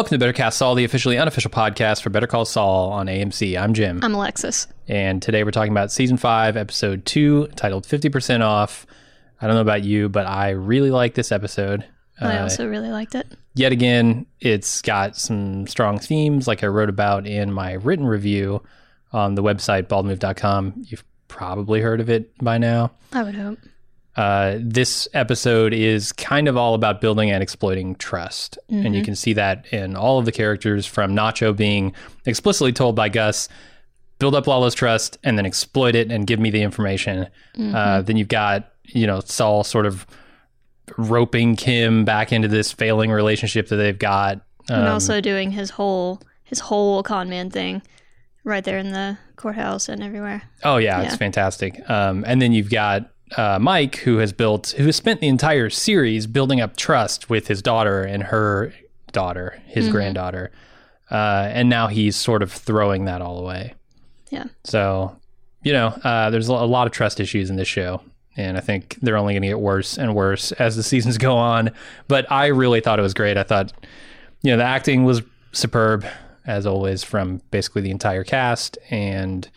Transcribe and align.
Welcome 0.00 0.14
to 0.14 0.18
Better 0.18 0.32
Cast 0.32 0.56
Saul, 0.56 0.76
the 0.76 0.84
officially 0.84 1.18
unofficial 1.18 1.50
podcast 1.50 2.00
for 2.00 2.08
Better 2.08 2.26
Call 2.26 2.46
Saul 2.46 2.90
on 2.90 3.04
AMC. 3.06 3.60
I'm 3.60 3.74
Jim. 3.74 4.00
I'm 4.02 4.14
Alexis. 4.14 4.66
And 4.88 5.20
today 5.20 5.44
we're 5.44 5.50
talking 5.50 5.72
about 5.72 5.92
season 5.92 6.16
five, 6.16 6.56
episode 6.56 7.04
two, 7.04 7.48
titled 7.48 7.86
50% 7.86 8.40
Off. 8.40 8.86
I 9.42 9.46
don't 9.46 9.56
know 9.56 9.60
about 9.60 9.84
you, 9.84 10.08
but 10.08 10.26
I 10.26 10.50
really 10.50 10.90
like 10.90 11.12
this 11.12 11.30
episode. 11.30 11.84
I 12.18 12.38
Uh, 12.38 12.42
also 12.44 12.66
really 12.66 12.88
liked 12.88 13.14
it. 13.14 13.26
yet 13.54 13.72
again, 13.72 14.24
it's 14.40 14.80
got 14.80 15.18
some 15.18 15.66
strong 15.66 15.98
themes, 15.98 16.48
like 16.48 16.64
I 16.64 16.68
wrote 16.68 16.88
about 16.88 17.26
in 17.26 17.52
my 17.52 17.72
written 17.74 18.06
review 18.06 18.62
on 19.12 19.34
the 19.34 19.42
website, 19.42 19.82
baldmove.com. 19.88 20.72
You've 20.86 21.04
probably 21.28 21.82
heard 21.82 22.00
of 22.00 22.08
it 22.08 22.32
by 22.42 22.56
now. 22.56 22.92
I 23.12 23.22
would 23.22 23.34
hope. 23.34 23.58
Uh, 24.16 24.56
this 24.60 25.06
episode 25.14 25.72
is 25.72 26.12
kind 26.12 26.48
of 26.48 26.56
all 26.56 26.74
about 26.74 27.00
building 27.00 27.30
and 27.30 27.42
exploiting 27.42 27.94
trust. 27.94 28.58
And 28.68 28.94
you 28.94 29.02
can 29.02 29.14
see 29.14 29.32
that 29.34 29.66
in 29.72 29.96
all 29.96 30.18
of 30.18 30.24
the 30.24 30.32
characters 30.32 30.84
from 30.86 31.14
Nacho 31.14 31.56
being 31.56 31.92
explicitly 32.26 32.72
told 32.72 32.96
by 32.96 33.08
Gus, 33.08 33.48
build 34.18 34.34
up 34.34 34.46
Lalo's 34.46 34.74
trust 34.74 35.16
and 35.24 35.38
then 35.38 35.46
exploit 35.46 35.94
it 35.94 36.10
and 36.10 36.26
give 36.26 36.40
me 36.40 36.50
the 36.50 36.60
information. 36.62 37.28
Uh, 37.58 38.02
then 38.02 38.16
you've 38.16 38.28
got, 38.28 38.72
you 38.84 39.06
know, 39.06 39.20
Saul 39.20 39.64
sort 39.64 39.86
of 39.86 40.06
roping 40.98 41.56
Kim 41.56 42.04
back 42.04 42.32
into 42.32 42.48
this 42.48 42.72
failing 42.72 43.10
relationship 43.10 43.68
that 43.68 43.76
they've 43.76 43.98
got. 43.98 44.40
and 44.68 44.86
Um, 44.86 44.92
also 44.92 45.20
doing 45.20 45.52
his 45.52 45.70
whole 45.70 46.20
his 46.44 46.58
whole 46.58 47.02
con 47.04 47.28
man 47.30 47.48
thing 47.48 47.80
right 48.42 48.64
there 48.64 48.76
in 48.78 48.90
the 48.90 49.16
courthouse 49.36 49.88
and 49.88 50.02
everywhere. 50.02 50.42
Oh 50.64 50.78
yeah, 50.78 51.00
it's 51.02 51.16
fantastic. 51.16 51.88
Um, 51.88 52.24
and 52.26 52.42
then 52.42 52.52
you've 52.52 52.70
got 52.70 53.08
uh, 53.36 53.58
Mike, 53.60 53.96
who 53.96 54.18
has 54.18 54.32
built, 54.32 54.74
who 54.76 54.86
has 54.86 54.96
spent 54.96 55.20
the 55.20 55.28
entire 55.28 55.70
series 55.70 56.26
building 56.26 56.60
up 56.60 56.76
trust 56.76 57.30
with 57.30 57.48
his 57.48 57.62
daughter 57.62 58.02
and 58.02 58.24
her 58.24 58.72
daughter, 59.12 59.60
his 59.66 59.88
granddaughter, 59.88 60.50
uh, 61.10 61.48
and 61.52 61.68
now 61.68 61.86
he's 61.88 62.16
sort 62.16 62.42
of 62.42 62.52
throwing 62.52 63.04
that 63.04 63.20
all 63.20 63.38
away. 63.38 63.74
Yeah. 64.30 64.44
So, 64.64 65.16
you 65.62 65.72
know, 65.72 65.88
uh, 65.88 66.30
there's 66.30 66.48
a 66.48 66.52
a 66.52 66.66
lot 66.66 66.86
of 66.86 66.92
trust 66.92 67.20
issues 67.20 67.50
in 67.50 67.56
this 67.56 67.68
show. 67.68 68.02
And 68.36 68.56
I 68.56 68.60
think 68.60 68.96
they're 69.02 69.16
only 69.16 69.34
going 69.34 69.42
to 69.42 69.48
get 69.48 69.60
worse 69.60 69.98
and 69.98 70.14
worse 70.14 70.52
as 70.52 70.76
the 70.76 70.82
seasons 70.82 71.18
go 71.28 71.36
on. 71.36 71.70
But 72.08 72.30
I 72.30 72.46
really 72.46 72.80
thought 72.80 72.98
it 72.98 73.02
was 73.02 73.14
great. 73.14 73.36
I 73.36 73.42
thought, 73.42 73.72
you 74.42 74.50
know, 74.50 74.56
the 74.56 74.64
acting 74.64 75.04
was 75.04 75.22
superb, 75.52 76.06
as 76.46 76.64
always, 76.64 77.02
from 77.02 77.42
basically 77.50 77.82
the 77.82 77.90
entire 77.90 78.24
cast. 78.24 78.78
And 78.88 79.48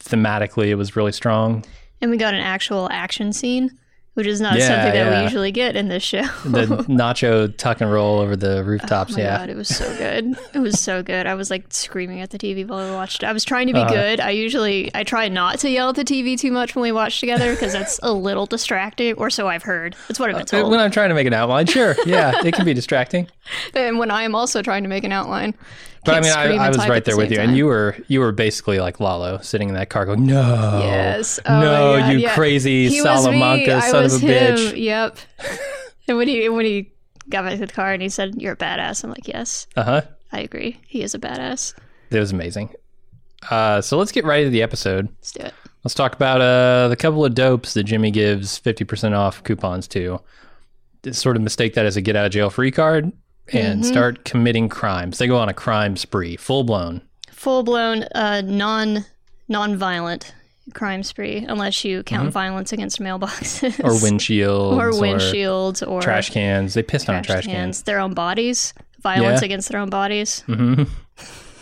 thematically, 0.00 0.66
it 0.66 0.74
was 0.74 0.96
really 0.96 1.12
strong. 1.12 1.64
And 2.00 2.10
we 2.10 2.16
got 2.16 2.34
an 2.34 2.40
actual 2.40 2.88
action 2.92 3.32
scene, 3.32 3.76
which 4.14 4.26
is 4.26 4.40
not 4.40 4.56
Yeah, 4.58 4.68
something 4.68 4.92
that 4.92 5.10
yeah. 5.10 5.18
we 5.18 5.24
usually 5.24 5.50
get 5.52 5.74
in 5.76 5.88
this 5.88 6.02
show. 6.02 6.22
The 6.44 6.66
nacho 6.88 7.56
tuck 7.56 7.80
and 7.80 7.90
roll 7.90 8.20
over 8.20 8.36
the 8.36 8.62
rooftops. 8.64 9.14
Oh 9.14 9.16
my 9.16 9.22
yeah. 9.22 9.38
god, 9.38 9.50
it 9.50 9.56
was 9.56 9.68
so 9.68 9.96
good. 9.96 10.36
It 10.54 10.58
was 10.60 10.80
so 10.80 11.02
good. 11.02 11.26
I 11.26 11.34
was 11.34 11.50
like 11.50 11.64
screaming 11.70 12.20
at 12.20 12.30
the 12.30 12.38
TV 12.38 12.66
while 12.66 12.84
we 12.88 12.92
watched 12.94 13.22
it. 13.22 13.26
I 13.26 13.32
was 13.32 13.44
trying 13.44 13.66
to 13.66 13.72
be 13.72 13.80
Uh-huh. 13.80 13.92
good. 13.92 14.20
I 14.20 14.30
usually 14.30 14.90
I 14.94 15.02
try 15.04 15.28
not 15.28 15.58
to 15.60 15.70
yell 15.70 15.88
at 15.90 15.96
the 15.96 16.04
TV 16.04 16.38
too 16.38 16.52
much 16.52 16.74
when 16.76 16.82
we 16.84 16.92
watch 16.92 17.18
together 17.20 17.52
because 17.52 17.72
that's 17.72 17.98
a 18.02 18.12
little 18.12 18.46
distracting, 18.46 19.14
or 19.14 19.28
so 19.30 19.48
I've 19.48 19.64
heard. 19.64 19.96
That's 20.06 20.20
what 20.20 20.30
I've 20.30 20.36
been 20.36 20.46
told. 20.46 20.70
When 20.70 20.78
I'm 20.80 20.90
trying 20.92 21.08
to 21.10 21.14
make 21.16 21.26
an 21.26 21.32
outline, 21.34 21.66
sure. 21.66 21.96
Yeah, 22.06 22.32
it 22.44 22.54
can 22.54 22.64
be 22.64 22.74
distracting. 22.74 23.28
and 23.74 23.98
when 23.98 24.10
I 24.12 24.22
am 24.22 24.34
also 24.36 24.62
trying 24.62 24.84
to 24.84 24.88
make 24.88 25.04
an 25.04 25.12
outline. 25.12 25.54
But 26.08 26.16
I 26.16 26.20
mean, 26.20 26.58
I, 26.58 26.64
I 26.66 26.68
was 26.68 26.78
right 26.88 27.04
the 27.04 27.10
there 27.10 27.16
with 27.16 27.30
you, 27.30 27.38
and 27.38 27.56
you 27.56 27.66
were 27.66 27.96
you 28.08 28.20
were 28.20 28.32
basically 28.32 28.80
like 28.80 29.00
Lalo, 29.00 29.38
sitting 29.38 29.68
in 29.68 29.74
that 29.74 29.90
car, 29.90 30.06
going, 30.06 30.26
"No, 30.26 30.80
Yes. 30.82 31.38
Oh 31.46 31.60
no, 31.60 31.96
you 32.08 32.18
yeah. 32.18 32.34
crazy 32.34 32.88
He. 32.88 33.00
Salamanca 33.00 33.82
son 33.82 34.04
of 34.04 34.12
a 34.14 34.18
him. 34.18 34.56
bitch." 34.56 34.82
Yep. 34.82 35.18
and 36.08 36.16
when 36.16 36.28
he 36.28 36.48
when 36.48 36.64
he 36.64 36.92
got 37.28 37.44
back 37.44 37.58
to 37.58 37.66
the 37.66 37.72
car 37.72 37.92
and 37.92 38.02
he 38.02 38.08
said, 38.08 38.40
"You're 38.40 38.54
a 38.54 38.56
badass," 38.56 39.04
I'm 39.04 39.10
like, 39.10 39.28
"Yes, 39.28 39.66
Uh 39.76 39.82
huh. 39.84 40.02
I 40.32 40.40
agree. 40.40 40.80
He 40.86 41.02
is 41.02 41.14
a 41.14 41.18
badass." 41.18 41.74
It 42.10 42.18
was 42.18 42.32
amazing. 42.32 42.74
Uh, 43.50 43.80
so 43.80 43.98
let's 43.98 44.10
get 44.12 44.24
right 44.24 44.40
into 44.40 44.50
the 44.50 44.62
episode. 44.62 45.08
Let's 45.18 45.32
do 45.32 45.42
it. 45.44 45.54
Let's 45.84 45.94
talk 45.94 46.14
about 46.14 46.40
uh, 46.40 46.88
the 46.88 46.96
couple 46.96 47.24
of 47.24 47.34
dopes 47.34 47.74
that 47.74 47.84
Jimmy 47.84 48.10
gives 48.10 48.58
fifty 48.58 48.84
percent 48.84 49.14
off 49.14 49.42
coupons 49.44 49.86
to. 49.88 50.20
Sort 51.12 51.36
of 51.36 51.42
mistake 51.42 51.74
that 51.74 51.86
as 51.86 51.96
a 51.96 52.00
get 52.00 52.16
out 52.16 52.26
of 52.26 52.32
jail 52.32 52.50
free 52.50 52.70
card 52.72 53.12
and 53.52 53.80
Mm-hmm. 53.82 53.90
start 53.90 54.24
committing 54.24 54.68
crimes. 54.68 55.18
They 55.18 55.26
go 55.26 55.38
on 55.38 55.48
a 55.48 55.54
crime 55.54 55.96
spree, 55.96 56.36
full 56.36 56.64
blown. 56.64 57.02
Full 57.30 57.62
blown 57.62 58.02
uh, 58.14 58.42
non 58.44 59.04
non 59.48 59.76
violent 59.76 60.34
crime 60.74 61.02
spree, 61.02 61.44
unless 61.48 61.82
you 61.84 62.02
count 62.02 62.30
violence 62.30 62.72
against 62.72 63.00
mailboxes 63.00 63.70
Mm-hmm. 63.76 63.86
Or 63.86 63.92
windshields. 63.92 64.76
or 64.78 64.90
windshields 64.92 65.86
or 65.88 66.02
trash 66.02 66.30
cans. 66.30 66.74
They 66.74 66.82
pissed 66.82 67.08
on 67.08 67.22
trash 67.22 67.46
cans. 67.46 67.82
their 67.84 68.00
own 68.00 68.12
bodies, 68.14 68.74
violence 69.00 69.40
Yeah. 69.40 69.46
against 69.46 69.68
their 69.70 69.80
own 69.80 69.88
bodies. 69.90 70.40
hmm 70.42 70.82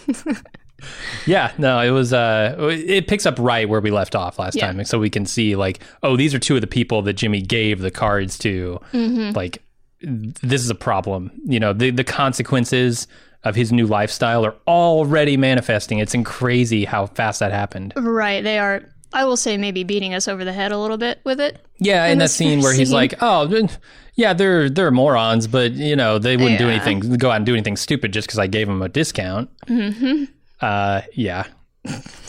yeah, 1.26 1.52
no, 1.58 1.80
it 1.80 1.90
was. 1.90 2.12
Uh, 2.12 2.56
it 2.70 3.08
picks 3.08 3.26
up 3.26 3.38
right 3.38 3.68
where 3.68 3.80
we 3.80 3.90
left 3.90 4.14
off 4.14 4.38
last 4.38 4.54
Yeah. 4.56 4.66
time, 4.72 4.84
so 4.84 4.98
we 4.98 5.10
can 5.10 5.26
see 5.26 5.56
like, 5.56 5.80
oh, 6.02 6.16
these 6.16 6.34
are 6.34 6.38
two 6.38 6.54
of 6.54 6.60
the 6.60 6.66
people 6.66 7.02
that 7.02 7.14
Jimmy 7.14 7.40
gave 7.42 7.80
the 7.80 7.90
cards 7.90 8.38
to. 8.38 8.80
Mm-hmm. 8.92 9.36
Like, 9.36 9.62
this 10.00 10.62
is 10.62 10.70
a 10.70 10.74
problem. 10.74 11.30
You 11.44 11.60
know, 11.60 11.72
the 11.72 11.90
the 11.90 12.04
consequences 12.04 13.06
of 13.44 13.54
his 13.54 13.72
new 13.72 13.86
lifestyle 13.86 14.44
are 14.44 14.56
already 14.66 15.36
manifesting. 15.36 15.98
It's 15.98 16.14
crazy 16.24 16.84
how 16.84 17.06
fast 17.06 17.40
that 17.40 17.52
happened. 17.52 17.92
Right. 17.96 18.42
They 18.42 18.58
are. 18.58 18.82
I 19.12 19.24
will 19.24 19.36
say 19.36 19.56
maybe 19.56 19.84
beating 19.84 20.14
us 20.14 20.26
over 20.26 20.44
the 20.44 20.52
head 20.52 20.72
a 20.72 20.78
little 20.78 20.98
bit 20.98 21.20
with 21.24 21.40
it. 21.40 21.64
Yeah, 21.78 22.06
in, 22.06 22.18
that 22.18 22.30
scene 22.30 22.60
where 22.60 22.74
he's 22.74 22.88
scene. 22.88 22.94
like, 22.94 23.14
"Oh, 23.20 23.68
yeah, 24.14 24.32
they're 24.32 24.68
they're 24.68 24.90
morons, 24.90 25.46
but 25.46 25.72
you 25.72 25.94
know 25.94 26.18
they 26.18 26.36
wouldn't 26.36 26.58
do 26.58 26.68
anything, 26.68 27.00
go 27.16 27.30
out 27.30 27.36
and 27.36 27.46
do 27.46 27.54
anything 27.54 27.76
stupid 27.76 28.12
just 28.12 28.26
because 28.26 28.38
I 28.38 28.46
gave 28.46 28.66
them 28.66 28.82
a 28.82 28.88
discount." 28.88 29.48
Mm-hmm. 29.66 30.24
Uh, 30.60 31.02
yeah. 31.14 31.44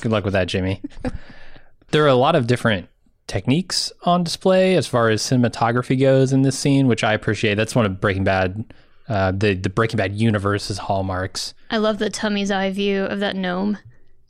Good 0.02 0.12
luck 0.12 0.24
with 0.24 0.34
that, 0.34 0.48
Jimmy. 0.48 0.82
there 1.92 2.04
are 2.04 2.10
a 2.10 2.16
lot 2.16 2.36
of 2.36 2.46
different 2.46 2.88
techniques 3.28 3.92
on 4.04 4.24
display 4.24 4.76
as 4.76 4.88
far 4.88 5.10
as 5.10 5.22
cinematography 5.22 6.00
goes 6.00 6.32
in 6.34 6.42
this 6.44 6.58
scene, 6.58 6.88
which 6.88 7.04
I 7.04 7.14
appreciate. 7.14 7.56
That's 7.56 7.76
one 7.76 7.86
of 7.86 8.00
Breaking 8.02 8.24
Bad, 8.24 8.64
uh, 9.10 9.32
the 9.32 9.54
the 9.54 9.70
Breaking 9.70 9.98
Bad 9.98 10.16
universe's 10.16 10.78
hallmarks. 10.78 11.54
I 11.70 11.78
love 11.78 11.98
the 12.00 12.10
tummy's 12.10 12.52
eye 12.52 12.72
view 12.72 13.04
of 13.04 13.20
that 13.20 13.36
gnome 13.36 13.78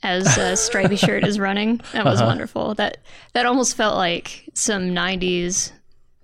as 0.04 0.26
uh, 0.38 0.56
Stripey 0.56 0.96
Shirt 0.96 1.24
is 1.26 1.40
running. 1.40 1.82
That 1.94 2.06
was 2.06 2.20
Uh-huh. 2.20 2.28
wonderful. 2.30 2.76
That 2.76 2.98
that 3.34 3.46
almost 3.46 3.76
felt 3.76 3.96
like 3.96 4.50
some 4.54 4.90
'90s 4.94 5.72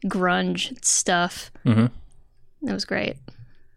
grunge 0.05 0.83
stuff. 0.83 1.51
Mhm. 1.65 1.89
It 2.67 2.71
was 2.73 2.85
great. 2.85 3.17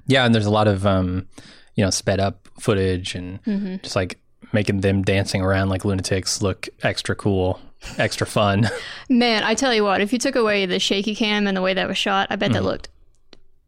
Yeah, 0.07 0.25
and 0.25 0.35
there's 0.35 0.47
a 0.47 0.51
lot 0.51 0.69
of 0.69 0.87
um, 0.87 1.27
you 1.75 1.85
know, 1.85 1.91
sped 1.91 2.21
up 2.21 2.49
footage 2.61 3.15
and 3.15 3.43
Mm-hmm. 3.45 3.77
just 3.83 3.97
like 3.97 4.19
making 4.53 4.81
them 4.81 5.03
dancing 5.03 5.43
around 5.43 5.69
like 5.69 5.85
lunatics 5.85 6.41
look 6.41 6.69
extra 6.83 7.15
cool, 7.15 7.61
extra 7.99 8.27
fun. 8.27 8.69
Man, 9.09 9.43
I 9.45 9.55
tell 9.55 9.73
you 9.75 9.85
what, 9.85 10.01
if 10.01 10.13
you 10.13 10.19
took 10.19 10.37
away 10.37 10.67
the 10.67 10.79
shaky 10.79 11.15
cam 11.15 11.47
and 11.47 11.57
the 11.57 11.63
way 11.63 11.75
that 11.75 11.89
was 11.89 11.99
shot, 11.99 12.29
I 12.31 12.37
bet 12.37 12.51
Mm-hmm. 12.51 12.55
that 12.55 12.63
looked 12.65 12.89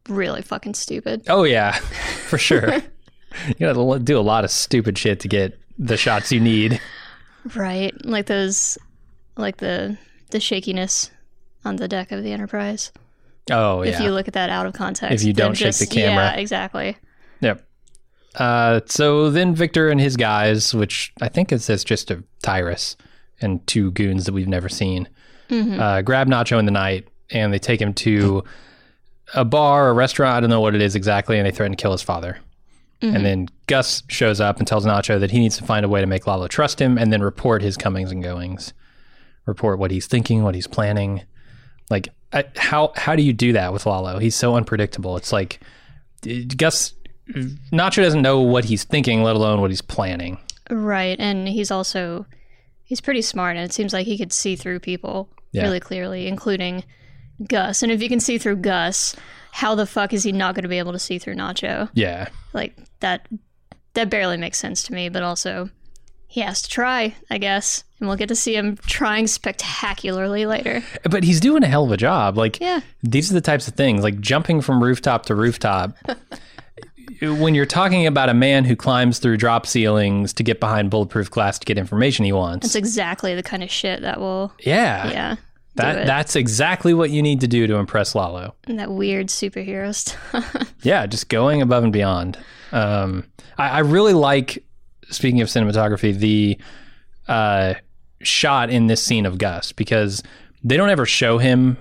really 0.09 0.43
fucking 0.43 0.75
stupid. 0.75 1.23
oh 1.29 1.45
yeah, 1.45 1.73
for 2.29 2.39
sure. 2.39 2.75
you 3.47 3.55
gotta 3.61 3.99
do 4.03 4.19
a 4.19 4.21
lot 4.21 4.45
of 4.45 4.51
stupid 4.51 4.97
shit 4.99 5.21
to 5.21 5.29
get 5.29 5.59
the 5.79 5.97
shots 5.97 6.33
you 6.33 6.41
need. 6.41 6.81
Right, 7.55 7.95
like 8.05 8.27
those, 8.27 8.79
like 9.37 9.59
the 9.59 9.97
the 10.31 10.41
shakiness 10.41 11.11
on 11.65 11.77
the 11.77 11.89
deck 11.89 12.13
of 12.13 12.23
the 12.23 12.33
Enterprise. 12.33 12.93
Oh 13.51 13.81
If 13.83 13.99
you 14.01 14.11
look 14.11 14.29
at 14.29 14.35
that 14.35 14.51
out 14.51 14.67
of 14.67 14.75
context, 14.75 15.15
If 15.15 15.27
you 15.27 15.33
don't 15.33 15.55
shake 15.57 15.69
just- 15.69 15.81
the 15.81 15.87
camera. 15.87 16.25
yeah, 16.25 16.35
exactly. 16.35 16.97
Yep. 17.41 17.65
Uh, 18.35 18.81
so 18.87 19.31
then 19.31 19.55
Victor 19.55 19.89
and 19.89 19.99
his 20.01 20.17
guys, 20.17 20.75
which 20.75 21.13
I 21.23 21.29
think 21.29 21.51
it 21.51 21.61
says 21.63 21.83
just 21.83 22.11
a 22.11 22.23
Tyrus 22.43 22.97
and 23.41 23.67
two 23.67 23.91
goons 23.93 24.25
that 24.27 24.33
we've 24.33 24.49
never 24.49 24.69
seen, 24.69 25.09
Mm-hmm. 25.49 25.81
uh, 25.81 26.03
grab 26.03 26.29
Nacho 26.29 26.59
in 26.59 26.67
the 26.67 26.71
night 26.71 27.09
and 27.31 27.55
they 27.55 27.59
take 27.59 27.81
him 27.81 27.95
to 27.95 28.45
a 29.35 29.47
bar, 29.47 29.89
a 29.89 29.93
restaurant. 29.95 30.37
I 30.37 30.41
don't 30.41 30.51
know 30.51 30.61
what 30.61 30.75
it 30.75 30.83
is 30.83 30.95
exactly, 30.95 31.39
and 31.39 31.47
they 31.47 31.51
threaten 31.51 31.75
to 31.75 31.81
kill 31.81 31.93
his 31.93 32.03
father. 32.03 32.39
Mm-hmm. 33.01 33.17
And 33.17 33.25
then 33.25 33.49
Gus 33.67 34.03
shows 34.09 34.41
up 34.43 34.59
and 34.59 34.67
tells 34.67 34.85
Nacho 34.85 35.19
that 35.21 35.31
he 35.31 35.39
needs 35.39 35.57
to 35.57 35.65
find 35.65 35.87
a 35.87 35.89
way 35.89 36.01
to 36.03 36.07
make 36.07 36.27
Lalo 36.27 36.49
trust 36.49 36.81
him 36.81 36.99
and 36.99 37.11
then 37.13 37.23
report 37.23 37.63
his 37.63 37.77
comings 37.79 38.11
and 38.13 38.23
goings, 38.23 38.75
report 39.47 39.79
what 39.79 39.91
he's 39.91 40.07
thinking, 40.07 40.43
what 40.43 40.55
he's 40.55 40.67
planning. 40.67 41.23
Like, 41.89 42.09
I, 42.33 42.45
how 42.57 42.93
how 42.97 43.17
do 43.17 43.23
you 43.23 43.33
do 43.33 43.53
that 43.55 43.73
with 43.73 43.87
Lalo? 43.87 44.19
He's 44.19 44.35
so 44.37 44.55
unpredictable. 44.55 45.17
It's 45.17 45.33
like 45.33 45.61
Gus 46.57 46.93
Nacho 47.73 48.03
doesn't 48.03 48.21
know 48.23 48.41
what 48.41 48.65
he's 48.67 48.85
thinking, 48.85 49.23
let 49.23 49.37
alone 49.37 49.61
what 49.61 49.71
he's 49.71 49.81
planning. 49.81 50.39
Right, 50.71 51.19
and 51.19 51.49
he's 51.49 51.71
also 51.71 52.27
he's 52.89 53.01
pretty 53.01 53.23
smart, 53.23 53.57
and 53.57 53.65
it 53.65 53.73
seems 53.73 53.93
like 53.93 54.07
he 54.07 54.19
could 54.19 54.33
see 54.33 54.57
through 54.57 54.81
people 54.81 55.29
Yeah. 55.53 55.63
really 55.63 55.79
clearly, 55.81 56.27
including 56.27 56.83
Gus. 57.47 57.83
And 57.85 57.93
if 57.93 58.03
you 58.03 58.09
can 58.09 58.19
see 58.21 58.37
through 58.39 58.57
Gus, 58.57 59.15
how 59.53 59.75
the 59.77 59.87
fuck 59.87 60.13
is 60.13 60.25
he 60.25 60.33
not 60.33 60.55
going 60.57 60.65
to 60.65 60.69
be 60.69 60.79
able 60.79 60.93
to 60.93 60.99
see 60.99 61.19
through 61.19 61.37
Nacho? 61.37 61.89
Yeah, 61.95 62.29
Like 62.53 62.77
that 63.01 63.29
that 63.95 64.11
barely 64.11 64.37
makes 64.37 64.59
sense 64.59 64.83
to 64.85 64.93
me, 64.93 65.09
but 65.09 65.23
also 65.23 65.71
he 66.27 66.41
has 66.43 66.61
to 66.63 66.69
try, 66.69 67.15
I 67.31 67.39
guess. 67.39 67.85
And 67.99 68.09
we'll 68.09 68.19
get 68.19 68.29
to 68.29 68.37
see 68.37 68.55
him 68.55 68.77
trying 68.87 69.27
spectacularly 69.27 70.47
later. 70.47 70.83
but 71.11 71.25
he's 71.25 71.41
doing 71.41 71.63
a 71.65 71.67
hell 71.67 71.85
of 71.85 71.91
a 71.91 71.97
job. 71.97 72.37
Like, 72.37 72.61
Yeah. 72.61 72.81
these 73.03 73.31
are 73.31 73.35
the 73.35 73.41
types 73.41 73.67
of 73.67 73.75
things 73.75 74.03
like 74.03 74.21
jumping 74.21 74.61
from 74.61 74.83
rooftop 74.83 75.27
to 75.27 75.35
rooftop. 75.35 75.97
when 77.21 77.55
you're 77.55 77.67
talking 77.67 78.07
about 78.07 78.29
a 78.29 78.35
man 78.35 78.65
who 78.65 78.77
climbs 78.77 79.19
through 79.19 79.37
drop 79.37 79.67
ceilings 79.67 80.33
to 80.35 80.43
get 80.43 80.61
behind 80.61 80.91
bulletproof 80.91 81.31
glass 81.31 81.59
to 81.59 81.65
get 81.67 81.79
information 81.79 82.25
he 82.25 82.33
wants, 82.33 82.67
that's 82.67 82.75
exactly 82.75 83.35
the 83.35 83.43
kind 83.43 83.63
of 83.63 83.71
shit 83.71 84.03
that 84.03 84.21
will, 84.21 84.53
yeah, 84.61 85.11
yeah, 85.11 85.37
that 85.77 86.07
that's 86.07 86.37
exactly 86.37 86.95
what 86.95 87.11
you 87.11 87.23
need 87.23 87.41
to 87.41 87.49
do 87.49 87.67
to 87.67 87.77
impress 87.77 88.15
Lalo. 88.15 88.55
And 88.67 88.79
that 88.79 88.91
weird 88.91 89.29
superhero 89.29 89.95
stuff. 89.95 90.73
Yeah, 90.83 91.07
just 91.07 91.29
going 91.29 91.61
above 91.61 91.83
and 91.83 91.93
beyond. 91.93 92.39
Um, 92.71 93.25
I, 93.59 93.69
I 93.69 93.79
really 93.81 94.13
like. 94.13 94.65
Speaking 95.11 95.41
of 95.41 95.49
cinematography, 95.49 96.17
the 96.17 96.59
uh, 97.27 97.75
shot 98.23 98.71
in 98.71 98.87
this 98.87 99.03
scene 99.03 99.27
of 99.27 99.39
Gus 99.39 99.73
because 99.73 100.23
they 100.63 100.77
don't 100.77 100.91
ever 100.91 101.07
show 101.07 101.39
him 101.39 101.79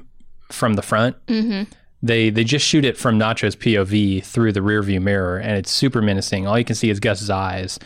from 0.51 0.74
the 0.74 0.81
front. 0.81 1.15
mm-hmm. 1.27 1.71
They 2.03 2.29
they 2.29 2.44
just 2.44 2.65
shoot 2.65 2.85
it 2.85 2.97
from 2.97 3.17
Nacho's 3.19 3.55
POV 3.55 4.23
through 4.23 4.51
the 4.53 4.59
rearview 4.59 5.01
mirror, 5.01 5.38
and 5.38 5.53
it's 5.57 5.71
super 5.71 6.01
menacing. 6.01 6.45
All 6.47 6.57
you 6.57 6.65
can 6.65 6.75
see 6.75 6.89
is 6.89 6.99
Gus's 6.99 7.29
eyes, 7.29 7.79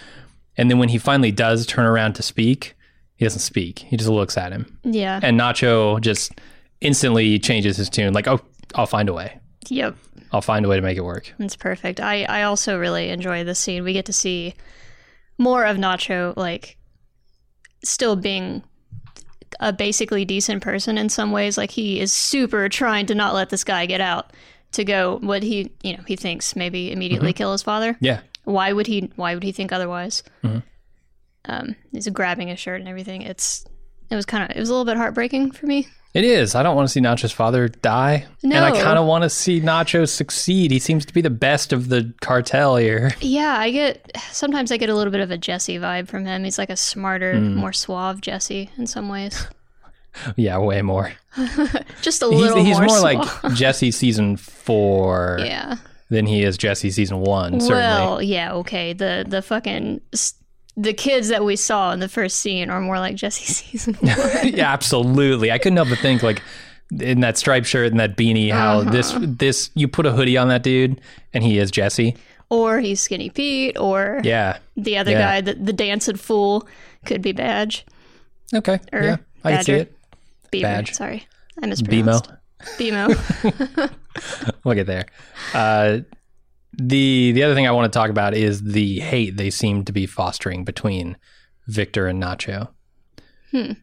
and 0.57 0.69
then 0.69 0.79
when 0.79 0.89
he 0.89 0.97
finally 0.97 1.31
does 1.31 1.65
turn 1.65 1.85
around 1.85 2.13
to 2.13 2.23
speak, 2.23 2.75
he 3.15 3.23
doesn't 3.25 3.39
speak. 3.39 3.79
He 3.79 3.95
just 3.97 4.09
looks 4.09 4.37
at 4.37 4.51
him, 4.51 4.77
Yeah. 4.83 5.19
and 5.23 5.39
Nacho 5.39 6.01
just 6.01 6.33
instantly 6.81 7.39
changes 7.39 7.77
his 7.77 7.89
tune, 7.89 8.13
like, 8.13 8.27
"Oh, 8.27 8.41
I'll 8.75 8.85
find 8.85 9.07
a 9.07 9.13
way. 9.13 9.39
Yep. 9.69 9.95
I'll 10.33 10.41
find 10.41 10.65
a 10.65 10.67
way 10.69 10.75
to 10.75 10.81
make 10.81 10.97
it 10.97 11.05
work." 11.05 11.33
It's 11.39 11.55
perfect. 11.55 12.01
I, 12.01 12.23
I 12.25 12.43
also 12.43 12.77
really 12.77 13.09
enjoy 13.09 13.43
this 13.45 13.59
scene. 13.59 13.83
We 13.85 13.93
get 13.93 14.05
to 14.07 14.13
see 14.13 14.55
more 15.37 15.63
of 15.63 15.77
Nacho, 15.77 16.35
like, 16.35 16.77
still 17.85 18.15
being 18.17 18.63
a 19.59 19.74
basically 19.74 20.25
decent 20.25 20.62
person 20.63 20.98
in 20.98 21.09
some 21.09 21.31
ways. 21.31 21.57
Like, 21.57 21.71
he 21.71 22.00
is 22.00 22.13
super 22.13 22.69
trying 22.69 23.06
to 23.07 23.15
not 23.15 23.33
let 23.33 23.50
this 23.50 23.63
guy 23.63 23.86
get 23.86 24.01
out 24.01 24.31
to 24.74 24.83
go 24.86 25.18
what 25.19 25.44
he, 25.44 25.71
you 25.83 25.98
know, 25.98 26.03
he 26.07 26.15
thinks 26.15 26.56
maybe 26.56 26.92
immediately 26.92 27.33
kill 27.33 27.51
his 27.51 27.62
father. 27.63 27.98
Yeah, 28.00 28.21
Why 28.45 28.71
would 28.71 28.88
he, 28.88 29.12
why 29.15 29.33
would 29.33 29.44
he 29.44 29.51
think 29.51 29.71
otherwise? 29.71 30.24
Mhm. 30.44 30.63
Um, 31.45 31.75
he's 31.92 32.07
grabbing 32.09 32.48
his 32.48 32.59
shirt 32.59 32.80
and 32.80 32.88
everything. 32.89 33.24
It's, 33.24 33.65
it 34.09 34.15
was 34.15 34.25
kind 34.25 34.44
of, 34.50 34.56
it 34.56 34.59
was 34.59 34.69
a 34.69 34.74
little 34.74 34.86
bit 34.86 34.98
heartbreaking 34.98 35.51
for 35.51 35.65
me. 35.65 35.88
It 36.13 36.23
is. 36.23 36.55
I 36.55 36.63
don't 36.63 36.75
want 36.75 36.87
to 36.87 36.91
see 36.91 36.99
Nacho's 36.99 37.31
father 37.31 37.67
die, 37.69 38.25
and 38.43 38.53
I 38.53 38.71
kind 38.71 38.97
of 38.99 39.05
want 39.05 39.23
to 39.23 39.29
see 39.29 39.61
Nacho 39.61 40.07
succeed. 40.07 40.71
He 40.71 40.79
seems 40.79 41.05
to 41.05 41.13
be 41.13 41.21
the 41.21 41.29
best 41.29 41.71
of 41.73 41.89
the 41.89 42.13
cartel 42.21 42.75
here. 42.75 43.11
Yeah, 43.21 43.55
I 43.57 43.71
get 43.71 44.11
sometimes 44.31 44.71
I 44.71 44.77
get 44.77 44.89
a 44.89 44.95
little 44.95 45.11
bit 45.11 45.21
of 45.21 45.31
a 45.31 45.37
Jesse 45.37 45.77
vibe 45.77 46.07
from 46.07 46.25
him. 46.25 46.43
He's 46.43 46.57
like 46.57 46.69
a 46.69 46.75
smarter, 46.75 47.37
Hmm. 47.37 47.55
more 47.55 47.73
suave 47.73 48.21
Jesse 48.21 48.69
in 48.77 48.87
some 48.87 49.07
ways. 49.09 49.47
yeah, 50.35 50.57
way 50.57 50.81
more. 50.81 51.13
Just 52.01 52.21
a 52.21 52.27
He's, 52.29 52.39
little 52.41 52.63
he's 52.63 52.77
more, 52.77 52.87
more 52.87 52.99
like 52.99 53.25
Jesse 53.53 53.91
season 53.91 54.35
four 54.37 55.37
yeah. 55.39 55.77
than 56.09 56.25
he 56.25 56.43
is 56.43 56.57
Jesse 56.57 56.91
season 56.91 57.21
one. 57.21 57.61
Certainly. 57.61 57.77
Well, 57.77 58.21
yeah, 58.21 58.53
okay. 58.55 58.91
The 58.93 59.25
the 59.27 59.41
fucking 59.41 60.01
s- 60.11 60.33
the 60.77 60.94
kids 60.94 61.27
that 61.29 61.44
we 61.44 61.56
saw 61.56 61.91
in 61.91 62.00
the 62.00 62.07
first 62.07 62.39
scene 62.39 62.69
are 62.69 62.79
more 62.81 63.00
like 63.00 63.15
Jesse 63.15 63.45
season 63.53 63.94
one. 63.95 64.12
yeah, 64.44 64.71
absolutely. 64.71 65.51
I 65.51 65.57
couldn't 65.57 65.77
help 65.77 65.89
but 65.89 66.00
think 66.00 66.23
like 66.23 66.41
in 67.00 67.21
that 67.21 67.38
striped 67.38 67.68
shirt 67.68 67.91
and 67.91 68.00
that 68.00 68.18
beanie, 68.18 68.51
how 68.51 68.79
Uh-huh. 68.79 68.91
this 68.91 69.15
this 69.19 69.69
you 69.75 69.88
put 69.88 70.06
a 70.06 70.12
hoodie 70.12 70.38
on 70.38 70.47
that 70.50 70.63
dude 70.63 71.00
and 71.33 71.44
he 71.44 71.57
is 71.57 71.71
Jesse. 71.71 72.15
or 72.50 72.79
he's 72.81 73.00
Skinny 73.00 73.29
Pete, 73.29 73.77
or 73.79 74.19
Yeah. 74.25 74.57
the 74.75 74.97
other 74.97 75.12
Yeah. 75.12 75.19
guy, 75.21 75.41
the, 75.41 75.53
the 75.53 75.71
dancing 75.73 76.18
fool, 76.18 76.68
could 77.06 77.21
be 77.21 77.31
Badge. 77.31 77.85
Okay. 78.53 78.79
Or 78.91 79.01
yeah, 79.03 79.17
I 79.45 79.51
can 79.53 79.63
see 79.63 79.71
Badger. 79.74 79.81
it. 79.83 80.62
Badge. 80.62 80.94
Sorry, 80.94 81.27
I 81.57 81.65
BMO. 81.65 81.69
mispronounced. 81.69 82.29
Bemo. 82.77 83.89
We'll 84.65 84.75
get 84.75 84.88
there. 84.88 85.06
Uh, 85.53 86.00
the 86.73 87.31
the 87.33 87.44
other 87.44 87.53
thing 87.56 87.68
I 87.68 87.71
want 87.71 87.91
to 87.91 87.97
talk 87.97 88.09
about 88.09 88.33
is 88.33 88.62
the 88.63 89.00
hate 89.00 89.38
they 89.38 89.50
seem 89.50 89.83
to 89.85 89.91
be 89.91 90.06
fostering 90.06 90.63
between 90.63 91.18
Victor 91.68 92.07
and 92.07 92.21
Nacho. 92.21 92.69
Hmm. 93.51 93.73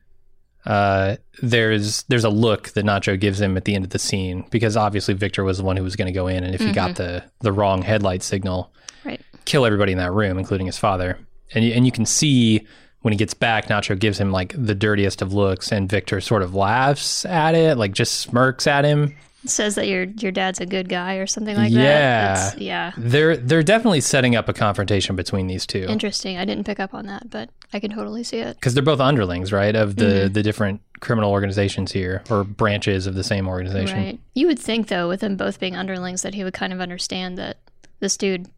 Uh, 0.67 1.17
there's 1.41 2.03
there's 2.05 2.25
a 2.25 2.29
look 2.31 2.71
that 2.71 2.85
Nacho 2.85 3.19
gives 3.19 3.41
him 3.41 3.57
at 3.57 3.65
the 3.65 3.75
end 3.75 3.85
of 3.85 3.91
the 3.91 3.99
scene 3.99 4.45
because 4.51 4.77
obviously 4.77 5.15
Victor 5.15 5.45
was 5.45 5.59
the 5.59 5.65
one 5.65 5.77
who 5.77 5.85
was 5.85 5.97
going 5.97 6.07
to 6.07 6.13
go 6.13 6.27
in, 6.27 6.45
and 6.45 6.55
if 6.55 6.61
he 6.61 6.73
got 6.73 6.97
the 6.97 7.25
the 7.41 7.53
wrong 7.53 7.83
headlight 7.83 8.23
signal, 8.23 8.73
Right. 9.05 9.21
kill 9.45 9.65
everybody 9.65 9.93
in 9.93 9.99
that 9.99 10.13
room, 10.13 10.39
including 10.39 10.67
his 10.67 10.77
father. 10.79 11.19
And 11.55 11.65
you, 11.65 11.73
and 11.73 11.87
you 11.87 11.93
can 11.93 12.05
see 12.05 12.67
when 13.01 13.13
he 13.13 13.17
gets 13.17 13.33
back, 13.33 13.67
Nacho 13.69 13.99
gives 13.99 14.19
him 14.19 14.33
like 14.33 14.53
the 14.59 14.75
dirtiest 14.75 15.23
of 15.23 15.33
looks, 15.33 15.73
and 15.73 15.89
Victor 15.89 16.21
sort 16.21 16.43
of 16.43 16.55
laughs 16.55 17.25
at 17.25 17.55
it, 17.55 17.79
like 17.79 17.93
just 17.93 18.17
smirks 18.21 18.67
at 18.67 18.85
him. 18.85 19.15
Says 19.47 19.77
that 19.77 19.87
your 19.87 20.03
your 20.05 20.33
dad's 20.33 20.61
a 20.61 20.67
good 20.67 20.89
guy 20.89 21.15
or 21.15 21.27
something 21.27 21.57
like 21.57 21.71
Yeah. 21.71 22.35
that. 22.35 22.53
It's, 22.55 22.61
yeah. 22.63 22.93
They're 22.99 23.37
they're 23.37 23.63
definitely 23.63 24.01
setting 24.01 24.35
up 24.35 24.49
a 24.49 24.53
confrontation 24.53 25.15
between 25.15 25.47
these 25.47 25.65
two 25.65 25.87
Interesting. 25.89 26.37
I 26.39 26.45
didn't 26.45 26.65
pick 26.65 26.81
up 26.81 26.93
on 26.93 27.07
that, 27.07 27.31
but 27.31 27.49
I 27.73 27.79
can 27.79 27.93
totally 27.93 28.25
see 28.25 28.39
it. 28.39 28.57
because 28.57 28.75
they're 28.75 28.83
both 28.83 28.99
underlings, 29.01 29.53
right, 29.53 29.77
of 29.77 29.95
the 29.97 30.05
Mm-hmm. 30.05 30.33
the 30.33 30.43
different 30.43 30.81
criminal 31.01 31.31
organizations 31.31 31.93
here 31.93 32.25
or 32.31 32.43
branches 32.43 33.07
of 33.07 33.15
the 33.15 33.23
same 33.23 33.47
organization. 33.47 33.97
Right. 33.97 34.19
You 34.35 34.49
would 34.49 34.59
think, 34.59 34.89
though, 34.89 35.07
with 35.09 35.21
them 35.21 35.37
both 35.37 35.61
being 35.61 35.77
underlings, 35.77 36.23
that 36.23 36.35
he 36.35 36.43
would 36.43 36.55
kind 36.55 36.73
of 36.73 36.81
understand 36.81 37.39
that 37.39 37.59
this 38.01 38.17
dude 38.17 38.49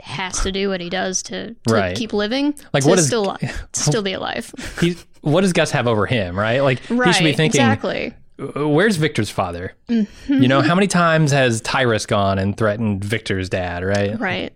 has 0.00 0.40
to 0.44 0.52
do 0.52 0.68
what 0.68 0.80
he 0.80 0.88
does 0.88 1.24
to, 1.24 1.54
to 1.66 1.74
Right. 1.74 1.96
keep 1.96 2.12
living, 2.12 2.54
Like, 2.72 2.84
to 2.84 2.88
what 2.88 3.00
is- 3.00 3.08
still 3.08 3.36
still 3.72 4.02
be 4.02 4.12
alive. 4.12 4.52
He, 4.80 4.96
what 5.22 5.40
does 5.40 5.52
Gus 5.52 5.72
have 5.72 5.88
over 5.88 6.06
him, 6.06 6.38
right? 6.38 6.60
Like 6.60 6.78
he 6.86 7.12
should 7.12 7.24
be 7.24 7.32
thinking, 7.32 7.60
exactly. 7.60 8.14
Where's 8.38 8.96
Victor's 8.96 9.30
father? 9.30 9.72
Mm-hmm. 9.88 10.42
You 10.42 10.48
know, 10.48 10.60
how 10.60 10.74
many 10.74 10.86
times 10.86 11.32
has 11.32 11.60
Tyrus 11.60 12.06
gone 12.06 12.38
and 12.38 12.56
threatened 12.56 13.04
Victor's 13.04 13.48
dad, 13.48 13.84
right? 13.84 14.18
Right. 14.18 14.52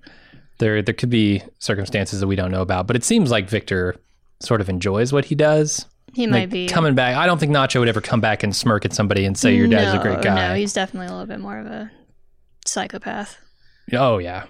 There 0.58 0.82
there 0.82 0.94
could 0.94 1.10
be 1.10 1.42
circumstances 1.58 2.20
that 2.20 2.26
we 2.26 2.36
don't 2.36 2.50
know 2.52 2.62
about, 2.62 2.86
but 2.86 2.94
it 2.96 3.04
seems 3.04 3.30
like 3.30 3.48
Victor 3.48 3.96
sort 4.40 4.60
of 4.60 4.68
enjoys 4.68 5.12
what 5.12 5.24
he 5.24 5.34
does. 5.34 5.86
He 6.14 6.26
Like, 6.26 6.32
might 6.32 6.50
be 6.50 6.68
coming 6.68 6.94
back. 6.94 7.16
I 7.16 7.26
don't 7.26 7.38
think 7.38 7.52
Nacho 7.52 7.80
would 7.80 7.88
ever 7.88 8.00
come 8.00 8.20
back 8.20 8.42
and 8.42 8.54
smirk 8.54 8.84
at 8.84 8.92
somebody 8.92 9.24
and 9.24 9.36
say 9.36 9.56
your 9.56 9.66
dad's 9.66 9.94
no, 9.94 10.00
a 10.00 10.02
great 10.02 10.22
guy. 10.22 10.48
No, 10.48 10.54
he's 10.54 10.74
definitely 10.74 11.06
a 11.08 11.10
little 11.10 11.26
bit 11.26 11.40
more 11.40 11.58
of 11.58 11.66
a 11.66 11.90
psychopath. 12.66 13.38
Oh 13.92 14.18
yeah, 14.18 14.44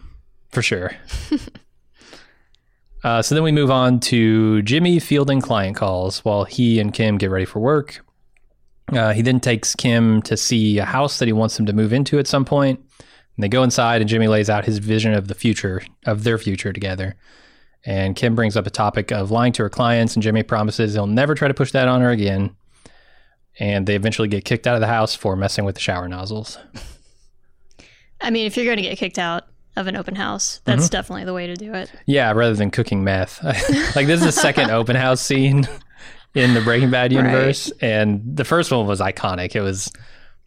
for 0.50 0.60
sure. 0.60 0.92
uh, 3.04 3.22
so 3.22 3.34
then 3.34 3.44
we 3.44 3.52
move 3.52 3.70
on 3.70 4.00
to 4.00 4.60
Jimmy 4.62 4.98
fielding 4.98 5.40
client 5.40 5.76
calls 5.76 6.24
while 6.24 6.44
he 6.44 6.80
and 6.80 6.92
Kim 6.92 7.16
get 7.16 7.30
ready 7.30 7.44
for 7.44 7.60
work. 7.60 8.04
Uh, 8.90 9.12
he 9.12 9.22
then 9.22 9.40
takes 9.40 9.74
Kim 9.74 10.22
to 10.22 10.36
see 10.36 10.78
a 10.78 10.84
house 10.84 11.18
that 11.18 11.26
he 11.26 11.32
wants 11.32 11.56
them 11.56 11.66
to 11.66 11.72
move 11.72 11.92
into 11.92 12.18
at 12.18 12.26
some 12.26 12.44
point. 12.44 12.80
And 13.36 13.42
they 13.44 13.48
go 13.48 13.62
inside, 13.62 14.00
and 14.00 14.08
Jimmy 14.10 14.28
lays 14.28 14.50
out 14.50 14.64
his 14.64 14.78
vision 14.78 15.14
of 15.14 15.28
the 15.28 15.34
future, 15.34 15.82
of 16.06 16.24
their 16.24 16.36
future 16.38 16.72
together. 16.72 17.14
And 17.84 18.14
Kim 18.14 18.34
brings 18.34 18.56
up 18.56 18.66
a 18.66 18.70
topic 18.70 19.10
of 19.10 19.30
lying 19.30 19.52
to 19.54 19.62
her 19.62 19.70
clients, 19.70 20.14
and 20.14 20.22
Jimmy 20.22 20.42
promises 20.42 20.94
he'll 20.94 21.06
never 21.06 21.34
try 21.34 21.48
to 21.48 21.54
push 21.54 21.72
that 21.72 21.88
on 21.88 22.00
her 22.00 22.10
again. 22.10 22.54
And 23.58 23.86
they 23.86 23.94
eventually 23.96 24.28
get 24.28 24.44
kicked 24.44 24.66
out 24.66 24.74
of 24.74 24.80
the 24.80 24.86
house 24.86 25.14
for 25.14 25.36
messing 25.36 25.64
with 25.64 25.74
the 25.76 25.80
shower 25.80 26.08
nozzles. 26.08 26.58
I 28.20 28.30
mean, 28.30 28.46
if 28.46 28.56
you're 28.56 28.66
going 28.66 28.76
to 28.76 28.82
get 28.82 28.98
kicked 28.98 29.18
out 29.18 29.44
of 29.76 29.86
an 29.86 29.96
open 29.96 30.14
house, 30.14 30.60
that's 30.64 30.84
Mm-hmm. 30.84 30.90
definitely 30.92 31.24
the 31.24 31.34
way 31.34 31.46
to 31.48 31.54
do 31.56 31.72
it. 31.74 31.90
Yeah, 32.06 32.30
rather 32.32 32.54
than 32.54 32.70
cooking 32.70 33.02
meth. 33.04 33.42
like 33.96 34.06
this 34.06 34.20
is 34.20 34.26
the 34.26 34.32
second 34.32 34.70
open 34.70 34.96
house 34.96 35.20
scene 35.20 35.66
in 36.34 36.54
the 36.54 36.60
Breaking 36.60 36.90
Bad 36.90 37.12
universe, 37.12 37.70
and 37.80 38.22
the 38.36 38.44
first 38.44 38.70
one 38.72 38.86
was 38.86 39.00
iconic. 39.00 39.54
It 39.54 39.60
was 39.60 39.90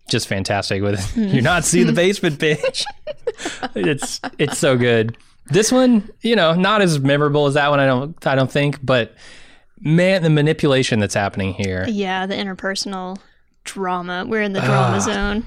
just 0.10 0.28
fantastic. 0.28 0.82
With 0.82 1.16
you're 1.18 1.42
not 1.44 1.64
see 1.66 1.84
the 1.84 1.94
basement, 1.94 2.40
bitch. 2.40 2.84
it's 3.76 4.20
it's 4.38 4.58
so 4.58 4.78
good. 4.78 5.18
This 5.48 5.72
one, 5.72 6.10
you 6.22 6.36
know, 6.36 6.54
not 6.54 6.82
as 6.82 7.00
memorable 7.00 7.46
as 7.46 7.54
that 7.54 7.70
one. 7.70 7.80
I 7.80 7.86
don't 7.86 8.28
I 8.28 8.36
don't 8.36 8.52
think, 8.52 8.84
but 8.84 9.14
man, 9.80 10.24
the 10.24 10.30
manipulation 10.30 11.00
that's 11.00 11.14
happening 11.14 11.54
here. 11.54 11.86
Yeah, 11.88 12.26
the 12.26 12.34
interpersonal 12.36 13.20
drama. 13.64 14.26
We're 14.28 14.42
in 14.42 14.54
the 14.54 14.62
drama 14.62 14.98
Ah. 14.98 15.00
zone. 15.00 15.46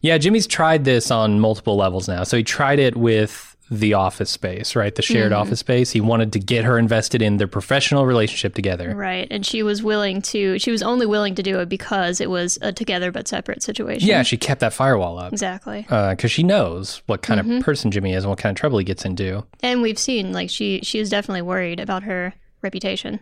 Yeah, 0.00 0.18
Jimmy's 0.18 0.46
tried 0.46 0.84
this 0.84 1.10
on 1.10 1.40
multiple 1.40 1.76
levels 1.76 2.06
now. 2.08 2.22
So 2.24 2.36
he 2.36 2.44
tried 2.44 2.78
it 2.78 2.96
with 2.96 3.47
the 3.70 3.92
office 3.94 4.30
space, 4.30 4.74
right? 4.74 4.94
The 4.94 5.02
shared 5.02 5.32
office 5.32 5.60
space. 5.60 5.90
He 5.90 6.00
wanted 6.00 6.32
to 6.32 6.38
get 6.38 6.64
her 6.64 6.78
invested 6.78 7.20
in 7.20 7.36
their 7.36 7.46
professional 7.46 8.06
relationship 8.06 8.54
together. 8.54 8.94
Right. 8.96 9.28
And 9.30 9.44
she 9.44 9.62
was 9.62 9.82
willing 9.82 10.22
to, 10.22 10.58
she 10.58 10.70
was 10.70 10.82
only 10.82 11.04
willing 11.04 11.34
to 11.34 11.42
do 11.42 11.58
it 11.60 11.68
because 11.68 12.20
it 12.20 12.30
was 12.30 12.58
a 12.62 12.72
together 12.72 13.12
but 13.12 13.28
separate 13.28 13.62
situation. 13.62 14.08
Yeah, 14.08 14.22
she 14.22 14.36
kept 14.38 14.60
that 14.60 14.72
firewall 14.72 15.18
up 15.18 15.32
Exactly. 15.32 15.82
because 15.82 16.30
she 16.30 16.42
knows 16.42 17.02
what 17.06 17.20
kind 17.22 17.40
Mm-hmm. 17.40 17.58
of 17.58 17.62
person 17.62 17.90
Jimmy 17.90 18.14
is 18.14 18.24
and 18.24 18.30
what 18.30 18.38
kind 18.38 18.56
of 18.56 18.58
trouble 18.60 18.78
he 18.78 18.84
gets 18.84 19.04
into. 19.04 19.44
And 19.62 19.82
we've 19.82 19.98
seen, 19.98 20.32
like, 20.32 20.48
she, 20.50 20.80
she 20.82 20.98
is 20.98 21.10
definitely 21.10 21.42
worried 21.42 21.78
about 21.78 22.04
her 22.04 22.32
reputation 22.62 23.20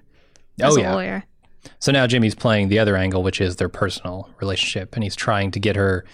as 0.60 0.74
Oh, 0.74 0.78
a 0.78 0.82
yeah. 0.82 0.94
lawyer. 0.94 1.24
So 1.80 1.90
now 1.90 2.06
Jimmy's 2.06 2.36
playing 2.36 2.68
the 2.68 2.78
other 2.78 2.96
angle, 2.96 3.22
which 3.24 3.40
is 3.40 3.56
their 3.56 3.68
personal 3.68 4.30
relationship, 4.40 4.94
and 4.94 5.02
he's 5.02 5.16
trying 5.16 5.50
to 5.50 5.58
get 5.60 5.74
her 5.74 6.04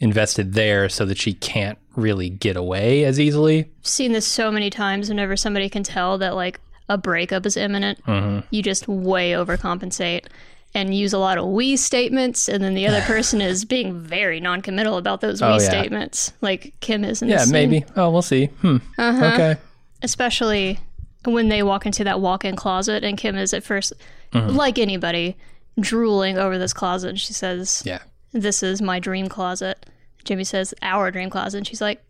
invested 0.00 0.54
there 0.54 0.88
so 0.88 1.04
that 1.06 1.18
she 1.18 1.32
can't 1.34 1.78
really 1.96 2.28
get 2.30 2.56
away 2.56 3.04
as 3.04 3.18
easily. 3.18 3.60
I've 3.80 3.86
seen 3.86 4.12
this 4.12 4.26
so 4.26 4.50
many 4.50 4.70
times 4.70 5.08
whenever 5.08 5.36
somebody 5.36 5.68
can 5.68 5.82
tell 5.82 6.18
that, 6.18 6.34
like, 6.36 6.60
a 6.88 6.96
breakup 6.96 7.44
is 7.46 7.56
imminent, 7.56 8.02
Mm-hmm. 8.06 8.46
you 8.50 8.62
just 8.62 8.86
way 8.88 9.32
overcompensate. 9.32 10.26
and 10.74 10.94
use 10.94 11.14
a 11.14 11.18
lot 11.18 11.38
of 11.38 11.46
we 11.46 11.76
statements, 11.76 12.46
and 12.46 12.62
then 12.62 12.74
the 12.74 12.86
other 12.86 13.00
person 13.06 13.40
is 13.40 13.64
being 13.64 13.98
very 13.98 14.38
non-committal 14.38 14.98
about 14.98 15.22
those 15.22 15.40
we 15.40 15.46
Oh, 15.48 15.52
yeah. 15.52 15.58
statements, 15.58 16.32
like 16.42 16.74
Kim 16.80 17.04
is 17.04 17.22
in 17.22 17.28
Yeah, 17.30 17.46
maybe. 17.50 17.84
Oh, 17.96 18.10
we'll 18.10 18.20
see. 18.22 18.46
Hmm. 18.60 18.76
Uh-huh. 18.98 19.24
Okay. 19.34 19.56
especially 20.02 20.78
when 21.24 21.48
they 21.48 21.62
walk 21.62 21.84
into 21.86 22.04
that 22.04 22.20
walk-in 22.20 22.54
closet 22.54 23.02
and 23.02 23.16
Kim 23.18 23.36
is 23.36 23.52
at 23.54 23.64
1st 23.64 23.92
Mm-hmm. 24.32 24.56
like 24.56 24.78
anybody 24.78 25.36
drooling 25.80 26.36
over 26.36 26.58
this 26.58 26.74
closet. 26.74 27.18
She 27.18 27.32
says, 27.32 27.82
Yeah. 27.86 28.00
"This 28.32 28.62
is 28.62 28.80
my 28.82 28.98
dream 28.98 29.28
closet." 29.28 29.86
Jimmy 30.24 30.44
says, 30.44 30.74
"Our 30.82 31.10
dream 31.10 31.30
closet." 31.30 31.58
And 31.58 31.66
she's 31.66 31.80
like, 31.80 32.02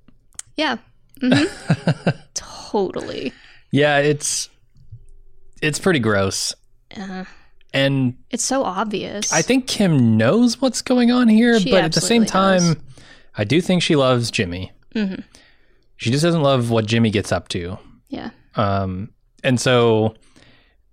"Yeah, 0.57 0.79
hmm 1.21 1.33
totally." 2.35 3.33
Yeah, 3.71 3.99
it's 3.99 4.49
it's 5.61 5.79
pretty 5.79 5.99
gross. 6.01 6.55
Uh, 6.97 7.25
And 7.75 8.17
it's 8.31 8.45
so 8.45 8.65
obvious. 8.65 9.31
I 9.33 9.43
think 9.43 9.67
Kim 9.67 10.17
knows 10.17 10.61
what's 10.61 10.81
going 10.81 11.11
on 11.11 11.29
here, 11.29 11.61
She 11.61 11.71
but 11.71 11.85
at 11.85 11.93
the 11.93 12.01
same 12.01 12.25
time, 12.25 12.83
I 13.37 13.45
do 13.45 13.61
think 13.61 13.83
she 13.83 13.95
loves 13.95 14.31
Jimmy. 14.31 14.73
Mhm. 14.95 15.23
She 15.97 16.11
just 16.11 16.23
doesn't 16.23 16.43
love 16.43 16.71
what 16.71 16.87
Jimmy 16.87 17.11
gets 17.11 17.31
up 17.33 17.49
to. 17.49 17.79
yeah, 18.09 18.31
Um, 18.55 19.11
and 19.45 19.61
so 19.61 20.15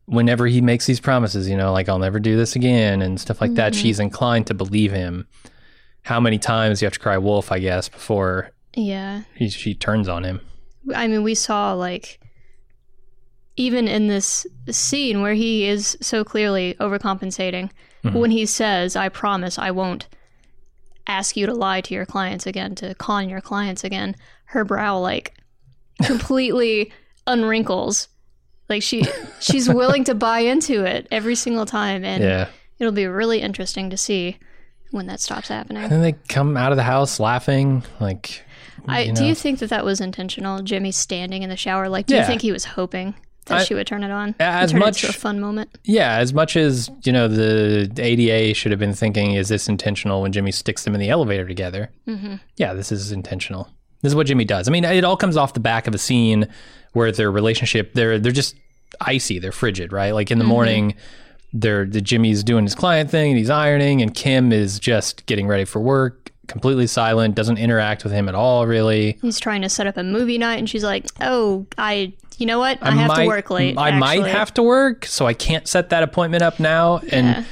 whenever 0.05 0.45
he 0.47 0.61
makes 0.61 0.85
these 0.85 0.99
promises, 0.99 1.49
you 1.49 1.57
know, 1.57 1.71
like 1.71 1.89
I'll 1.89 1.99
never 1.99 2.19
do 2.19 2.35
this 2.37 2.55
again 2.55 3.01
and 3.01 3.19
stuff 3.19 3.41
like 3.41 3.55
that, 3.55 3.73
Mm-hmm. 3.73 3.81
she's 3.81 3.99
inclined 3.99 4.47
to 4.47 4.53
believe 4.53 4.91
him. 4.91 5.27
How 6.03 6.19
many 6.19 6.37
times 6.37 6.81
you 6.81 6.85
have 6.85 6.93
to 6.93 6.99
cry 6.99 7.17
wolf, 7.17 7.51
I 7.51 7.59
guess, 7.59 7.89
before 7.89 8.51
yeah. 8.75 9.23
he, 9.33 9.49
she 9.49 9.73
turns 9.73 10.07
on 10.07 10.23
him. 10.23 10.41
I 10.93 11.07
mean, 11.07 11.23
we 11.23 11.33
saw 11.33 11.73
like 11.73 12.19
even 13.55 13.87
in 13.87 14.07
this 14.07 14.45
scene 14.69 15.21
where 15.21 15.33
he 15.33 15.65
is 15.67 15.97
so 16.01 16.23
clearly 16.23 16.75
overcompensating 16.79 17.71
Mm-hmm. 18.03 18.19
when 18.19 18.29
he 18.29 18.45
says, 18.45 18.95
"I 18.95 19.09
promise 19.09 19.57
I 19.57 19.71
won't 19.71 20.07
ask 21.07 21.35
you 21.35 21.47
to 21.47 21.55
lie 21.55 21.81
to 21.81 21.93
your 21.95 22.05
clients 22.05 22.45
again, 22.45 22.75
to 22.75 22.93
con 22.93 23.29
your 23.29 23.41
clients 23.41 23.83
again." 23.83 24.15
Her 24.49 24.63
brow 24.63 24.99
like 24.99 25.33
completely 26.03 26.91
unwrinkles. 27.25 28.07
Like 28.69 28.81
she 28.83 29.03
she's 29.39 29.69
willing 29.69 30.03
to 30.05 30.15
buy 30.15 30.39
into 30.39 30.83
it 30.85 31.07
every 31.11 31.35
single 31.35 31.65
time 31.65 32.03
and 32.03 32.23
Yeah. 32.23 32.47
it'll 32.79 32.93
be 32.93 33.05
really 33.07 33.41
interesting 33.41 33.89
to 33.91 33.97
see 33.97 34.37
when 34.91 35.07
that 35.07 35.19
stops 35.19 35.49
happening. 35.49 35.83
And 35.83 35.91
then 35.91 36.01
they 36.01 36.13
come 36.29 36.55
out 36.57 36.71
of 36.71 36.75
the 36.77 36.83
house 36.83 37.19
laughing, 37.19 37.83
like, 37.99 38.43
I, 38.87 39.01
you 39.01 39.13
do 39.13 39.25
you 39.25 39.35
think 39.35 39.59
that 39.59 39.69
that 39.69 39.83
was 39.83 39.99
intentional? 39.99 40.61
Jimmy 40.61 40.91
standing 40.91 41.43
in 41.43 41.49
the 41.49 41.57
shower, 41.57 41.89
like, 41.89 42.05
do 42.07 42.13
Yeah. 42.15 42.21
you 42.21 42.27
think 42.27 42.41
he 42.41 42.51
was 42.51 42.65
hoping 42.65 43.13
that 43.47 43.59
I- 43.61 43.63
she 43.63 43.73
would 43.73 43.85
turn 43.87 44.03
it 44.03 44.11
on? 44.11 44.35
As 44.39 44.71
turn 44.71 44.79
much- 44.79 45.03
it 45.03 45.09
a 45.09 45.13
fun 45.13 45.39
moment. 45.39 45.69
Yeah, 45.83 46.17
as 46.17 46.33
much 46.33 46.55
as, 46.55 46.89
you 47.03 47.11
know, 47.11 47.27
the 47.27 47.91
ADA 47.97 48.53
should 48.55 48.71
have 48.71 48.79
been 48.79 48.93
thinking, 48.93 49.33
is 49.33 49.49
this 49.49 49.67
intentional 49.67 50.21
when 50.21 50.31
Jimmy 50.31 50.51
sticks 50.51 50.83
them 50.83 50.93
in 50.93 50.99
the 51.01 51.09
elevator 51.09 51.47
together? 51.47 51.89
Mm-hmm. 52.07 52.35
Yeah, 52.57 52.73
this 52.73 52.91
is 52.91 53.11
intentional. 53.11 53.69
This 54.01 54.11
is 54.11 54.15
what 54.15 54.27
Jimmy 54.27 54.45
does. 54.45 54.67
I 54.67 54.71
mean, 54.71 54.83
it 54.83 55.03
all 55.03 55.17
comes 55.17 55.37
off 55.37 55.53
the 55.53 55.59
back 55.59 55.87
of 55.87 55.95
a 55.95 55.97
scene 55.97 56.47
where 56.93 57.11
their 57.11 57.31
relationship, 57.31 57.93
they're 57.93 58.19
they're 58.19 58.31
just 58.31 58.55
icy, 59.01 59.39
they're 59.39 59.51
frigid, 59.51 59.91
right? 59.91 60.11
Like 60.11 60.31
in 60.31 60.37
the 60.37 60.43
mm-hmm. 60.43 60.51
morning, 60.51 60.95
they're 61.53 61.85
the 61.85 62.01
Jimmy's 62.01 62.43
doing 62.43 62.65
his 62.65 62.75
client 62.75 63.09
thing 63.09 63.31
and 63.31 63.37
he's 63.37 63.49
ironing, 63.49 64.01
and 64.01 64.13
Kim 64.13 64.51
is 64.51 64.79
just 64.79 65.25
getting 65.25 65.47
ready 65.47 65.65
for 65.65 65.79
work, 65.79 66.31
completely 66.47 66.87
silent, 66.87 67.35
doesn't 67.35 67.57
interact 67.57 68.03
with 68.03 68.13
him 68.13 68.29
at 68.29 68.35
all, 68.35 68.67
really. 68.67 69.17
He's 69.21 69.39
trying 69.39 69.61
to 69.61 69.69
set 69.69 69.87
up 69.87 69.97
a 69.97 70.03
movie 70.03 70.37
night, 70.37 70.59
and 70.59 70.69
she's 70.69 70.83
like, 70.83 71.07
"Oh, 71.21 71.65
I, 71.77 72.13
you 72.37 72.45
know 72.45 72.59
what? 72.59 72.77
I, 72.81 72.91
have 72.91 73.07
might, 73.09 73.23
to 73.23 73.27
work 73.27 73.49
late. 73.49 73.77
I 73.77 73.97
might 73.97 74.25
have 74.25 74.53
to 74.55 74.63
work, 74.63 75.05
so 75.05 75.25
I 75.25 75.33
can't 75.33 75.67
set 75.67 75.89
that 75.89 76.03
appointment 76.03 76.43
up 76.43 76.59
now. 76.59 77.01
Yeah. 77.03 77.15
And 77.15 77.45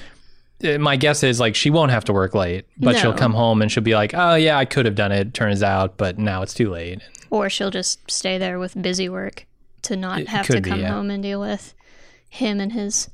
my 0.80 0.96
guess 0.96 1.24
is 1.24 1.40
like 1.40 1.56
she 1.56 1.70
won't 1.70 1.92
have 1.92 2.06
to 2.06 2.14
work 2.14 2.34
late, 2.34 2.66
but 2.78 2.98
she'll 2.98 3.14
come 3.14 3.34
home 3.34 3.62
and 3.62 3.72
she'll 3.72 3.84
be 3.84 3.96
like, 3.96 4.14
"Oh 4.14 4.36
yeah, 4.36 4.58
I 4.58 4.66
could 4.66 4.86
have 4.86 4.96
done 4.96 5.12
it." 5.12 5.34
Turns 5.34 5.62
out, 5.64 5.98
but 5.98 6.18
now 6.18 6.42
it's 6.42 6.54
too 6.54 6.70
late. 6.70 7.02
Or 7.30 7.50
she'll 7.50 7.72
just 7.72 8.10
stay 8.10 8.38
there 8.38 8.60
with 8.60 8.80
busy 8.82 9.10
work 9.10 9.46
to 9.84 9.96
not 9.96 10.22
It 10.22 10.28
have 10.30 10.46
to 10.48 10.54
could 10.54 10.64
be, 10.64 10.70
come 10.70 10.80
yeah. 10.82 10.92
home 10.92 11.10
and 11.10 11.22
deal 11.24 11.42
with 11.42 11.74
him 12.30 12.60
and 12.60 12.72
his 12.72 13.10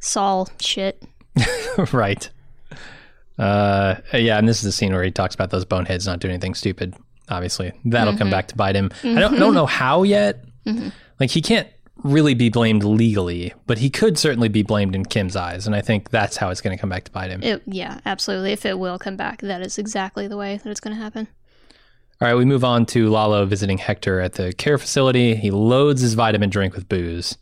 Saul 0.00 0.48
shit. 0.60 1.02
right. 1.92 2.28
Uh, 3.38 3.96
yeah, 4.14 4.38
and 4.38 4.48
this 4.48 4.58
is 4.58 4.62
the 4.62 4.72
scene 4.72 4.92
where 4.92 5.02
he 5.02 5.10
talks 5.10 5.34
about 5.34 5.50
those 5.50 5.64
boneheads 5.64 6.06
not 6.06 6.20
doing 6.20 6.32
anything 6.32 6.54
stupid. 6.54 6.94
Obviously, 7.28 7.72
that'll 7.84 8.12
Mm-hmm. 8.12 8.18
come 8.18 8.30
back 8.30 8.48
to 8.48 8.56
bite 8.56 8.76
him. 8.76 8.90
I 9.02 9.14
don't, 9.20 9.34
I 9.34 9.38
don't 9.38 9.54
know 9.54 9.66
how 9.66 10.04
yet. 10.04 10.44
Like 11.20 11.30
he 11.30 11.42
can't 11.42 11.68
really 12.02 12.34
be 12.34 12.48
blamed 12.48 12.84
legally, 12.84 13.52
but 13.66 13.78
he 13.78 13.90
could 13.90 14.18
certainly 14.18 14.48
be 14.48 14.62
blamed 14.62 14.94
in 14.94 15.04
Kim's 15.04 15.36
eyes, 15.36 15.66
and 15.66 15.74
I 15.74 15.80
think 15.80 16.10
that's 16.10 16.36
how 16.36 16.50
it's 16.50 16.60
going 16.60 16.76
to 16.76 16.80
come 16.80 16.90
back 16.90 17.04
to 17.04 17.10
bite 17.10 17.30
him. 17.30 17.42
It, 17.42 17.62
yeah, 17.66 18.00
absolutely. 18.04 18.52
If 18.52 18.66
it 18.66 18.78
will 18.78 18.98
come 18.98 19.16
back, 19.16 19.40
that 19.42 19.62
is 19.62 19.78
exactly 19.78 20.28
the 20.28 20.36
way 20.36 20.58
that 20.62 20.70
it's 20.70 20.80
going 20.80 20.96
to 20.96 21.02
happen. 21.02 21.28
All 22.20 22.28
right, 22.28 22.34
we 22.34 22.44
move 22.44 22.64
on 22.64 22.86
to 22.86 23.10
Lalo 23.10 23.44
visiting 23.44 23.78
Hector 23.78 24.20
at 24.20 24.34
the 24.34 24.52
care 24.52 24.78
facility. 24.78 25.34
He 25.34 25.50
loads 25.50 26.00
his 26.00 26.14
vitamin 26.14 26.48
drink 26.48 26.74
with 26.74 26.88
booze, 26.88 27.36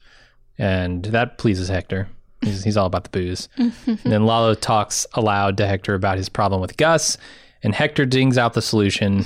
and 0.58 1.04
that 1.06 1.38
pleases 1.38 1.68
Hector. 1.68 2.08
He's, 2.40 2.64
he's 2.64 2.76
all 2.76 2.86
about 2.86 3.04
the 3.04 3.10
booze. 3.10 3.48
and 3.56 3.98
then 4.04 4.26
Lalo 4.26 4.54
talks 4.54 5.06
aloud 5.14 5.56
to 5.58 5.66
Hector 5.66 5.94
about 5.94 6.16
his 6.16 6.28
problem 6.28 6.60
with 6.60 6.76
Gus, 6.76 7.16
and 7.62 7.74
Hector 7.74 8.04
dings 8.04 8.36
out 8.36 8.54
the 8.54 8.62
solution. 8.62 9.24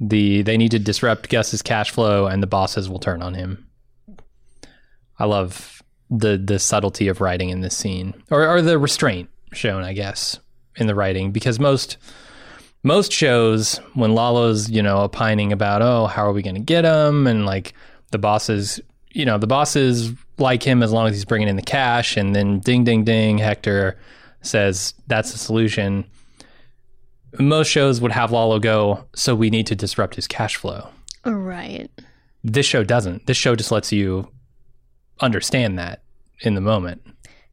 The 0.00 0.42
they 0.42 0.56
need 0.56 0.70
to 0.72 0.78
disrupt 0.78 1.28
Gus's 1.28 1.62
cash 1.62 1.90
flow, 1.90 2.26
and 2.26 2.42
the 2.42 2.48
bosses 2.48 2.88
will 2.88 2.98
turn 2.98 3.22
on 3.22 3.34
him. 3.34 3.66
I 5.22 5.26
love 5.26 5.82
the 6.10 6.36
the 6.36 6.58
subtlety 6.58 7.06
of 7.06 7.20
writing 7.20 7.50
in 7.50 7.60
this 7.60 7.76
scene, 7.76 8.12
or 8.28 8.48
or 8.48 8.60
the 8.60 8.76
restraint 8.76 9.30
shown, 9.52 9.84
I 9.84 9.92
guess, 9.92 10.40
in 10.74 10.88
the 10.88 10.96
writing, 10.96 11.30
because 11.30 11.60
most 11.60 11.96
most 12.82 13.12
shows 13.12 13.76
when 13.94 14.14
Lalo's, 14.14 14.68
you 14.68 14.82
know, 14.82 14.98
opining 14.98 15.52
about, 15.52 15.80
oh, 15.80 16.06
how 16.06 16.26
are 16.26 16.32
we 16.32 16.42
going 16.42 16.56
to 16.56 16.60
get 16.60 16.84
him? 16.84 17.28
And 17.28 17.46
like 17.46 17.72
the 18.10 18.18
bosses, 18.18 18.80
you 19.12 19.24
know, 19.24 19.38
the 19.38 19.46
bosses 19.46 20.10
like 20.38 20.64
him 20.64 20.82
as 20.82 20.90
long 20.90 21.06
as 21.06 21.14
he's 21.14 21.24
bringing 21.24 21.46
in 21.46 21.54
the 21.54 21.62
cash. 21.62 22.16
And 22.16 22.34
then 22.34 22.58
ding, 22.58 22.82
ding, 22.82 23.04
ding, 23.04 23.38
Hector 23.38 23.96
says 24.40 24.94
that's 25.06 25.30
the 25.30 25.38
solution. 25.38 26.04
Most 27.38 27.68
shows 27.68 28.00
would 28.00 28.10
have 28.10 28.32
Lalo 28.32 28.58
go, 28.58 29.04
so 29.14 29.36
we 29.36 29.50
need 29.50 29.68
to 29.68 29.76
disrupt 29.76 30.16
his 30.16 30.26
cash 30.26 30.56
flow. 30.56 30.88
Right. 31.24 31.88
This 32.42 32.66
show 32.66 32.82
doesn't. 32.82 33.26
This 33.26 33.36
show 33.36 33.54
just 33.54 33.70
lets 33.70 33.92
you 33.92 34.28
understand 35.22 35.78
that 35.78 36.02
in 36.40 36.54
the 36.54 36.60
moment. 36.60 37.02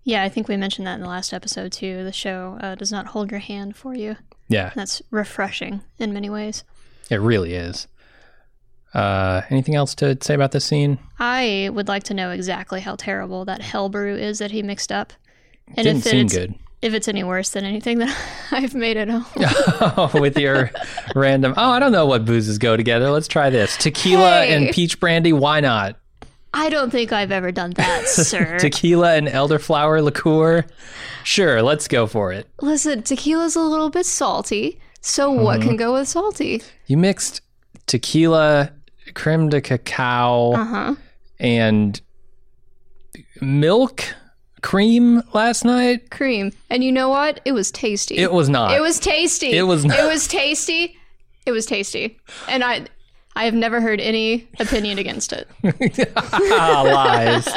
Yeah, 0.03 0.23
I 0.23 0.29
think 0.29 0.47
we 0.47 0.57
mentioned 0.57 0.88
that 0.88 0.95
in 0.95 1.01
the 1.01 1.07
last 1.07 1.33
episode 1.33 1.71
too. 1.71 2.03
The 2.03 2.11
show 2.11 2.57
uh, 2.61 2.75
does 2.75 2.91
not 2.91 3.07
hold 3.07 3.31
your 3.31 3.39
hand 3.39 3.75
for 3.75 3.93
you. 3.95 4.15
Yeah, 4.47 4.71
That's 4.75 5.01
refreshing 5.11 5.81
in 5.99 6.11
many 6.13 6.29
ways. 6.29 6.63
it 7.11 7.17
really 7.21 7.53
is. 7.53 7.88
Uh, 8.93 9.41
anything 9.51 9.75
else 9.75 9.93
to 9.95 10.17
say 10.21 10.33
about 10.33 10.51
this 10.51 10.65
scene? 10.65 10.97
I 11.19 11.69
would 11.71 11.88
like 11.88 12.03
to 12.05 12.15
know 12.15 12.31
exactly 12.31 12.81
how 12.81 12.95
terrible 12.95 13.45
that 13.45 13.61
hell 13.61 13.89
brew 13.89 14.15
is 14.15 14.39
that 14.39 14.49
he 14.49 14.63
mixed 14.63 14.91
up. 14.91 15.13
And 15.67 15.77
Didn't 15.85 15.97
if 15.97 16.03
seem 16.05 16.25
it's, 16.25 16.33
good. 16.35 16.55
if 16.81 16.93
it's 16.95 17.07
any 17.07 17.23
worse 17.23 17.49
than 17.51 17.63
anything 17.65 17.99
that 17.99 18.17
I've 18.51 18.73
made 18.73 18.97
at 18.97 19.07
home. 19.09 19.25
oh, 19.38 20.09
with 20.19 20.35
your 20.39 20.71
random. 21.13 21.53
Oh, 21.55 21.69
I 21.69 21.77
don't 21.79 21.91
know 21.91 22.07
what 22.07 22.25
boozes 22.25 22.57
go 22.57 22.75
together. 22.75 23.11
Let's 23.11 23.27
try 23.27 23.51
this: 23.51 23.77
tequila 23.77 24.45
Hey. 24.45 24.55
and 24.55 24.73
peach 24.73 24.99
brandy. 24.99 25.33
Why 25.33 25.59
not? 25.59 25.97
I 26.53 26.70
don't 26.70 26.89
think 26.89 27.12
I've 27.12 27.32
ever 27.32 27.51
done 27.51 27.72
that, 27.75 28.08
sir. 28.08 28.58
Tequila 28.60 29.15
and 29.15 29.27
elderflower 29.27 30.03
liqueur. 30.03 30.65
Sure, 31.24 31.62
let's 31.62 31.88
go 31.88 32.08
for 32.08 32.32
it. 32.32 32.48
Listen, 32.62 33.03
tequila's 33.03 33.56
a 33.56 33.62
little 33.62 33.89
bit 33.89 34.06
salty, 34.06 34.79
so 35.01 35.29
what 35.32 35.60
Mm-hmm. 35.60 35.68
can 35.70 35.77
go 35.77 35.94
with 35.94 36.08
salty? 36.08 36.62
You 36.88 36.98
mixed 36.98 37.41
tequila, 37.86 38.72
creme 39.13 39.50
de 39.50 39.62
cacao, 39.62 40.53
Uh 40.53 40.65
huh. 40.65 40.96
and 41.39 42.01
milk 43.41 44.03
cream 44.62 45.22
last 45.34 45.63
night. 45.65 46.10
Cream. 46.12 46.51
And 46.70 46.84
you 46.84 46.91
know 46.91 47.10
what? 47.10 47.39
It 47.46 47.51
was 47.53 47.72
tasty. 47.72 48.18
It 48.18 48.32
was 48.32 48.50
not. 48.50 48.72
It 48.74 48.82
was 48.82 49.00
tasty. 49.00 49.51
It 49.51 49.63
was 49.63 49.86
not. 49.86 50.00
It 50.00 50.06
was 50.06 50.27
tasty. 50.27 50.98
It 51.46 51.51
was 51.51 51.65
tasty. 51.65 52.20
And 52.48 52.63
I 52.63 52.86
I 53.39 53.46
have 53.46 53.53
never 53.53 53.79
heard 53.79 54.01
any 54.01 54.50
opinion 54.60 55.00
against 55.00 55.31
it. 55.31 55.48
ah, 56.17 56.84
lies, 56.86 57.48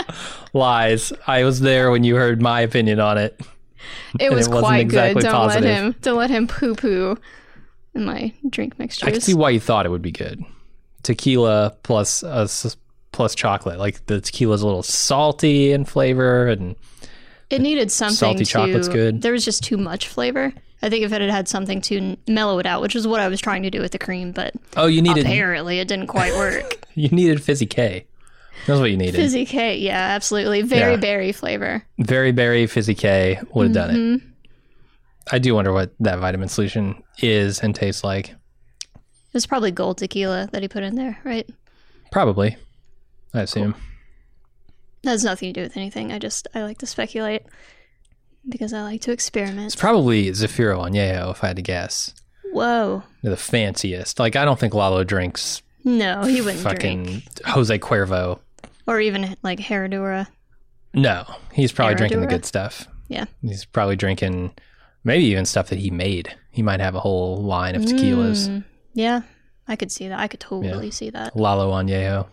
lies. 0.53 1.13
I 1.27 1.43
was 1.43 1.59
there 1.59 1.91
when 1.91 2.05
you 2.05 2.15
heard 2.15 2.41
my 2.41 2.61
opinion 2.61 3.01
on 3.01 3.19
it. 3.19 3.41
It 4.21 4.31
was 4.31 4.47
it 4.47 4.51
quite 4.51 4.79
exactly 4.79 5.23
good. 5.23 5.23
Don't 5.25 5.33
positive. 5.33 5.65
let 5.65 5.77
him 5.77 5.95
don't 6.01 6.19
let 6.19 6.31
him 6.31 6.47
poo 6.47 6.77
poo 6.77 7.19
in 7.95 8.05
my 8.05 8.33
drink 8.49 8.79
mixtures. 8.79 9.09
I 9.09 9.11
can 9.11 9.21
see 9.21 9.35
why 9.35 9.51
you 9.51 9.59
thought 9.59 9.85
it 9.85 9.89
would 9.89 10.03
be 10.03 10.13
good. 10.13 10.45
Tequila 11.03 11.77
plus 11.83 12.23
uh, 12.23 12.47
plus 13.11 13.35
chocolate. 13.35 13.81
Like 13.81 14.07
the 14.07 14.21
tequila's 14.21 14.63
a 14.63 14.67
little 14.67 14.85
salty 14.85 15.73
in 15.73 15.85
flavor, 15.85 16.47
and 16.47 16.77
it 17.51 17.61
needed 17.61 17.91
something 17.91 18.15
salty 18.15 18.45
to, 18.45 18.45
chocolate's 18.45 18.87
good. 18.87 19.21
There 19.21 19.33
was 19.33 19.45
just 19.45 19.65
too 19.65 19.79
much 19.79 20.07
flavor. 20.07 20.53
I 20.83 20.91
think 20.91 21.05
if 21.05 21.13
it 21.13 21.21
had 21.21 21.31
had 21.31 21.49
something 21.49 21.81
to 21.83 22.17
mellow 22.27 22.59
it 22.59 22.67
out, 22.67 22.83
which 22.83 22.97
is 22.97 23.07
what 23.07 23.21
I 23.21 23.29
was 23.29 23.41
trying 23.41 23.63
to 23.63 23.71
do 23.71 23.81
with 23.81 23.93
the 23.93 23.99
cream, 23.99 24.33
but 24.33 24.53
oh, 24.77 24.87
you 24.87 25.01
needed 25.01 25.25
apparently 25.25 25.79
it 25.79 25.87
didn't 25.89 26.09
quite 26.09 26.33
work. 26.35 26.85
you 26.95 27.09
needed 27.11 27.43
fizzy 27.43 27.67
K. 27.67 28.07
That's 28.67 28.79
what 28.81 28.91
you 28.91 28.97
needed. 28.97 29.15
Fizzy 29.17 29.47
K, 29.47 29.77
yeah, 29.79 29.99
absolutely. 30.15 30.63
Very 30.63 30.93
Yeah. 30.93 30.97
berry 30.99 31.33
flavor. 31.33 31.85
Very 31.99 32.33
berry 32.33 32.67
fizzy 32.67 32.95
K 32.95 33.41
would 33.55 33.67
have 33.67 33.75
done 33.75 33.91
it. 33.91 33.95
Mhm. 33.97 34.23
I 35.31 35.39
do 35.39 35.55
wonder 35.55 35.73
what 35.73 35.93
that 36.01 36.19
vitamin 36.19 36.49
solution 36.49 37.03
is 37.21 37.61
and 37.61 37.75
tastes 37.75 38.03
like. 38.03 38.31
It 38.31 39.35
was 39.35 39.47
probably 39.47 39.71
gold 39.71 39.99
tequila 39.99 40.49
that 40.53 40.63
he 40.63 40.69
put 40.69 40.83
in 40.83 40.97
there, 40.97 41.19
right? 41.25 41.49
Probably, 42.11 42.57
I 43.33 43.43
assume. 43.43 43.75
That 45.05 45.11
has 45.13 45.25
nothing 45.25 45.53
to 45.53 45.61
do 45.61 45.65
with 45.65 45.77
anything. 45.77 46.13
I 46.13 46.19
just 46.19 46.47
I 46.55 46.63
like 46.63 46.79
to 46.79 46.87
speculate 46.87 47.43
because 48.49 48.73
I 48.73 48.83
like 48.83 49.01
to 49.03 49.13
experiment. 49.13 49.67
It's 49.67 49.77
probably 49.77 50.29
Zafiro 50.31 50.79
Añejo, 50.79 51.31
if 51.31 51.45
I 51.45 51.49
had 51.49 51.57
to 51.57 51.63
guess. 51.63 52.15
Whoa. 52.53 53.03
They're 53.23 53.31
the 53.31 53.37
fanciest. 53.37 54.19
Like 54.19 54.37
I 54.37 54.45
don't 54.45 54.59
think 54.59 54.75
Lalo 54.75 55.05
drinks 55.05 55.63
No, 55.85 56.23
he 56.23 56.41
wouldn't 56.41 56.63
fucking 56.63 57.05
drink. 57.05 57.25
Jose 57.47 57.79
Cuervo. 57.79 58.41
Or 58.87 59.01
even 59.01 59.37
like 59.43 59.59
Herradura. 59.59 60.27
No, 60.95 61.25
he's 61.53 61.73
probably 61.73 61.95
drinking 61.95 62.21
the 62.21 62.27
good 62.27 62.45
stuff. 62.45 62.87
Yeah. 63.09 63.25
He's 63.41 63.65
probably 63.65 63.97
drinking 63.97 64.53
maybe 65.05 65.25
even 65.25 65.47
stuff 65.47 65.69
that 65.69 65.79
he 65.79 65.91
made. 65.91 66.35
He 66.51 66.63
might 66.63 66.81
have 66.81 66.95
a 66.95 67.01
whole 67.01 67.43
line 67.43 67.75
of 67.75 67.83
tequilas. 67.83 68.49
Mm, 68.49 68.65
yeah, 68.93 69.23
I 69.67 69.77
could 69.77 69.91
see 69.91 70.09
that. 70.09 70.19
I 70.19 70.29
could 70.29 70.41
totally 70.41 70.91
see 70.91 71.11
that. 71.11 71.35
Lalo 71.35 71.71
Añejo. 71.73 72.27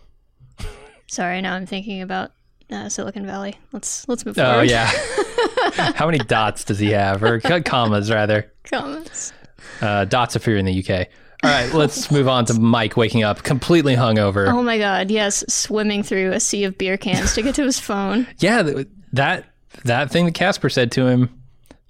Sorry, 1.06 1.40
now 1.40 1.54
I'm 1.54 1.66
thinking 1.66 2.02
about 2.02 2.32
uh, 2.70 2.88
Silicon 2.88 3.26
Valley. 3.26 3.58
Let's 3.72 4.06
let's 4.08 4.26
move 4.26 4.36
forward. 4.36 4.52
Oh 4.52 4.60
yeah. 4.60 4.90
How 5.94 6.06
many 6.06 6.18
dots 6.18 6.64
does 6.64 6.78
he 6.78 6.90
have, 6.90 7.22
or 7.22 7.40
commas 7.40 8.10
rather? 8.10 8.50
Comments. 8.64 9.32
Uh, 9.80 10.04
dots 10.04 10.36
if 10.36 10.46
you're 10.46 10.56
in 10.56 10.64
the 10.66 10.78
UK. 10.84 11.08
All 11.42 11.50
right, 11.50 11.72
let's 11.72 12.10
move 12.10 12.28
on 12.28 12.44
to 12.46 12.54
Mike 12.54 12.96
waking 12.96 13.22
up 13.22 13.42
completely 13.42 13.96
hungover. 13.96 14.48
Oh 14.52 14.62
my 14.62 14.76
god, 14.78 15.10
yes, 15.10 15.42
swimming 15.48 16.02
through 16.02 16.32
a 16.32 16.40
sea 16.40 16.64
of 16.64 16.76
beer 16.76 16.96
cans 16.98 17.34
to 17.34 17.42
get 17.42 17.54
to 17.54 17.64
his 17.64 17.80
phone. 17.80 18.26
Yeah, 18.38 18.62
th- 18.62 18.88
that 19.14 19.46
that 19.84 20.10
thing 20.10 20.26
that 20.26 20.34
Casper 20.34 20.68
said 20.68 20.92
to 20.92 21.06
him 21.06 21.30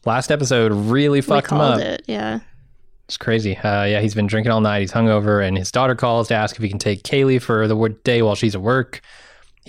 last 0.04 0.30
episode 0.30 0.72
really 0.72 1.18
We 1.18 1.22
fucked 1.22 1.50
him 1.50 1.58
called 1.58 1.80
up. 1.80 1.80
it. 1.80 2.02
Yeah. 2.06 2.40
It's 3.06 3.16
crazy. 3.16 3.56
Uh, 3.56 3.84
yeah, 3.84 4.00
he's 4.00 4.14
been 4.14 4.28
drinking 4.28 4.52
all 4.52 4.60
night. 4.60 4.82
He's 4.82 4.92
hungover, 4.92 5.44
and 5.44 5.58
his 5.58 5.72
daughter 5.72 5.96
calls 5.96 6.28
to 6.28 6.34
ask 6.34 6.54
if 6.54 6.62
he 6.62 6.68
can 6.68 6.78
take 6.78 7.02
Kaylee 7.02 7.42
for 7.42 7.66
the 7.66 7.96
day 8.04 8.22
while 8.22 8.36
she's 8.36 8.54
at 8.54 8.60
work. 8.62 9.00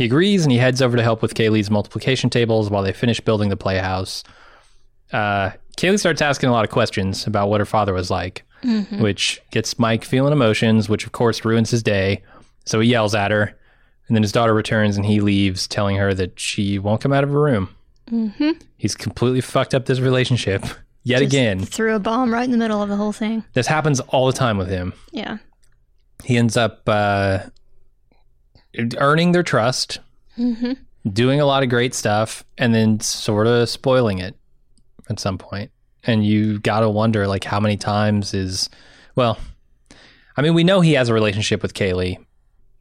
He 0.01 0.05
agrees, 0.05 0.41
and 0.41 0.51
he 0.51 0.57
heads 0.57 0.81
over 0.81 0.97
to 0.97 1.03
help 1.03 1.21
with 1.21 1.35
Kaylee's 1.35 1.69
multiplication 1.69 2.31
tables 2.31 2.71
while 2.71 2.81
they 2.81 2.91
finish 2.91 3.19
building 3.19 3.49
the 3.49 3.55
playhouse. 3.55 4.23
Uh, 5.13 5.51
Kaylee 5.77 5.99
starts 5.99 6.23
asking 6.23 6.49
a 6.49 6.51
lot 6.51 6.65
of 6.65 6.71
questions 6.71 7.27
about 7.27 7.49
what 7.49 7.61
her 7.61 7.67
father 7.67 7.93
was 7.93 8.09
like, 8.09 8.43
which 8.99 9.39
gets 9.51 9.77
Mike 9.77 10.03
feeling 10.03 10.33
emotions, 10.33 10.89
which 10.89 11.05
of 11.05 11.11
course 11.11 11.45
ruins 11.45 11.69
his 11.69 11.83
day. 11.83 12.23
So 12.65 12.79
he 12.79 12.89
yells 12.89 13.13
at 13.13 13.29
her, 13.29 13.55
and 14.07 14.15
then 14.17 14.23
his 14.23 14.31
daughter 14.31 14.55
returns, 14.55 14.97
and 14.97 15.05
he 15.05 15.21
leaves, 15.21 15.67
telling 15.67 15.97
her 15.97 16.15
that 16.15 16.39
she 16.39 16.79
won't 16.79 17.01
come 17.01 17.13
out 17.13 17.23
of 17.23 17.29
her 17.29 17.39
room. 17.39 17.69
Mm-hmm. 18.09 18.53
He's 18.77 18.95
completely 18.95 19.41
fucked 19.41 19.75
up 19.75 19.85
this 19.85 19.99
relationship 19.99 20.65
yet 21.03 21.21
again. 21.21 21.59
Threw 21.59 21.93
a 21.93 21.99
bomb 21.99 22.33
right 22.33 22.45
in 22.45 22.49
the 22.49 22.57
middle 22.57 22.81
of 22.81 22.89
the 22.89 22.95
whole 22.95 23.13
thing. 23.13 23.43
This 23.53 23.67
happens 23.67 23.99
all 23.99 24.25
the 24.25 24.33
time 24.33 24.57
with 24.57 24.69
him. 24.69 24.93
Yeah. 25.11 25.37
he 26.23 26.37
ends 26.37 26.57
up 26.57 26.89
uh, 26.89 27.41
earning 28.97 29.31
their 29.31 29.43
trust, 29.43 29.99
Mm-hmm. 30.37 30.73
doing 31.11 31.41
a 31.41 31.45
lot 31.45 31.61
of 31.63 31.69
great 31.69 31.93
stuff, 31.93 32.43
and 32.57 32.73
then 32.73 32.99
sort 33.01 33.47
of 33.47 33.67
spoiling 33.69 34.19
it 34.19 34.35
at 35.09 35.19
some 35.19 35.37
point. 35.37 35.71
And 36.03 36.25
you 36.25 36.59
got 36.59 36.79
to 36.79 36.89
wonder, 36.89 37.27
like, 37.27 37.43
how 37.43 37.59
many 37.59 37.75
times 37.77 38.33
is, 38.33 38.69
well, 39.15 39.37
I 40.37 40.41
mean, 40.41 40.53
we 40.53 40.63
know 40.63 40.79
he 40.81 40.93
has 40.93 41.09
a 41.09 41.13
relationship 41.13 41.61
with 41.61 41.73
Kaylee 41.73 42.17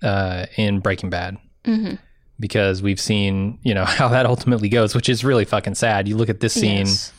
uh, 0.02 0.46
in 0.56 0.80
Breaking 0.80 1.10
Bad 1.10 1.36
Mm-hmm. 1.64 1.96
because 2.38 2.80
we've 2.82 3.00
seen, 3.00 3.58
you 3.62 3.74
know, 3.74 3.84
how 3.98 4.08
that 4.08 4.24
ultimately 4.26 4.68
goes, 4.68 4.94
which 4.94 5.08
is 5.08 5.24
really 5.24 5.44
fucking 5.44 5.74
sad. 5.74 6.06
You 6.08 6.16
look 6.16 6.28
at 6.30 6.40
this 6.40 6.54
scene 6.54 6.86
Yes. 6.86 7.12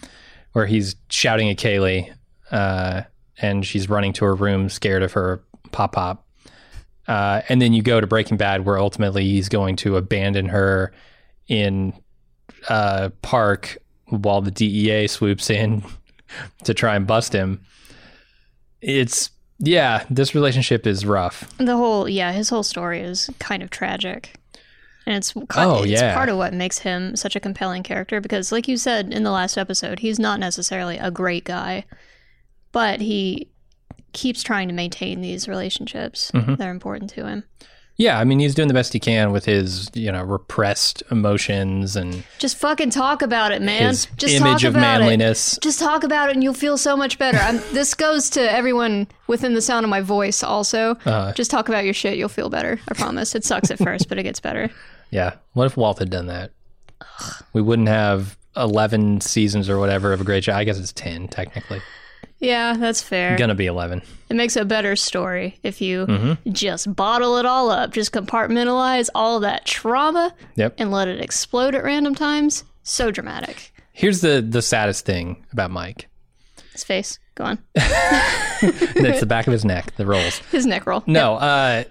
where 0.53 0.65
he's 0.65 0.95
shouting 1.09 1.49
at 1.49 1.57
Kaylee, 1.57 2.11
uh, 2.51 3.01
and 3.37 3.65
she's 3.65 3.89
running 3.89 4.13
to 4.13 4.25
her 4.25 4.33
room, 4.33 4.69
scared 4.69 5.03
of 5.03 5.11
her 5.13 5.43
pop 5.71 5.91
pop. 5.93 6.25
Uh, 7.07 7.41
and 7.49 7.61
then 7.61 7.73
you 7.73 7.81
go 7.81 7.99
to 7.99 8.07
Breaking 8.07 8.37
Bad, 8.37 8.65
where 8.65 8.77
ultimately 8.77 9.23
he's 9.23 9.49
going 9.49 9.75
to 9.77 9.97
abandon 9.97 10.47
her 10.49 10.93
in 11.47 11.93
a 12.69 13.11
park 13.21 13.77
while 14.05 14.41
the 14.41 14.51
DEA 14.51 15.07
swoops 15.07 15.49
in 15.49 15.83
to 16.63 16.73
try 16.73 16.95
and 16.95 17.07
bust 17.07 17.33
him. 17.33 17.61
It's 18.81 19.29
yeah, 19.59 20.05
this 20.09 20.33
relationship 20.33 20.87
is 20.87 21.05
rough. 21.05 21.55
The 21.57 21.77
whole 21.77 22.09
yeah, 22.09 22.31
his 22.31 22.49
whole 22.49 22.63
story 22.63 23.01
is 23.01 23.29
kind 23.39 23.61
of 23.61 23.69
tragic. 23.69 24.35
And 25.05 25.15
it's 25.15 25.33
Oh, 25.55 25.83
it's 25.83 25.91
yeah. 25.91 26.13
part 26.13 26.29
of 26.29 26.37
what 26.37 26.53
makes 26.53 26.79
him 26.79 27.15
such 27.15 27.35
a 27.35 27.39
compelling 27.39 27.83
character 27.83 28.21
because 28.21 28.51
like 28.51 28.67
you 28.67 28.77
said 28.77 29.11
in 29.13 29.23
the 29.23 29.31
last 29.31 29.57
episode, 29.57 29.99
he's 29.99 30.19
not 30.19 30.39
necessarily 30.39 30.97
a 30.97 31.11
great 31.11 31.43
guy, 31.43 31.85
but 32.71 33.01
he 33.01 33.50
keeps 34.13 34.43
trying 34.43 34.67
to 34.67 34.73
maintain 34.73 35.21
these 35.21 35.47
relationships 35.47 36.31
Mhm. 36.33 36.57
that 36.57 36.67
are 36.67 36.71
important 36.71 37.09
to 37.11 37.25
him. 37.27 37.43
Yeah, 37.97 38.17
I 38.17 38.23
mean 38.23 38.39
he's 38.39 38.55
doing 38.55 38.67
the 38.67 38.73
best 38.73 38.93
he 38.93 38.99
can 38.99 39.31
with 39.31 39.45
his 39.45 39.89
you 39.93 40.11
know 40.11 40.23
repressed 40.23 41.03
emotions 41.11 41.95
and 41.95 42.23
Just 42.39 42.57
fucking 42.57 42.89
talk 42.89 43.21
about 43.21 43.51
it, 43.51 43.61
man. 43.61 43.89
his 43.89 44.07
Just 44.17 44.33
image 44.35 44.61
talk 44.61 44.69
of 44.69 44.75
about 44.75 45.01
it. 45.01 45.03
manliness. 45.03 45.59
Just 45.61 45.79
talk 45.79 46.03
about 46.03 46.29
it 46.29 46.33
and 46.35 46.43
you'll 46.43 46.53
feel 46.55 46.77
so 46.79 46.97
much 46.97 47.19
better. 47.19 47.37
I'm, 47.37 47.57
this 47.73 47.93
goes 47.93 48.29
to 48.31 48.51
everyone 48.51 49.07
within 49.27 49.53
the 49.53 49.61
sound 49.61 49.83
of 49.83 49.89
my 49.89 50.01
voice 50.01 50.41
also. 50.41 50.95
Uh, 51.05 51.31
Just 51.33 51.51
talk 51.51 51.69
about 51.69 51.83
your 51.85 51.93
shit, 51.93 52.17
you'll 52.17 52.29
feel 52.29 52.49
better. 52.49 52.79
I 52.89 52.93
promise. 52.95 53.35
It 53.35 53.43
sucks 53.45 53.69
at 53.69 53.77
first, 53.83 54.09
but 54.09 54.17
it 54.17 54.23
gets 54.23 54.39
better. 54.39 54.71
Yeah. 55.11 55.33
What 55.53 55.65
if 55.65 55.77
Walt 55.77 55.99
had 55.99 56.09
done 56.09 56.25
that? 56.27 56.51
We 57.53 57.61
wouldn't 57.61 57.89
have 57.89 58.35
11 58.55 59.21
seasons 59.21 59.69
or 59.69 59.77
whatever 59.77 60.11
of 60.13 60.21
a 60.21 60.23
great 60.23 60.45
show. 60.45 60.53
I 60.53 60.63
guess 60.63 60.79
it's 60.79 60.93
10, 60.93 61.27
technically. 61.27 61.81
Yeah, 62.41 62.75
that's 62.77 63.01
fair. 63.01 63.37
Gonna 63.37 63.55
be 63.55 63.67
11. 63.67 64.01
It 64.29 64.35
makes 64.35 64.55
a 64.55 64.65
better 64.65 64.95
story 64.95 65.59
if 65.63 65.79
you 65.79 66.05
Mm-hmm. 66.07 66.51
just 66.51 66.93
bottle 66.95 67.37
it 67.37 67.45
all 67.45 67.69
up, 67.69 67.91
just 67.93 68.11
compartmentalize 68.11 69.09
all 69.15 69.39
that 69.41 69.65
trauma 69.65 70.33
Yep. 70.55 70.75
and 70.77 70.91
let 70.91 71.07
it 71.07 71.21
explode 71.21 71.75
at 71.75 71.83
random 71.83 72.15
times. 72.15 72.63
So 72.83 73.11
dramatic. 73.11 73.71
Here's 73.93 74.21
the, 74.21 74.41
the 74.41 74.61
saddest 74.61 75.05
thing 75.05 75.45
about 75.53 75.69
Mike 75.71 76.07
His 76.73 76.83
face, 76.83 77.19
go 77.35 77.43
on. 77.43 77.59
it's 77.75 79.19
the 79.19 79.25
back 79.27 79.47
of 79.47 79.53
his 79.53 79.63
neck, 79.65 79.95
the 79.97 80.05
rolls. 80.05 80.39
His 80.51 80.65
neck 80.65 80.85
roll. 80.87 81.03
No, 81.05 81.35
uh, 81.35 81.83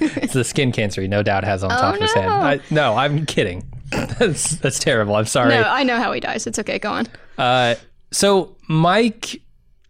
it's 0.00 0.32
the 0.32 0.44
skin 0.44 0.72
cancer 0.72 1.02
he 1.02 1.08
no 1.08 1.22
doubt 1.22 1.44
has 1.44 1.64
on 1.64 1.70
top 1.70 1.94
of 1.96 2.00
his 2.00 2.12
head. 2.12 2.26
Oh, 2.26 2.28
no. 2.28 2.34
I, 2.44 2.60
no, 2.70 2.94
I'm 2.96 3.26
kidding. 3.26 3.64
that's, 3.90 4.56
that's 4.58 4.78
terrible. 4.78 5.16
I'm 5.16 5.26
sorry. 5.26 5.50
No, 5.50 5.62
I 5.62 5.82
know 5.82 5.96
how 5.96 6.12
he 6.12 6.20
dies. 6.20 6.46
It's 6.46 6.58
okay. 6.60 6.78
Go 6.78 6.92
on. 6.92 7.08
Uh, 7.36 7.74
so 8.10 8.56
Mike, 8.68 9.40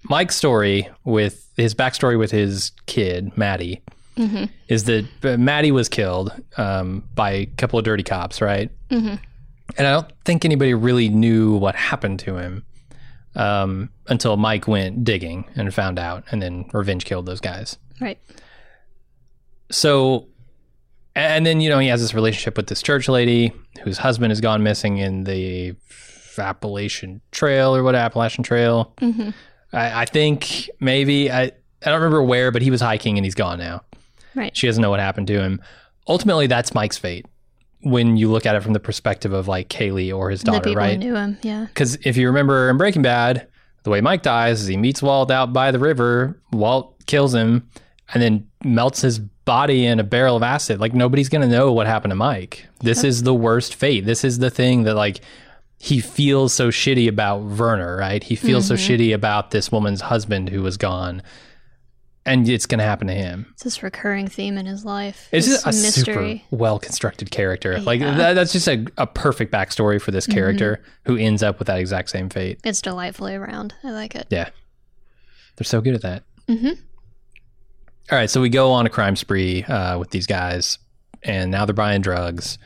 Mike's 0.05 0.37
story 0.37 0.89
with 1.05 1.49
his 1.57 1.75
backstory 1.75 2.19
with 2.19 2.31
his 2.31 2.73
kid 2.87 3.37
Matty 3.37 3.83
is 4.69 4.85
that 4.85 5.07
uh, 5.25 5.37
Matty 5.37 5.73
was 5.73 5.89
killed 5.89 6.33
um, 6.57 7.05
by 7.15 7.31
a 7.31 7.47
couple 7.47 7.79
of 7.79 7.85
dirty 7.85 8.03
cops, 8.03 8.41
right? 8.41 8.71
Mm-hmm. 8.91 9.17
And 9.79 9.87
I 9.87 9.93
don't 9.93 10.13
think 10.25 10.45
anybody 10.45 10.75
really 10.75 11.09
knew 11.09 11.57
what 11.57 11.75
happened 11.75 12.19
to 12.21 12.37
him 12.37 12.65
um, 13.35 13.91
until 14.09 14.37
Mike 14.37 14.67
went 14.67 15.05
digging 15.05 15.45
and 15.55 15.73
found 15.73 15.99
out, 15.99 16.25
and 16.31 16.43
then 16.43 16.69
Revenge 16.73 17.05
killed 17.05 17.27
those 17.27 17.41
guys. 17.41 17.79
Right. 18.01 18.19
So, 19.71 20.27
and 21.15 21.47
then 21.47 21.61
you 21.61 21.71
know 21.71 21.79
he 21.79 21.89
has 21.89 22.01
this 22.01 22.15
relationship 22.15 22.57
with 22.57 22.67
this 22.67 22.83
church 22.83 23.09
lady 23.09 23.53
whose 23.83 23.99
husband 23.99 24.33
has 24.33 24.41
gone 24.41 24.63
missing 24.63 24.99
in 24.99 25.25
the 25.25 25.77
Appalachian 26.39 27.21
Trail 27.33 27.75
or 27.75 27.83
what 27.83 27.95
Appalachian 27.95 28.45
Trail. 28.45 28.95
Mm-hmm. 28.99 29.31
I, 29.73 30.03
I 30.03 30.05
think 30.05 30.71
maybe 30.81 31.31
I 31.31 31.43
I 31.43 31.53
don't 31.87 31.95
remember 31.95 32.23
where, 32.23 32.51
but 32.51 32.63
he 32.63 32.71
was 32.71 32.81
hiking 32.81 33.17
and 33.17 33.25
he's 33.25 33.35
gone 33.35 33.59
now. 33.59 33.83
Right. 34.35 34.57
She 34.57 34.67
doesn't 34.67 34.81
know 34.81 34.91
what 34.91 35.01
happened 35.01 35.27
to 35.29 35.41
him. 35.41 35.61
Ultimately, 36.07 36.47
that's 36.47 36.75
Mike's 36.75 36.99
fate 36.99 37.27
when 37.83 38.17
you 38.17 38.31
look 38.31 38.47
at 38.47 38.55
it 38.55 38.63
from 38.63 38.75
the 38.75 38.81
perspective 38.81 39.33
of 39.33 39.49
like 39.49 39.69
Kaylee 39.69 40.15
or 40.15 40.31
his 40.31 40.43
daughter, 40.43 40.73
right? 40.73 40.99
knew 40.99 41.15
him. 41.15 41.39
Yeah. 41.43 41.65
Because 41.67 41.97
if 42.05 42.17
you 42.17 42.27
remember 42.27 42.69
in 42.69 42.77
Breaking 42.77 43.03
Bad, 43.03 43.49
the 43.85 43.91
way 43.91 44.01
Mike 44.01 44.23
dies 44.23 44.61
is 44.61 44.67
he 44.67 44.77
meets 44.77 45.03
Walt 45.03 45.31
out 45.31 45.53
by 45.53 45.71
the 45.71 45.79
river. 45.79 46.41
Walt 46.53 46.95
kills 47.07 47.35
him 47.35 47.69
and 48.13 48.23
then 48.23 48.47
melts 48.63 49.01
his 49.01 49.19
body 49.19 49.87
in 49.87 49.99
a 49.99 50.05
barrel 50.05 50.37
of 50.37 50.43
acid. 50.43 50.81
Like 50.81 50.95
nobody's 50.95 51.29
gonna 51.29 51.49
know 51.49 51.73
what 51.73 51.87
happened 51.87 52.11
to 52.11 52.17
Mike. 52.17 52.67
This 52.81 53.03
is 53.03 53.23
the 53.23 53.35
worst 53.35 53.75
fate. 53.75 54.05
This 54.05 54.25
is 54.25 54.39
the 54.39 54.51
thing 54.51 54.83
that 54.85 54.95
like 54.95 55.21
he 55.83 55.99
feels 56.01 56.53
so 56.53 56.69
shitty 56.69 57.09
about 57.09 57.39
Werner, 57.43 57.97
right? 57.97 58.23
He 58.23 58.37
feels 58.37 58.67
so 58.67 58.75
shitty 58.75 59.15
about 59.15 59.51
this 59.51 59.73
woman's 59.73 60.03
husband 60.03 60.51
who 60.51 60.63
was 60.63 60.77
gone. 60.77 61.23
And 62.27 62.47
it's 62.47 62.67
gonna 62.67 62.83
happen 62.83 63.07
to 63.07 63.15
him. 63.15 63.47
It's 63.53 63.63
this 63.65 63.83
recurring 63.83 64.29
theme 64.29 64.59
in 64.59 64.67
his 64.67 64.85
life. 64.85 65.27
It's 65.33 65.47
just 65.47 65.65
a 65.65 65.69
mystery. 65.71 66.45
super 66.45 66.57
well 66.57 66.79
constructed 66.79 67.31
character. 67.31 67.81
Like 67.81 68.01
Yeah. 68.01 68.09
Mm-hmm. 68.11 68.19
that, 68.19 68.33
that's 68.35 68.53
just 68.53 68.69
a, 68.69 68.85
a 68.99 69.07
perfect 69.07 69.51
backstory 69.51 69.99
for 70.01 70.11
this 70.11 70.27
character 70.27 70.83
who 71.07 71.17
ends 71.17 71.43
up 71.43 71.59
with 71.59 71.69
that 71.69 71.79
exact 71.79 72.11
same 72.11 72.29
fate. 72.29 72.61
It's 72.63 72.83
delightfully 72.83 73.35
around. 73.35 73.73
I 73.83 73.91
like 73.93 74.15
it. 74.15 74.27
Yeah. 74.29 74.51
They're 75.57 75.65
so 75.65 75.81
good 75.81 75.95
at 75.95 76.03
that. 76.03 76.25
Mhm. 76.47 76.79
All 78.13 78.19
right. 78.19 78.29
So 78.29 78.43
we 78.43 78.51
go 78.51 78.71
on 78.73 78.85
a 78.85 78.91
crime 78.91 79.17
spree 79.17 79.65
uh, 79.65 79.99
with 79.99 80.11
these 80.11 80.27
guys. 80.27 80.79
and 81.23 81.51
now 81.51 81.65
they're 81.65 81.75
buying 81.75 82.01
drugs, 82.03 82.57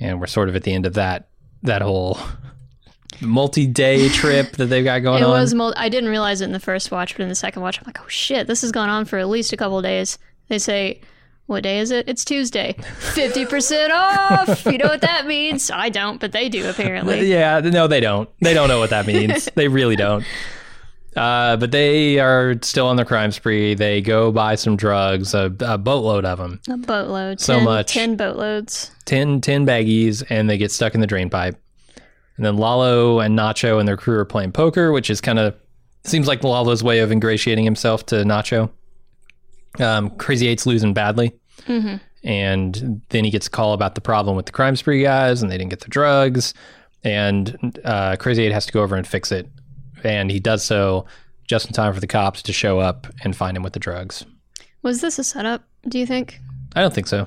and 0.00 0.20
we're 0.20 0.26
sort 0.26 0.48
of 0.50 0.56
at 0.56 0.62
the 0.64 0.72
end 0.74 0.84
of 0.86 0.94
that 0.94 1.28
that 1.62 1.82
whole 1.82 2.18
multi-day 3.20 4.08
trip 4.08 4.52
that 4.56 4.66
they've 4.66 4.84
got 4.84 5.00
going 5.00 5.22
It 5.22 5.26
on. 5.26 5.30
was. 5.30 5.54
Mul- 5.54 5.74
I 5.76 5.88
didn't 5.88 6.10
realize 6.10 6.40
it 6.40 6.46
in 6.46 6.52
the 6.52 6.60
first 6.60 6.90
watch, 6.90 7.14
but 7.16 7.22
in 7.22 7.28
the 7.28 7.34
second 7.34 7.62
watch, 7.62 7.78
I'm 7.78 7.84
like, 7.86 8.00
oh 8.00 8.08
shit, 8.08 8.46
this 8.46 8.62
has 8.62 8.72
gone 8.72 8.88
on 8.88 9.04
for 9.04 9.18
at 9.18 9.28
least 9.28 9.52
a 9.52 9.56
couple 9.56 9.78
of 9.78 9.84
days. 9.84 10.18
They 10.48 10.58
say, 10.58 11.00
what 11.46 11.62
day 11.62 11.78
is 11.78 11.90
it? 11.90 12.08
It's 12.08 12.24
Tuesday. 12.24 12.74
Fifty 13.14 13.44
percent 13.46 13.92
off. 13.94 14.64
You 14.66 14.78
know 14.78 14.86
what 14.88 15.00
that 15.02 15.26
means? 15.26 15.70
I 15.70 15.88
don't, 15.88 16.20
but 16.20 16.32
they 16.32 16.48
do 16.48 16.68
apparently. 16.68 17.26
yeah, 17.30 17.60
no, 17.60 17.86
they 17.86 18.00
don't. 18.00 18.28
They 18.40 18.54
don't 18.54 18.68
know 18.68 18.78
what 18.78 18.90
that 18.90 19.06
means. 19.06 19.48
they 19.54 19.68
really 19.68 19.96
don't. 19.96 20.24
Uh, 21.16 21.56
but 21.58 21.70
they 21.72 22.18
are 22.18 22.54
still 22.62 22.86
on 22.86 22.96
their 22.96 23.04
crime 23.04 23.32
spree. 23.32 23.74
They 23.74 24.00
go 24.00 24.32
buy 24.32 24.54
some 24.54 24.76
drugs, 24.76 25.34
a, 25.34 25.54
a 25.60 25.76
boatload 25.76 26.24
of 26.24 26.38
them, 26.38 26.60
A 26.70 26.76
boatload. 26.78 27.40
So 27.40 27.56
10 27.56 27.64
much. 27.64 27.92
Ten 27.92 28.16
boatloads. 28.16 28.90
10, 29.04 29.40
10 29.42 29.66
baggies, 29.66 30.22
and 30.30 30.48
they 30.48 30.56
get 30.56 30.72
stuck 30.72 30.94
in 30.94 31.00
the 31.00 31.06
drain 31.06 31.28
pipe. 31.28 31.60
And 32.36 32.46
then 32.46 32.56
Lalo 32.56 33.20
and 33.20 33.38
Nacho 33.38 33.78
and 33.78 33.86
their 33.86 33.98
crew 33.98 34.18
are 34.18 34.24
playing 34.24 34.52
poker, 34.52 34.90
which 34.90 35.10
is 35.10 35.20
kind 35.20 35.38
of 35.38 35.54
seems 36.04 36.26
like 36.26 36.42
Lalo's 36.42 36.82
way 36.82 37.00
of 37.00 37.12
ingratiating 37.12 37.64
himself 37.64 38.06
to 38.06 38.16
Nacho. 38.16 38.70
Um, 39.78 40.10
Crazy 40.16 40.48
Eight's 40.48 40.66
losing 40.66 40.94
badly. 40.94 41.32
And 42.24 43.02
then 43.10 43.24
he 43.24 43.30
gets 43.30 43.48
a 43.48 43.50
call 43.50 43.72
about 43.74 43.94
the 43.96 44.00
problem 44.00 44.36
with 44.36 44.46
the 44.46 44.52
crime 44.52 44.76
spree 44.76 45.02
guys, 45.02 45.42
and 45.42 45.50
they 45.50 45.58
didn't 45.58 45.70
get 45.70 45.80
the 45.80 45.88
drugs. 45.88 46.54
And 47.04 47.78
uh, 47.84 48.16
Crazy 48.16 48.44
Eight 48.44 48.52
has 48.52 48.64
to 48.66 48.72
go 48.72 48.82
over 48.82 48.96
and 48.96 49.06
fix 49.06 49.30
it. 49.32 49.48
And 50.04 50.30
he 50.30 50.40
does 50.40 50.64
so 50.64 51.06
just 51.46 51.66
in 51.66 51.72
time 51.72 51.92
for 51.94 52.00
the 52.00 52.06
cops 52.06 52.42
to 52.42 52.52
show 52.52 52.78
up 52.78 53.06
and 53.24 53.36
find 53.36 53.56
him 53.56 53.62
with 53.62 53.72
the 53.72 53.80
drugs. 53.80 54.24
Was 54.82 55.00
this 55.00 55.18
a 55.18 55.24
setup? 55.24 55.64
Do 55.88 55.98
you 55.98 56.06
think? 56.06 56.38
I 56.74 56.80
don't 56.80 56.94
think 56.94 57.06
so. 57.06 57.26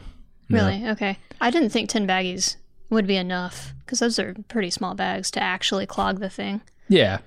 No. 0.49 0.65
Really? 0.65 0.87
Okay. 0.89 1.17
I 1.41 1.49
didn't 1.51 1.69
think 1.69 1.89
ten 1.89 2.07
baggies 2.07 2.55
would 2.89 3.07
be 3.07 3.15
enough 3.17 3.73
because 3.79 3.99
those 3.99 4.19
are 4.19 4.35
pretty 4.47 4.69
small 4.69 4.93
bags 4.95 5.29
to 5.31 5.41
actually 5.41 5.85
clog 5.85 6.19
the 6.19 6.29
thing. 6.29 6.61
Yeah, 6.87 7.17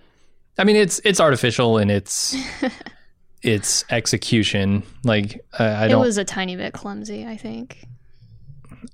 I 0.56 0.64
mean 0.64 0.76
it's 0.76 1.00
it's 1.04 1.20
artificial 1.20 1.78
and 1.78 1.90
its 1.90 2.36
its 3.42 3.84
execution. 3.90 4.82
Like 5.04 5.44
I, 5.58 5.64
I 5.64 5.84
It 5.86 5.88
don't 5.88 6.02
It 6.02 6.06
was 6.06 6.18
a 6.18 6.24
tiny 6.24 6.56
bit 6.56 6.72
clumsy, 6.72 7.26
I 7.26 7.36
think. 7.36 7.84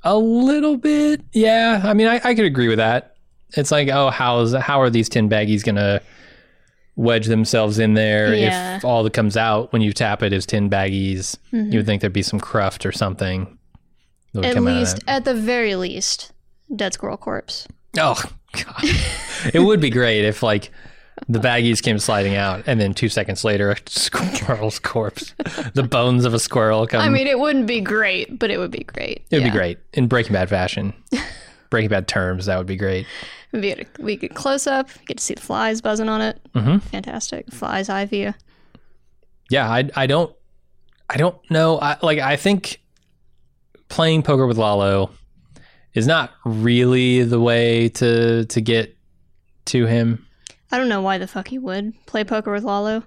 a 0.02 0.16
little 0.16 0.76
bit. 0.76 1.20
Yeah, 1.32 1.80
I 1.84 1.94
mean 1.94 2.06
I, 2.06 2.20
I 2.24 2.34
could 2.34 2.44
agree 2.46 2.68
with 2.68 2.78
that. 2.78 3.16
It's 3.56 3.70
like 3.70 3.88
oh 3.88 4.10
how's 4.10 4.52
how 4.54 4.80
are 4.80 4.90
these 4.90 5.08
tin 5.08 5.28
baggies 5.28 5.62
gonna 5.64 6.00
wedge 6.96 7.26
themselves 7.26 7.78
in 7.78 7.94
there 7.94 8.35
Yeah. 8.35 8.76
if 8.76 8.85
all 8.85 9.02
that 9.02 9.12
comes 9.12 9.37
out 9.37 9.72
when 9.72 9.83
you 9.83 9.92
tap 9.92 10.22
it 10.22 10.33
is 10.33 10.46
tin 10.46 10.70
baggies? 10.70 11.37
You 11.50 11.59
would 11.59 11.70
mm-hmm. 11.70 11.87
think 11.87 12.00
there'd 12.00 12.12
be 12.12 12.22
some 12.22 12.40
cruft 12.40 12.87
or 12.87 12.92
something. 12.92 13.59
that 14.33 14.40
would 14.40 14.57
At 14.57 14.62
least, 14.62 15.00
at 15.07 15.24
the 15.24 15.35
very 15.35 15.74
least, 15.76 16.33
dead 16.74 16.92
squirrel 16.94 17.16
corpse. 17.16 17.66
Oh 17.98 18.20
god, 18.52 18.85
it 19.52 19.61
would 19.62 19.80
be 19.80 19.90
great 19.90 20.24
if 20.24 20.42
like 20.42 20.70
the 21.28 21.38
baggies 21.38 21.80
came 21.83 21.98
sliding 21.98 22.35
out, 22.35 22.64
and 22.66 22.80
then 22.80 22.92
two 22.92 23.09
seconds 23.09 23.44
later, 23.44 23.70
a 23.70 23.76
squirrel's 23.87 24.78
corpse, 24.78 25.33
the 25.74 25.85
bones 25.85 26.24
of 26.24 26.35
a 26.35 26.38
squirrel 26.40 26.87
come. 26.87 27.00
I 27.00 27.09
mean, 27.09 27.26
it 27.28 27.38
wouldn't 27.38 27.66
be 27.66 27.80
great, 27.80 28.38
but 28.38 28.50
it 28.50 28.59
would 28.59 28.72
be 28.72 28.85
great. 28.85 29.24
it 29.30 29.37
would 29.37 29.42
Yeah. 29.42 29.50
be 29.52 29.57
great 29.57 29.78
in 29.92 30.09
Breaking 30.09 30.33
Bad 30.33 30.48
fashion. 30.48 30.92
Breaking 31.70 31.88
Bad 31.90 32.09
terms, 32.09 32.46
that 32.46 32.59
would 32.59 32.66
be 32.66 32.76
great. 32.76 33.07
We 33.54 33.60
get, 33.60 33.98
we 34.00 34.16
get 34.16 34.34
close 34.34 34.66
up, 34.66 34.88
get 35.06 35.18
to 35.18 35.22
see 35.22 35.34
the 35.34 35.40
flies 35.40 35.80
buzzing 35.80 36.08
on 36.08 36.20
it. 36.20 36.40
Mm-hmm. 36.54 36.78
Fantastic. 36.78 37.52
Flies 37.52 37.88
eye 37.88 38.04
view. 38.04 38.34
Yeah, 39.48 39.70
I 39.70 39.88
I 39.94 40.06
don't 40.06 40.34
I 41.08 41.16
don't 41.16 41.38
know. 41.50 41.78
I, 41.80 41.96
like 42.02 42.18
I 42.18 42.36
think 42.36 42.80
playing 43.88 44.24
poker 44.24 44.46
with 44.46 44.58
Lalo 44.58 45.10
is 45.92 46.06
not 46.06 46.32
really 46.44 47.22
the 47.22 47.38
way 47.38 47.90
to 47.90 48.44
to 48.46 48.60
get 48.60 48.96
to 49.66 49.86
him. 49.86 50.26
I 50.72 50.78
don't 50.78 50.88
know 50.88 51.02
why 51.02 51.18
the 51.18 51.28
fuck 51.28 51.48
he 51.48 51.58
would 51.58 51.94
play 52.06 52.24
poker 52.24 52.50
with 52.50 52.64
Lalo. 52.64 53.04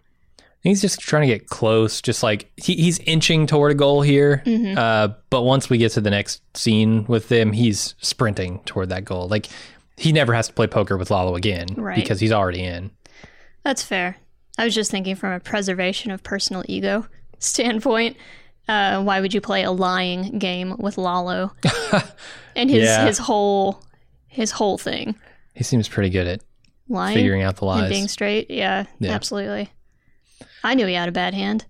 He's 0.61 0.81
just 0.81 0.99
trying 0.99 1.27
to 1.27 1.27
get 1.27 1.47
close, 1.47 2.01
just 2.01 2.23
like 2.23 2.51
he, 2.57 2.75
he's 2.75 2.99
inching 2.99 3.47
toward 3.47 3.71
a 3.71 3.75
goal 3.75 4.01
here. 4.01 4.41
Mm-hmm. 4.45 4.77
Uh, 4.77 5.09
but 5.29 5.43
once 5.43 5.69
we 5.69 5.77
get 5.77 5.91
to 5.93 6.01
the 6.01 6.09
next 6.09 6.41
scene 6.57 7.05
with 7.05 7.29
them, 7.29 7.51
he's 7.51 7.95
sprinting 7.99 8.61
toward 8.65 8.89
that 8.89 9.05
goal. 9.05 9.27
Like 9.27 9.47
he 9.97 10.11
never 10.11 10.33
has 10.33 10.47
to 10.47 10.53
play 10.53 10.67
poker 10.67 10.95
with 10.97 11.09
Lalo 11.11 11.35
again 11.35 11.67
Right. 11.75 11.95
because 11.95 12.19
he's 12.19 12.31
already 12.31 12.63
in. 12.63 12.91
That's 13.63 13.83
fair. 13.83 14.17
I 14.57 14.63
was 14.65 14.73
just 14.73 14.89
thinking 14.91 15.15
from 15.15 15.33
a 15.33 15.39
preservation 15.39 16.11
of 16.11 16.23
personal 16.23 16.63
ego 16.67 17.05
standpoint. 17.39 18.15
Uh, 18.67 19.01
why 19.01 19.21
would 19.21 19.33
you 19.33 19.41
play 19.41 19.63
a 19.63 19.71
lying 19.71 20.39
game 20.39 20.75
with 20.77 20.97
Lalo 20.97 21.53
and 22.55 22.69
his 22.69 22.83
Yeah. 22.83 23.05
his 23.05 23.17
whole 23.17 23.81
his 24.27 24.51
whole 24.51 24.77
thing 24.77 25.15
He 25.55 25.63
seems 25.63 25.87
pretty 25.87 26.09
good 26.09 26.27
at 26.27 26.41
lying 26.89 27.15
figuring 27.15 27.41
out 27.43 27.55
the 27.57 27.65
lies, 27.65 27.83
and 27.83 27.89
being 27.89 28.07
straight? 28.07 28.51
Yeah, 28.51 28.85
Yeah. 28.99 29.11
absolutely. 29.13 29.69
I 30.63 30.73
knew 30.73 30.85
he 30.85 30.93
had 30.95 31.07
a 31.09 31.13
bad 31.13 31.33
hand, 31.33 31.65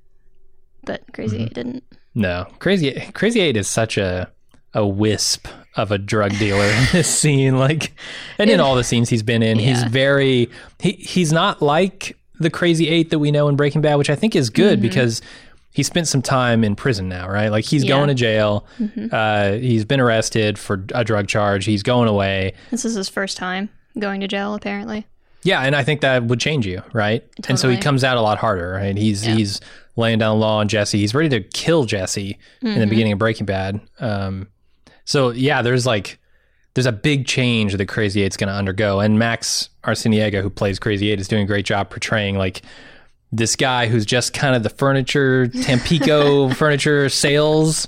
but 0.85 1.03
Crazy 1.13 1.37
Mm-hmm. 1.37 1.45
Eight 1.45 1.53
didn't. 1.53 1.83
No, 2.15 2.47
crazy 2.59 2.91
Crazy 3.13 3.41
Eight 3.41 3.57
is 3.57 3.67
such 3.67 3.97
a 3.97 4.31
a 4.73 4.85
wisp 4.85 5.47
of 5.77 5.91
a 5.91 5.97
drug 5.97 6.31
dealer 6.37 6.65
in 6.65 6.87
this 6.91 7.07
scene. 7.07 7.57
Like, 7.57 7.93
and 8.37 8.49
in 8.49 8.59
all 8.59 8.75
the 8.75 8.83
scenes 8.83 9.09
he's 9.09 9.23
been 9.23 9.43
in, 9.43 9.59
he's 9.59 9.83
very 9.83 10.49
he 10.79 10.91
he's 10.93 11.31
not 11.31 11.61
like 11.61 12.17
the 12.39 12.49
Crazy 12.49 12.87
Eight 12.89 13.09
that 13.11 13.19
we 13.19 13.31
know 13.31 13.47
in 13.47 13.55
Breaking 13.55 13.81
Bad, 13.81 13.95
which 13.95 14.09
I 14.09 14.15
think 14.15 14.35
is 14.35 14.49
good 14.49 14.81
because 14.81 15.21
he 15.71 15.83
spent 15.83 16.07
some 16.07 16.21
time 16.23 16.63
in 16.63 16.75
prison 16.75 17.07
now, 17.07 17.29
right? 17.29 17.49
Like 17.49 17.65
he's 17.65 17.83
Yeah. 17.83 17.89
going 17.89 18.07
to 18.09 18.13
jail. 18.15 18.65
Uh, 19.11 19.53
he's 19.53 19.85
been 19.85 19.99
arrested 19.99 20.57
for 20.57 20.83
a 20.93 21.03
drug 21.03 21.27
charge. 21.27 21.65
He's 21.65 21.83
going 21.83 22.07
away. 22.07 22.53
This 22.71 22.83
is 22.85 22.95
his 22.95 23.09
first 23.09 23.37
time 23.37 23.69
going 23.99 24.21
to 24.21 24.27
jail, 24.27 24.53
apparently. 24.55 25.05
Yeah, 25.43 25.61
and 25.61 25.75
I 25.75 25.83
think 25.83 26.01
that 26.01 26.23
would 26.25 26.39
change 26.39 26.65
you, 26.65 26.81
right? 26.93 27.23
And 27.47 27.59
so 27.59 27.69
he 27.69 27.77
comes 27.77 28.03
out 28.03 28.17
a 28.17 28.21
lot 28.21 28.37
harder, 28.39 28.71
right? 28.73 28.97
He's 28.97 29.25
Yeah. 29.25 29.35
he's 29.35 29.61
laying 29.95 30.19
down 30.19 30.35
the 30.37 30.41
law 30.41 30.57
on 30.59 30.67
Jesse. 30.67 30.97
He's 30.99 31.13
ready 31.15 31.29
to 31.29 31.41
kill 31.41 31.85
Jesse 31.85 32.37
in 32.61 32.67
Mm-hmm. 32.69 32.79
the 32.81 32.87
beginning 32.87 33.13
of 33.13 33.19
Breaking 33.19 33.45
Bad. 33.45 33.79
Um, 33.99 34.47
so 35.07 35.31
yeah, 35.31 35.61
there's 35.61 35.85
like 35.85 36.19
there's 36.73 36.85
a 36.85 36.91
big 36.91 37.25
change 37.25 37.73
that 37.75 37.85
Crazy 37.87 38.21
Eight's 38.21 38.35
going 38.35 38.49
to 38.49 38.53
undergo, 38.53 38.99
and 38.99 39.17
Max 39.17 39.69
Arciniega, 39.85 40.41
who 40.41 40.49
plays 40.49 40.79
Crazy 40.79 41.09
Eight, 41.09 41.19
is 41.19 41.29
doing 41.29 41.43
a 41.43 41.47
great 41.47 41.65
job 41.65 41.89
portraying 41.89 42.37
like 42.37 42.61
this 43.31 43.55
guy 43.55 43.87
who's 43.87 44.05
just 44.05 44.33
kind 44.33 44.53
of 44.53 44.63
the 44.63 44.69
furniture 44.69 45.47
Tampico 45.47 46.49
furniture 46.53 47.07
sales 47.07 47.87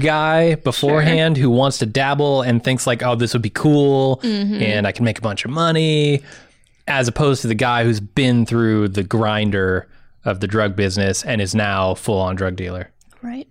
guy 0.00 0.54
beforehand 0.54 1.36
who 1.36 1.50
wants 1.50 1.78
to 1.78 1.86
dabble 1.86 2.42
and 2.42 2.62
thinks 2.62 2.86
like, 2.86 3.02
oh, 3.02 3.16
this 3.16 3.32
would 3.32 3.42
be 3.42 3.50
cool 3.50 4.20
mm-hmm. 4.22 4.62
and 4.62 4.86
I 4.86 4.92
can 4.92 5.04
make 5.04 5.18
a 5.18 5.22
bunch 5.22 5.44
of 5.44 5.50
money, 5.50 6.22
as 6.86 7.08
opposed 7.08 7.42
to 7.42 7.48
the 7.48 7.54
guy 7.56 7.82
who's 7.82 8.00
been 8.00 8.46
through 8.46 8.88
the 8.88 9.02
grinder 9.02 9.88
of 10.24 10.38
the 10.38 10.46
drug 10.46 10.76
business 10.76 11.24
and 11.24 11.40
is 11.40 11.52
now 11.52 11.94
full 11.94 12.20
on 12.20 12.36
drug 12.36 12.54
dealer. 12.54 12.90
Right. 13.22 13.48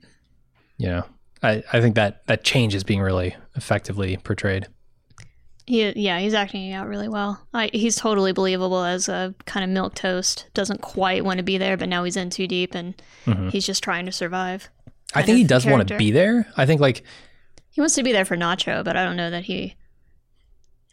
You 0.77 0.87
know, 0.87 1.05
I, 1.41 1.63
I 1.71 1.81
think 1.81 1.95
that 1.95 2.25
that 2.27 2.43
change 2.43 2.75
is 2.75 2.83
being 2.83 3.01
really 3.01 3.35
effectively 3.55 4.17
portrayed. 4.17 4.67
He, 5.65 5.87
yeah, 5.91 6.19
he's 6.19 6.33
acting 6.33 6.73
out 6.73 6.87
really 6.87 7.07
well. 7.07 7.45
I, 7.53 7.69
he's 7.71 7.95
totally 7.95 8.31
believable 8.31 8.83
as 8.83 9.07
a 9.07 9.35
kind 9.45 9.63
of 9.63 9.69
milk 9.69 9.93
toast. 9.93 10.47
Doesn't 10.55 10.81
quite 10.81 11.23
want 11.23 11.37
to 11.37 11.43
be 11.43 11.57
there, 11.59 11.77
but 11.77 11.87
now 11.89 12.03
he's 12.03 12.17
in 12.17 12.31
too 12.31 12.47
deep, 12.47 12.73
and 12.73 12.99
he's 13.51 13.65
just 13.67 13.83
trying 13.83 14.05
to 14.07 14.11
survive. 14.11 14.67
I 15.13 15.21
think 15.21 15.37
he 15.37 15.43
does 15.43 15.65
want 15.65 15.87
to 15.87 15.97
be 15.97 16.11
there. 16.11 16.47
I 16.57 16.65
think 16.65 16.81
like 16.81 17.03
He 17.69 17.81
wants 17.81 17.95
to 17.95 18.03
be 18.03 18.11
there 18.11 18.25
for 18.25 18.35
Nacho, 18.35 18.83
but 18.83 18.97
I 18.97 19.03
don't 19.03 19.15
know 19.15 19.29
that 19.29 19.43
he. 19.45 19.75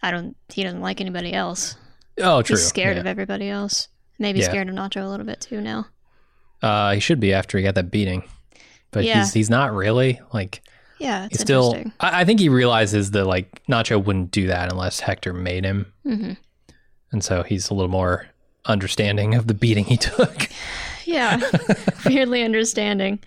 I 0.03 0.11
don't. 0.11 0.37
He 0.51 0.63
doesn't 0.63 0.83
like 0.83 1.01
anybody 1.01 1.33
else. 1.33 1.77
oh, 2.21 2.43
true. 2.43 2.57
He's 2.57 2.67
scared 2.67 2.97
yeah. 2.97 3.01
of 3.01 3.07
everybody 3.07 3.49
else. 3.49 3.89
Maybe 4.19 4.41
Yeah. 4.41 4.47
scared 4.47 4.69
of 4.69 4.75
Nacho 4.75 5.05
a 5.05 5.09
little 5.09 5.27
bit 5.27 5.41
too 5.41 5.61
now. 5.61 5.87
Uh, 6.63 6.93
he 6.95 7.01
should 7.01 7.21
be 7.21 7.33
after 7.33 7.57
he 7.59 7.65
got 7.65 7.75
that 7.75 7.91
beating, 7.91 8.25
but 8.97 9.05
Yeah. 9.05 9.19
he's 9.21 9.33
he's 9.35 9.51
not 9.51 9.75
really 9.75 10.19
like 10.33 10.63
Yeah, 10.99 11.27
it's 11.27 11.35
he's 11.35 11.41
still. 11.43 11.77
I, 12.01 12.23
I 12.23 12.25
think 12.25 12.41
he 12.41 12.49
realizes 12.49 13.11
that 13.11 13.27
like 13.27 13.63
Nacho 13.67 14.03
wouldn't 14.03 14.31
do 14.31 14.47
that 14.47 14.73
unless 14.73 15.01
Hector 15.01 15.35
made 15.35 15.65
him, 15.65 15.93
hmm 16.03 16.33
and 17.13 17.23
so 17.23 17.43
he's 17.43 17.69
a 17.71 17.75
little 17.75 17.91
more 17.91 18.27
understanding 18.65 19.35
of 19.35 19.47
the 19.47 19.55
beating 19.55 19.85
he 19.85 19.97
took. 20.09 20.49
Yeah, 21.05 21.41
weirdly 22.07 22.43
understanding. 22.43 23.21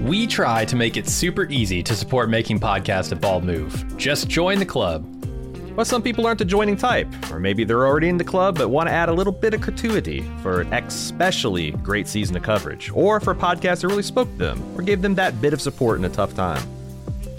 We 0.00 0.26
try 0.26 0.64
to 0.64 0.74
make 0.76 0.96
it 0.96 1.06
super 1.08 1.44
easy 1.50 1.82
to 1.84 1.94
support 1.94 2.28
making 2.30 2.58
podcasts 2.58 3.12
at 3.12 3.20
Bald 3.20 3.44
Move. 3.44 3.96
Just 3.96 4.28
join 4.28 4.58
the 4.58 4.66
club. 4.66 5.06
But 5.74 5.86
some 5.86 6.02
people 6.02 6.26
aren't 6.26 6.38
the 6.38 6.44
joining 6.44 6.76
type, 6.76 7.08
or 7.30 7.38
maybe 7.38 7.64
they're 7.64 7.86
already 7.86 8.08
in 8.08 8.16
the 8.16 8.24
club 8.24 8.58
but 8.58 8.68
want 8.68 8.88
to 8.88 8.92
add 8.92 9.08
a 9.08 9.12
little 9.12 9.32
bit 9.32 9.54
of 9.54 9.60
gratuity 9.60 10.22
for 10.42 10.62
an 10.62 10.72
especially 10.72 11.70
great 11.72 12.08
season 12.08 12.36
of 12.36 12.42
coverage, 12.42 12.90
or 12.92 13.20
for 13.20 13.32
a 13.32 13.36
podcast 13.36 13.80
that 13.80 13.88
really 13.88 14.02
spoke 14.02 14.30
to 14.32 14.36
them, 14.38 14.62
or 14.76 14.82
gave 14.82 15.02
them 15.02 15.14
that 15.14 15.40
bit 15.40 15.52
of 15.52 15.60
support 15.60 15.98
in 15.98 16.04
a 16.04 16.08
tough 16.08 16.34
time. 16.34 16.62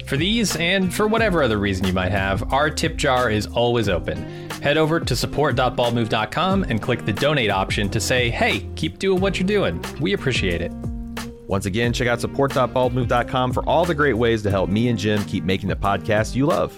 For 0.06 0.18
these, 0.18 0.58
and 0.58 0.94
for 0.94 1.08
whatever 1.08 1.42
other 1.42 1.58
reason 1.58 1.88
you 1.88 1.94
might 1.94 2.12
have, 2.12 2.52
our 2.52 2.70
tip 2.70 2.98
jar 2.98 3.30
is 3.32 3.48
always 3.48 3.88
open. 3.88 4.50
Head 4.62 4.76
over 4.78 5.00
to 5.00 5.16
support.baldmove.com 5.16 6.64
and 6.64 6.82
click 6.82 7.06
the 7.06 7.14
donate 7.14 7.50
option 7.50 7.90
to 7.90 8.00
say, 8.00 8.30
hey, 8.30 8.68
keep 8.76 9.00
doing 9.00 9.22
what 9.22 9.40
you're 9.40 9.48
doing. 9.48 9.82
We 10.02 10.12
appreciate 10.12 10.62
it. 10.62 10.74
Once 11.48 11.66
again, 11.66 11.94
check 11.94 12.08
out 12.08 12.20
support.baldmove.com 12.22 13.54
for 13.54 13.64
all 13.68 13.86
the 13.86 13.96
great 13.96 14.18
ways 14.18 14.44
to 14.44 14.52
help 14.52 14.70
me 14.70 14.90
and 14.90 15.00
Jim 15.00 15.24
keep 15.26 15.44
making 15.44 15.70
the 15.70 15.76
podcast 15.76 16.36
you 16.36 16.46
love. 16.46 16.78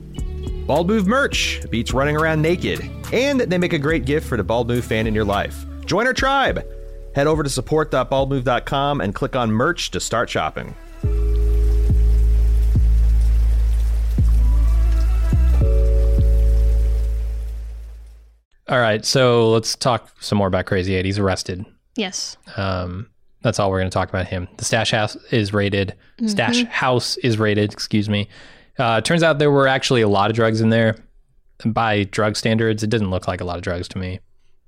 Bald 0.65 0.87
Move 0.87 1.07
merch 1.07 1.61
beats 1.69 1.93
running 1.93 2.15
around 2.15 2.41
naked, 2.41 2.89
and 3.11 3.41
they 3.41 3.57
make 3.57 3.73
a 3.73 3.79
great 3.79 4.05
gift 4.05 4.27
for 4.27 4.37
the 4.37 4.43
Bald 4.43 4.67
Move 4.67 4.85
fan 4.85 5.07
in 5.07 5.15
your 5.15 5.25
life. 5.25 5.65
Join 5.85 6.07
our 6.07 6.13
tribe! 6.13 6.65
Head 7.15 7.27
over 7.27 7.43
to 7.43 7.49
support.baldmove.com 7.49 9.01
and 9.01 9.13
click 9.13 9.35
on 9.35 9.51
merch 9.51 9.91
to 9.91 9.99
start 9.99 10.29
shopping. 10.29 10.75
All 18.69 18.79
right, 18.79 19.03
so 19.03 19.49
let's 19.49 19.75
talk 19.75 20.09
some 20.21 20.37
more 20.37 20.47
about 20.47 20.65
Crazy 20.65 20.95
Eight. 20.95 21.03
He's 21.03 21.19
arrested. 21.19 21.65
Yes. 21.97 22.37
Um, 22.55 23.09
that's 23.41 23.59
all 23.59 23.69
we're 23.69 23.79
going 23.79 23.89
to 23.89 23.93
talk 23.93 24.07
about 24.07 24.27
him. 24.27 24.47
The 24.55 24.63
stash 24.63 24.91
house 24.91 25.17
is 25.31 25.51
raided. 25.51 25.95
Stash 26.25 26.63
house 26.65 27.17
is 27.17 27.37
raided. 27.37 27.73
Excuse 27.73 28.07
me. 28.07 28.29
Uh, 28.77 29.01
turns 29.01 29.23
out 29.23 29.39
there 29.39 29.51
were 29.51 29.67
actually 29.67 30.01
a 30.01 30.07
lot 30.07 30.29
of 30.29 30.35
drugs 30.35 30.61
in 30.61 30.69
there. 30.69 30.95
By 31.65 32.05
drug 32.05 32.35
standards, 32.35 32.81
it 32.83 32.89
didn't 32.89 33.11
look 33.11 33.27
like 33.27 33.39
a 33.41 33.45
lot 33.45 33.57
of 33.57 33.61
drugs 33.61 33.87
to 33.89 33.97
me. 33.99 34.19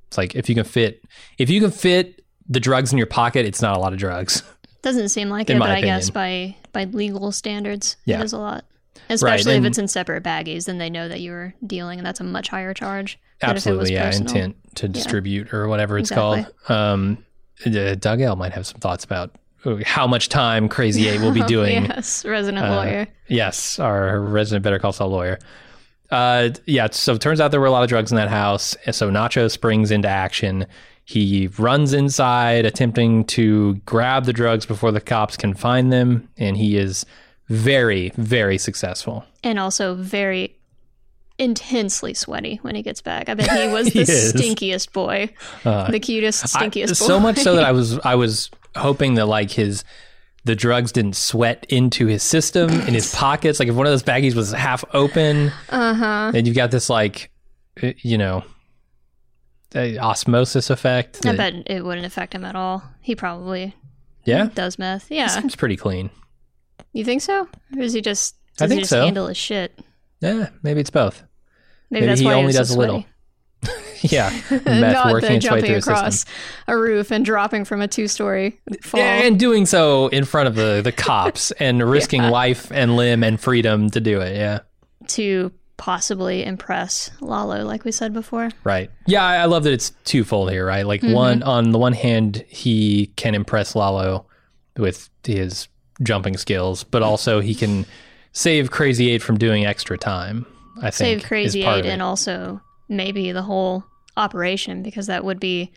It's 0.07 0.17
like 0.17 0.35
if 0.35 0.47
you 0.47 0.53
can 0.55 0.63
fit, 0.63 1.03
if 1.39 1.49
you 1.49 1.59
can 1.59 1.71
fit 1.71 2.23
the 2.47 2.59
drugs 2.59 2.91
in 2.91 2.97
your 2.99 3.07
pocket, 3.07 3.45
it's 3.45 3.61
not 3.61 3.75
a 3.75 3.79
lot 3.79 3.93
of 3.93 3.99
drugs. 3.99 4.43
Doesn't 4.83 5.09
seem 5.09 5.29
like 5.29 5.49
it, 5.49 5.57
but 5.57 5.69
I 5.69 5.81
guess 5.81 6.09
by 6.09 6.55
by 6.71 6.83
legal 6.85 7.31
standards, 7.31 7.95
Yeah. 8.05 8.19
it 8.19 8.25
is 8.25 8.33
a 8.33 8.37
lot. 8.37 8.65
Especially 9.09 9.55
if 9.55 9.63
it's 9.65 9.77
in 9.77 9.87
separate 9.87 10.23
baggies, 10.23 10.65
then 10.65 10.77
they 10.77 10.89
know 10.89 11.07
that 11.09 11.19
you're 11.21 11.53
dealing, 11.65 11.99
and 11.99 12.05
that's 12.05 12.19
a 12.19 12.23
much 12.23 12.49
higher 12.49 12.73
charge. 12.73 13.17
than 13.41 13.49
if 13.57 13.65
it 13.67 13.71
was 13.71 13.89
Absolutely, 13.89 13.93
yeah. 13.93 14.05
personal. 14.05 14.27
Intent 14.35 14.55
to 14.75 14.87
distribute 14.87 15.53
or 15.53 15.67
whatever 15.67 15.97
it's 15.97 16.11
Exactly. 16.11 16.45
called. 16.65 16.79
Um, 16.79 17.17
uh, 17.65 17.95
Doug 17.95 18.21
L 18.21 18.35
might 18.35 18.53
have 18.53 18.65
some 18.67 18.79
thoughts 18.79 19.03
about 19.03 19.35
how 19.85 20.07
much 20.07 20.29
time 20.29 20.67
Crazy 20.69 21.07
Eight 21.07 21.21
will 21.21 21.31
be 21.31 21.41
doing. 21.47 21.85
yes, 21.85 22.25
resident 22.25 22.65
Uh, 22.65 22.75
lawyer. 22.75 23.07
Yes, 23.27 23.79
our 23.79 24.19
resident 24.19 24.63
Better 24.63 24.79
Call 24.79 24.91
Saul 24.93 25.09
lawyer. 25.09 25.39
Uh, 26.11 26.49
yeah, 26.65 26.87
so 26.91 27.13
it 27.13 27.21
turns 27.21 27.39
out 27.39 27.51
there 27.51 27.59
were 27.59 27.65
a 27.65 27.71
lot 27.71 27.81
of 27.83 27.89
drugs 27.89 28.11
in 28.11 28.17
that 28.17 28.29
house. 28.29 28.75
and 28.85 28.93
So 28.95 29.09
Nacho 29.09 29.49
springs 29.49 29.89
into 29.91 30.07
action. 30.07 30.65
He 31.05 31.47
runs 31.57 31.91
inside, 31.93 32.65
attempting 32.65 33.25
to 33.25 33.75
grab 33.85 34.25
the 34.25 34.33
drugs 34.33 34.65
before 34.65 34.91
the 34.91 35.01
cops 35.01 35.35
can 35.37 35.53
find 35.53 35.91
them, 35.91 36.29
and 36.37 36.55
he 36.55 36.77
is 36.77 37.05
very, 37.49 38.11
very 38.15 38.57
successful. 38.57 39.25
and 39.43 39.59
also 39.59 39.95
very 39.95 40.55
intensely 41.39 42.13
sweaty 42.13 42.59
when 42.61 42.75
he 42.75 42.81
gets 42.81 43.01
back. 43.01 43.27
I 43.27 43.33
bet 43.33 43.49
he 43.49 43.67
was 43.73 43.91
the 43.91 44.01
is. 44.01 44.33
stinkiest 44.33 44.93
boy, 44.93 45.29
the 45.63 45.99
cutest, 45.99 46.55
I- 46.55 46.67
stinkiest 46.69 46.87
boy. 46.99 47.07
so 47.07 47.19
much 47.19 47.37
so 47.39 47.55
that 47.55 47.65
I 47.65 47.71
was 47.71 47.97
I 47.99 48.15
was 48.15 48.49
hoping 48.75 49.15
that 49.15 49.25
like 49.25 49.51
his 49.51 49.83
the 50.45 50.55
drugs 50.55 50.91
didn't 50.91 51.15
sweat 51.15 51.65
into 51.69 52.05
his 52.07 52.21
system 52.21 52.69
in 52.69 52.93
his 52.93 53.13
pockets. 53.15 53.59
Like 53.59 53.69
if 53.69 53.75
one 53.75 53.85
of 53.85 53.91
those 53.91 54.03
baggies 54.03 54.35
was 54.35 54.51
half 54.51 54.83
open, 54.93 55.51
uh 55.69 55.93
huh. 55.93 56.31
and 56.35 56.45
you've 56.47 56.55
got 56.55 56.71
this 56.71 56.89
like 56.89 57.31
uh, 57.81 57.91
you 57.99 58.17
know 58.17 58.43
osmosis 59.75 60.69
effect. 60.69 61.25
I 61.25 61.33
that- 61.33 61.37
bet 61.37 61.63
it 61.67 61.83
wouldn't 61.83 62.05
affect 62.05 62.33
him 62.33 62.45
at 62.45 62.55
all. 62.55 62.83
He 63.01 63.15
probably 63.15 63.75
yeah, 64.25 64.49
does 64.53 64.77
meth. 64.79 65.09
Yeah, 65.11 65.27
seems 65.27 65.55
pretty 65.55 65.77
clean. 65.77 66.09
you 66.93 67.03
think 67.03 67.21
so, 67.21 67.47
or 67.75 67.81
is 67.81 67.93
he 67.93 68.01
just? 68.01 68.35
I 68.59 68.67
think 68.67 68.73
he 68.73 68.81
just 68.81 68.91
so. 68.91 69.03
handle 69.03 69.27
his 69.27 69.37
shit? 69.37 69.77
Yeah, 70.19 70.49
maybe 70.61 70.79
it's 70.79 70.89
both. 70.89 71.23
Maybe, 71.89 72.01
Maybe 72.01 72.05
that's 72.07 72.19
he 72.21 72.25
why 72.25 72.33
only 72.35 72.51
he 72.51 72.57
does 72.57 72.69
so 72.69 72.77
a 72.77 72.79
little. 72.79 73.05
yeah, 74.11 74.29
meth 74.51 74.65
Not 74.65 75.11
working 75.13 75.33
the 75.33 75.39
jumping 75.39 75.75
across 75.75 76.21
system. 76.21 76.33
a 76.67 76.77
roof 76.77 77.11
and 77.11 77.23
dropping 77.23 77.65
from 77.65 77.81
a 77.81 77.87
two-story 77.87 78.59
fall. 78.81 78.99
And 78.99 79.39
doing 79.39 79.65
so 79.65 80.07
in 80.09 80.25
front 80.25 80.47
of 80.47 80.55
the, 80.55 80.81
the 80.83 80.91
cops 80.91 81.51
and 81.59 81.81
risking 81.81 82.21
life 82.21 82.71
and 82.71 82.95
limb 82.95 83.23
and 83.23 83.39
freedom 83.39 83.89
to 83.91 84.01
do 84.01 84.19
it. 84.21 84.35
Yeah. 84.35 84.59
to 85.07 85.51
possibly 85.77 86.43
impress 86.45 87.11
Lalo, 87.19 87.63
like 87.63 87.83
we 87.83 87.91
said 87.91 88.13
before. 88.13 88.49
Right. 88.63 88.89
Yeah, 89.07 89.25
I 89.25 89.37
I 89.37 89.45
love 89.45 89.63
that 89.63 89.73
it's 89.73 89.91
twofold 90.05 90.51
here, 90.51 90.65
right? 90.65 90.85
Like 90.85 91.01
mm-hmm. 91.01 91.13
one 91.13 91.43
on 91.43 91.71
the 91.71 91.79
one 91.79 91.93
hand, 91.93 92.43
he 92.47 93.07
can 93.15 93.35
impress 93.35 93.75
Lalo 93.75 94.25
with 94.77 95.09
his 95.23 95.67
jumping 96.01 96.37
skills, 96.37 96.83
but 96.83 97.01
mm-hmm. 97.01 97.09
also 97.09 97.39
he 97.39 97.55
can 97.55 97.85
save 98.33 98.71
Crazy 98.71 99.11
Eight 99.11 99.21
from 99.21 99.37
doing 99.37 99.65
extra 99.65 99.97
time. 99.97 100.45
I 100.77 100.91
think 100.91 101.21
Save 101.21 101.23
Crazy 101.23 101.63
Eight 101.63 101.85
and 101.85 102.01
also 102.01 102.61
maybe 102.89 103.31
the 103.31 103.41
whole 103.41 103.83
operation 104.17 104.83
because 104.83 105.07
that 105.07 105.23
would 105.23 105.39
be 105.39 105.71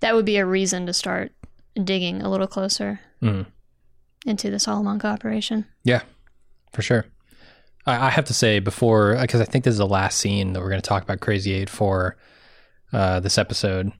that 0.00 0.14
would 0.14 0.24
be 0.24 0.36
a 0.36 0.44
reason 0.46 0.86
to 0.86 0.92
start 0.92 1.32
digging 1.82 2.22
a 2.22 2.28
little 2.30 2.46
closer 2.48 3.00
Mhm. 3.22 3.46
into 4.26 4.50
the 4.50 4.58
Salamanca 4.58 5.06
operation. 5.06 5.64
Yeah, 5.84 6.02
for 6.72 6.82
sure. 6.82 7.06
I, 7.86 8.06
I 8.08 8.10
have 8.10 8.24
to 8.26 8.34
say 8.34 8.58
before, 8.58 9.16
because 9.20 9.40
I 9.40 9.44
think 9.44 9.64
this 9.64 9.72
is 9.72 9.78
the 9.78 9.86
last 9.86 10.18
scene 10.18 10.52
that 10.52 10.60
we're 10.60 10.68
going 10.70 10.80
to 10.82 10.88
talk 10.88 11.02
about 11.02 11.20
Crazy 11.20 11.52
Eight 11.52 11.70
for 11.70 12.16
uh, 12.92 13.20
this 13.20 13.38
episode. 13.38 13.92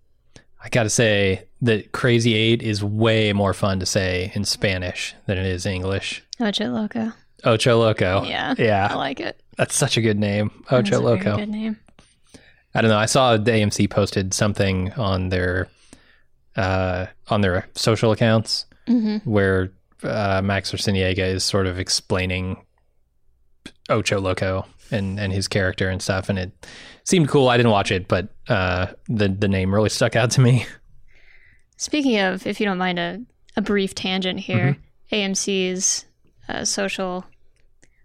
I 0.63 0.69
got 0.69 0.83
to 0.85 0.91
say 0.91 1.45
that 1.63 1.93
Crazy 1.93 2.35
Eight 2.35 2.63
is 2.63 2.83
way 2.85 3.33
more 3.33 3.55
fun 3.55 3.81
to 3.81 3.87
say 3.87 4.31
in 4.35 4.45
Spanish 4.45 5.15
than 5.27 5.39
it 5.39 5.47
is 5.47 5.67
English. 5.67 6.23
Ocho 6.41 6.67
Loco. 6.69 7.13
Ocho 7.45 7.79
Loco. 7.79 8.23
Yeah. 8.25 8.55
Yeah. 8.59 8.89
I 8.91 8.95
like 8.97 9.19
it. 9.21 9.41
That's 9.57 9.75
such 9.75 9.97
a 9.97 10.01
good 10.01 10.19
name. 10.19 10.51
Ocho 10.71 11.01
Loco. 11.01 11.37
Good 11.37 11.49
name. 11.49 11.79
I 12.75 12.81
don't 12.81 12.91
know. 12.91 12.99
I 12.99 13.07
saw 13.07 13.37
the 13.37 13.51
AMC 13.51 13.91
posted 13.91 14.33
something 14.35 14.93
on 14.95 15.29
their 15.29 15.69
uh, 16.57 17.07
on 17.29 17.41
their 17.41 17.67
social 17.75 18.13
accounts 18.13 18.67
hmm 18.87 19.19
where 19.25 19.71
uh, 20.03 20.43
Max 20.43 20.73
Arciniega 20.73 21.19
is 21.19 21.45
sort 21.45 21.67
of 21.67 21.79
explaining 21.79 22.57
Ocho 23.89 24.21
Loco 24.21 24.67
and, 24.91 25.19
and 25.21 25.33
his 25.33 25.47
character 25.49 25.89
and 25.89 26.03
stuff, 26.03 26.29
and 26.29 26.39
it 26.39 26.67
seemed 27.05 27.29
cool. 27.29 27.49
I 27.49 27.57
didn't 27.57 27.73
watch 27.73 27.91
it, 27.93 28.09
but 28.09 28.29
uh, 28.49 28.87
the 29.09 29.29
the 29.29 29.49
name 29.49 29.73
really 29.75 29.89
stuck 29.89 30.17
out 30.17 30.31
to 30.33 30.41
me. 30.41 30.67
Speaking 31.77 32.19
of, 32.21 32.47
if 32.47 32.61
you 32.61 32.67
don't 32.67 32.79
mind 32.79 32.99
a, 32.99 33.21
a 33.57 33.63
brief 33.63 33.95
tangent 33.95 34.41
here, 34.41 34.77
Mm-hmm. 35.11 35.33
AMC's 35.33 36.07
uh, 36.49 36.65
social 36.65 37.25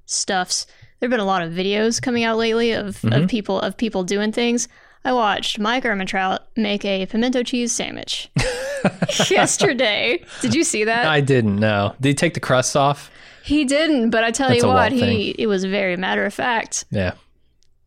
stuffs. 0.05 0.67
There 0.99 1.07
have 1.07 1.11
been 1.11 1.19
a 1.19 1.25
lot 1.25 1.41
of 1.43 1.51
videos 1.53 2.01
coming 2.01 2.23
out 2.23 2.37
lately 2.37 2.71
of, 2.71 2.97
Mm-hmm. 3.01 3.23
of 3.23 3.29
people 3.29 3.59
of 3.61 3.77
people 3.77 4.03
doing 4.03 4.31
things. 4.31 4.67
I 5.05 5.13
watched 5.13 5.59
Mike 5.59 5.83
Ehrmantraut 5.83 6.39
make 6.57 6.83
a 6.83 7.05
pimento 7.05 7.43
cheese 7.43 7.71
sandwich 7.71 8.29
yesterday. 9.29 10.23
Did 10.41 10.53
you 10.53 10.63
see 10.63 10.83
that? 10.83 11.05
I 11.05 11.21
didn't 11.21 11.57
know. 11.57 11.93
Did 12.01 12.09
he 12.09 12.13
take 12.13 12.33
the 12.33 12.39
crust 12.39 12.75
off? 12.75 13.11
he 13.43 13.63
didn't, 13.63 14.09
but 14.09 14.25
I 14.25 14.31
tell 14.31 14.49
That's 14.49 14.61
you 14.61 14.67
what, 14.67 14.91
he 14.91 15.29
it 15.37 15.47
was 15.47 15.63
very 15.63 15.95
matter 15.95 16.25
of 16.25 16.33
fact. 16.33 16.83
Yeah. 16.91 17.13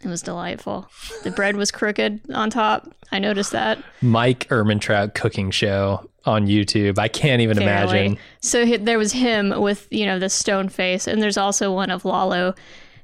It 0.02 0.08
was 0.08 0.22
delightful. 0.22 0.88
The 1.24 1.30
bread 1.30 1.56
was 1.56 1.70
crooked 1.70 2.20
on 2.32 2.48
top. 2.48 2.88
I 3.12 3.18
noticed 3.18 3.52
that. 3.52 3.78
Mike 4.00 4.48
Ehrmantraut 4.48 5.12
cooking 5.14 5.50
show 5.50 6.08
on 6.24 6.46
YouTube. 6.46 6.98
I 6.98 7.08
can't 7.08 7.42
even 7.42 7.58
Fairly. 7.58 7.98
imagine. 8.06 8.18
So 8.40 8.64
he, 8.64 8.78
there 8.78 8.96
was 8.96 9.12
him 9.12 9.60
with 9.60 9.86
you 9.90 10.06
know 10.06 10.18
the 10.18 10.30
stone 10.30 10.70
face, 10.70 11.06
and 11.06 11.22
there's 11.22 11.36
also 11.36 11.70
one 11.74 11.90
of 11.90 12.06
Lalo 12.06 12.54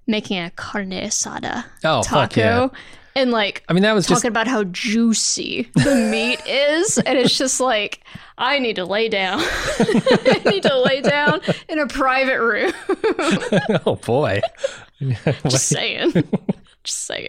making 0.06 0.38
a 0.38 0.50
carne 0.50 0.90
asada 0.90 1.64
Oh, 1.84 2.02
taco, 2.02 2.40
yeah. 2.40 2.68
and 3.14 3.30
like 3.30 3.64
I 3.68 3.72
mean, 3.72 3.82
that 3.82 3.92
was 3.94 4.06
just 4.06 4.22
talking 4.22 4.30
about 4.30 4.46
how 4.48 4.64
juicy 4.64 5.68
the 5.74 5.94
meat 6.10 6.40
is, 6.46 6.98
and 6.98 7.18
it's 7.18 7.36
just 7.36 7.60
like 7.60 8.00
I 8.38 8.58
need 8.58 8.76
to 8.76 8.84
lay 8.84 9.08
down. 9.08 9.40
I 9.78 10.42
need 10.46 10.62
to 10.64 10.78
lay 10.80 11.00
down 11.00 11.40
in 11.68 11.78
a 11.78 11.86
private 11.86 12.40
room. 12.40 12.72
oh 13.86 13.96
boy, 13.96 14.40
Just 15.48 15.68
saying. 15.68 16.12
Just 16.84 17.04
saying. 17.06 17.28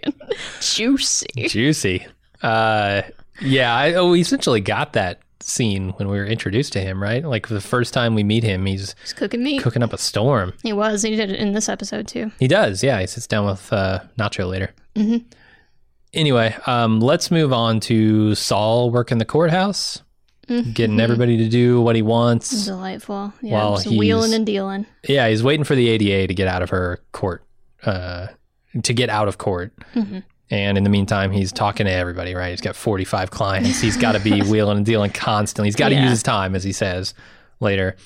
Juicy. 0.60 1.26
juicy. 1.48 2.06
Uh, 2.42 3.02
yeah, 3.40 3.74
I 3.74 3.94
oh, 3.94 4.10
we 4.10 4.20
essentially 4.20 4.60
got 4.60 4.92
that 4.92 5.20
scene 5.40 5.90
when 5.90 6.08
we 6.08 6.16
were 6.18 6.24
introduced 6.26 6.72
to 6.74 6.80
him, 6.80 7.02
right? 7.02 7.24
Like 7.24 7.48
the 7.48 7.60
first 7.60 7.94
time 7.94 8.14
we 8.14 8.22
meet 8.24 8.42
him, 8.44 8.66
he's 8.66 8.94
He's 9.02 9.12
cooking 9.12 9.42
meat. 9.42 9.62
cooking 9.62 9.82
up 9.82 9.92
a 9.92 9.98
storm. 9.98 10.52
He 10.62 10.72
was. 10.72 11.02
He 11.02 11.14
did 11.16 11.30
it 11.30 11.38
in 11.38 11.52
this 11.52 11.68
episode 11.68 12.08
too. 12.08 12.30
He 12.40 12.48
does, 12.48 12.82
yeah. 12.82 13.00
He 13.00 13.06
sits 13.06 13.26
down 13.26 13.46
with 13.46 13.72
uh, 13.72 14.00
Nacho 14.18 14.48
later. 14.48 14.72
Anyway, 16.14 16.56
um, 16.66 17.00
let's 17.00 17.30
move 17.30 17.52
on 17.52 17.80
to 17.80 18.34
Saul 18.34 18.90
working 18.90 19.18
the 19.18 19.24
courthouse, 19.26 20.02
getting 20.72 20.98
everybody 21.00 21.36
to 21.36 21.48
do 21.48 21.80
what 21.82 21.94
he 21.96 22.02
wants. 22.02 22.64
Delightful. 22.64 23.32
Yeah. 23.42 23.52
While 23.52 23.74
just 23.76 23.88
wheeling 23.88 24.28
he's- 24.30 24.36
and 24.36 24.46
dealing. 24.46 24.86
Yeah, 25.06 25.28
he's 25.28 25.42
waiting 25.42 25.64
for 25.64 25.74
the 25.74 25.88
ADA 25.88 26.26
to 26.28 26.34
get 26.34 26.48
out 26.48 26.62
of 26.62 26.70
her 26.70 27.00
court, 27.12 27.44
uh, 27.84 28.28
to 28.82 28.92
get 28.94 29.10
out 29.10 29.28
of 29.28 29.36
court. 29.38 29.72
And 30.50 30.78
in 30.78 30.84
the 30.84 30.90
meantime, 30.90 31.30
he's 31.30 31.52
talking 31.52 31.84
to 31.86 31.92
everybody, 31.92 32.34
right? 32.34 32.50
He's 32.50 32.60
got 32.62 32.74
45 32.74 33.30
clients. 33.30 33.80
He's 33.80 33.96
got 33.98 34.12
to 34.12 34.20
be 34.20 34.40
wheeling 34.50 34.78
and 34.78 34.86
dealing 34.86 35.10
constantly. 35.10 35.68
He's 35.68 35.76
got 35.76 35.90
to 35.90 35.94
Yeah. 35.94 36.02
use 36.04 36.10
his 36.10 36.22
time, 36.22 36.54
as 36.54 36.64
he 36.64 36.72
says 36.72 37.12
later. 37.60 37.96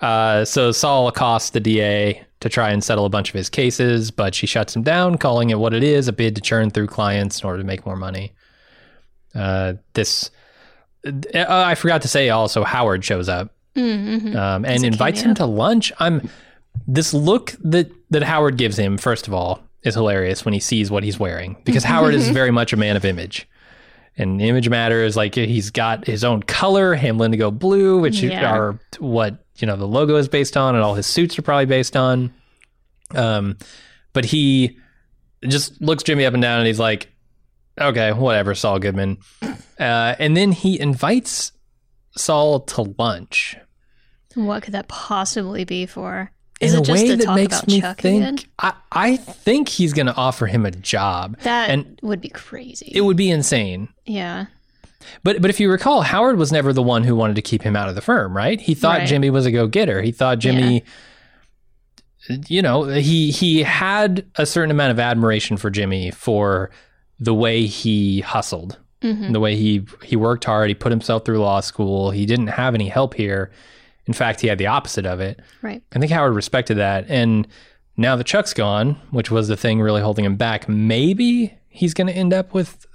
Uh, 0.00 0.44
so 0.44 0.72
Saul 0.72 1.08
accosts 1.08 1.50
the 1.50 1.60
DA 1.60 2.22
to 2.40 2.48
try 2.50 2.70
and 2.70 2.84
settle 2.84 3.06
a 3.06 3.08
bunch 3.08 3.30
of 3.30 3.34
his 3.34 3.48
cases, 3.48 4.10
but 4.10 4.34
she 4.34 4.46
shuts 4.46 4.76
him 4.76 4.82
down, 4.82 5.16
calling 5.16 5.48
it 5.48 5.58
what 5.58 5.72
it 5.72 5.82
is 5.82 6.06
a 6.06 6.12
bid 6.12 6.34
to 6.36 6.42
churn 6.42 6.68
through 6.70 6.88
clients 6.88 7.40
in 7.40 7.46
order 7.46 7.58
to 7.58 7.64
make 7.66 7.86
more 7.86 7.96
money. 7.96 8.32
Uh, 9.34 9.74
this, 9.94 10.30
uh, 11.06 11.12
I 11.48 11.74
forgot 11.76 12.02
to 12.02 12.08
say 12.08 12.28
also, 12.30 12.62
Howard 12.64 13.04
shows 13.04 13.28
up 13.28 13.52
Mm-hmm. 13.74 14.34
um, 14.36 14.64
and 14.64 14.84
invites 14.84 15.20
him 15.20 15.34
to 15.34 15.44
lunch. 15.44 15.92
I'm 15.98 16.30
this 16.86 17.12
look 17.12 17.54
that 17.62 17.90
that 18.08 18.22
Howard 18.22 18.56
gives 18.56 18.78
him. 18.78 18.96
First 18.96 19.28
of 19.28 19.34
all, 19.34 19.60
is 19.86 19.94
hilarious 19.94 20.44
when 20.44 20.54
he 20.54 20.60
sees 20.60 20.90
what 20.90 21.02
he's 21.04 21.18
wearing 21.18 21.56
because 21.64 21.84
Howard 21.84 22.14
is 22.14 22.28
very 22.28 22.50
much 22.50 22.72
a 22.72 22.76
man 22.76 22.96
of 22.96 23.04
image, 23.04 23.48
and 24.16 24.40
image 24.42 24.68
matters. 24.68 25.16
Like 25.16 25.34
he's 25.34 25.70
got 25.70 26.06
his 26.06 26.24
own 26.24 26.42
color, 26.42 26.96
Hamlindigo 26.96 27.56
blue, 27.56 27.98
which 28.00 28.20
Yeah. 28.22 28.50
are 28.52 28.78
what 28.98 29.44
you 29.58 29.66
know 29.66 29.76
the 29.76 29.86
logo 29.86 30.16
is 30.16 30.28
based 30.28 30.56
on, 30.56 30.74
and 30.74 30.82
all 30.84 30.94
his 30.94 31.06
suits 31.06 31.38
are 31.38 31.42
probably 31.42 31.66
based 31.66 31.96
on. 31.96 32.32
Um, 33.14 33.56
but 34.12 34.24
he 34.24 34.76
just 35.46 35.80
looks 35.80 36.02
Jimmy 36.02 36.24
up 36.26 36.34
and 36.34 36.42
down, 36.42 36.58
and 36.58 36.66
he's 36.66 36.80
like, 36.80 37.08
"Okay, 37.80 38.12
whatever, 38.12 38.54
Saul 38.54 38.78
Goodman." 38.78 39.18
Uh, 39.78 40.14
and 40.18 40.36
then 40.36 40.52
he 40.52 40.80
invites 40.80 41.52
Saul 42.16 42.60
to 42.60 42.94
lunch. 42.98 43.56
What 44.34 44.62
could 44.62 44.72
that 44.74 44.88
possibly 44.88 45.64
be 45.64 45.86
for? 45.86 46.30
In 46.60 46.74
a 46.74 46.80
way 46.82 47.14
that 47.14 47.34
makes 47.34 47.66
me 47.66 47.80
Chuck 47.80 48.00
think 48.00 48.22
again? 48.22 48.38
I, 48.58 48.72
I 48.90 49.16
think 49.16 49.68
he's 49.68 49.92
going 49.92 50.06
to 50.06 50.14
offer 50.14 50.46
him 50.46 50.64
a 50.64 50.70
job. 50.70 51.36
That 51.40 51.70
and 51.70 51.98
would 52.02 52.20
be 52.20 52.28
crazy. 52.30 52.90
it 52.94 53.02
would 53.02 53.16
be 53.16 53.30
insane. 53.30 53.88
Yeah. 54.06 54.46
but 55.22 55.40
but 55.42 55.50
if 55.50 55.60
you 55.60 55.70
recall 55.70 56.02
howard 56.02 56.36
was 56.36 56.50
never 56.50 56.72
the 56.72 56.82
one 56.82 57.04
who 57.04 57.14
wanted 57.14 57.36
to 57.36 57.42
keep 57.42 57.62
him 57.62 57.76
out 57.76 57.88
of 57.88 57.94
the 57.94 58.00
firm 58.00 58.36
right? 58.36 58.60
He 58.60 58.74
thought 58.74 58.98
Right. 59.00 59.08
jimmy 59.08 59.30
was 59.30 59.46
a 59.46 59.50
go-getter. 59.52 60.02
He 60.02 60.12
thought 60.12 60.38
jimmy 60.38 60.82
you 62.48 62.60
know 62.60 62.82
he 62.84 63.30
he 63.30 63.62
had 63.62 64.26
a 64.36 64.44
certain 64.46 64.70
amount 64.72 64.90
of 64.90 64.98
admiration 64.98 65.56
for 65.56 65.70
jimmy 65.70 66.10
for 66.10 66.70
the 67.20 67.32
way 67.34 67.66
he 67.66 68.20
hustled 68.20 68.78
hmm 69.02 69.30
the 69.32 69.38
way 69.38 69.54
he 69.56 69.86
he 70.02 70.16
worked 70.16 70.44
hard. 70.44 70.68
He 70.68 70.74
put 70.74 70.90
himself 70.90 71.24
through 71.24 71.38
law 71.38 71.60
school. 71.60 72.10
He 72.10 72.24
didn't 72.26 72.48
have 72.48 72.74
any 72.74 72.88
help 72.88 73.14
here 73.14 73.52
in 74.06 74.12
fact 74.14 74.40
he 74.40 74.48
had 74.48 74.58
the 74.58 74.66
opposite 74.66 75.06
of 75.06 75.20
it 75.20 75.40
Right. 75.62 75.82
I 75.94 75.98
think 75.98 76.10
Howard 76.12 76.34
respected 76.34 76.76
that. 76.78 77.06
And 77.08 77.46
now 77.96 78.16
that 78.16 78.24
Chuck's 78.24 78.52
gone, 78.52 79.00
which 79.10 79.30
was 79.30 79.48
the 79.48 79.56
thing 79.56 79.80
really 79.80 80.02
holding 80.02 80.24
him 80.24 80.36
back, 80.36 80.68
maybe 80.68 81.54
he's 81.68 81.94
going 81.94 82.06
to 82.06 82.12
end 82.12 82.32
up 82.32 82.52
with. 82.54 82.86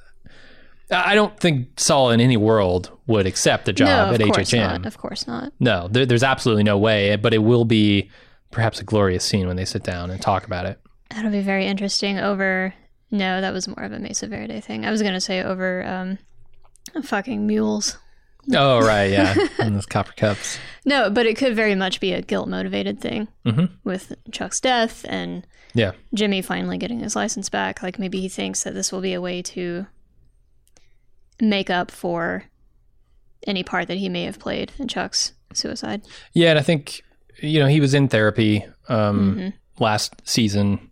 I 0.91 1.15
don't 1.15 1.39
think 1.39 1.79
Saul 1.79 2.11
in 2.11 2.19
any 2.19 2.35
world 2.35 2.91
would 3.07 3.25
accept 3.25 3.65
the 3.65 3.71
job 3.71 4.13
of 4.13 4.19
at 4.19 4.27
HHM. 4.27 4.59
not. 4.59 4.85
Of 4.85 4.97
course 4.97 5.25
not. 5.25 5.53
No, 5.59 5.87
there, 5.87 6.05
there's 6.05 6.23
absolutely 6.23 6.63
no 6.63 6.77
way, 6.77 7.15
but 7.15 7.33
it 7.33 7.37
will 7.39 7.63
be 7.63 8.09
perhaps 8.51 8.81
a 8.81 8.83
glorious 8.83 9.23
scene 9.23 9.47
when 9.47 9.55
they 9.55 9.63
sit 9.63 9.83
down 9.83 10.11
and 10.11 10.21
talk 10.21 10.45
about 10.45 10.65
it. 10.65 10.79
That'll 11.09 11.31
be 11.31 11.41
very 11.41 11.65
interesting. 11.65 12.19
Over 12.19 12.73
no, 13.09 13.41
that 13.41 13.53
was 13.53 13.67
more 13.67 13.83
of 13.83 13.93
a 13.93 13.99
Mesa 13.99 14.27
Verde 14.27 14.59
thing. 14.61 14.85
I 14.85 14.91
was 14.91 15.01
gonna 15.01 15.21
say 15.21 15.41
over 15.41 15.85
um, 15.85 16.17
fucking 17.03 17.47
mules. 17.47 17.97
Oh, 18.55 18.79
right. 18.79 19.11
Yeah. 19.11 19.35
and 19.59 19.75
those 19.75 19.85
copper 19.85 20.13
cups. 20.13 20.57
No, 20.85 21.09
but 21.09 21.25
it 21.25 21.37
could 21.37 21.55
very 21.55 21.75
much 21.75 21.99
be 21.99 22.11
a 22.13 22.21
guilt 22.21 22.47
motivated 22.49 22.99
thing 22.99 23.27
Mhm. 23.45 23.69
with 23.83 24.13
Chuck's 24.31 24.59
death 24.59 25.05
and 25.07 25.45
Yeah. 25.73 25.91
Jimmy 26.13 26.41
finally 26.41 26.77
getting 26.77 26.99
his 27.01 27.15
license 27.15 27.49
back. 27.49 27.83
Like 27.83 27.99
maybe 27.99 28.19
he 28.19 28.27
thinks 28.29 28.63
that 28.63 28.73
this 28.73 28.91
will 28.91 29.01
be 29.01 29.13
a 29.13 29.21
way 29.21 29.41
to 29.43 29.85
make 31.39 31.69
up 31.69 31.91
for 31.91 32.43
any 33.47 33.63
part 33.63 33.87
that 33.87 33.97
he 33.97 34.09
may 34.09 34.23
have 34.23 34.39
played 34.39 34.71
in 34.77 34.87
Chuck's 34.87 35.33
suicide. 35.53 36.01
Yeah. 36.33 36.51
And 36.51 36.59
I 36.59 36.61
think, 36.61 37.01
you 37.41 37.59
know, 37.59 37.67
he 37.67 37.79
was 37.79 37.93
in 37.93 38.07
therapy 38.07 38.65
um, 38.89 39.35
Mhm. 39.37 39.53
last 39.79 40.13
season. 40.25 40.89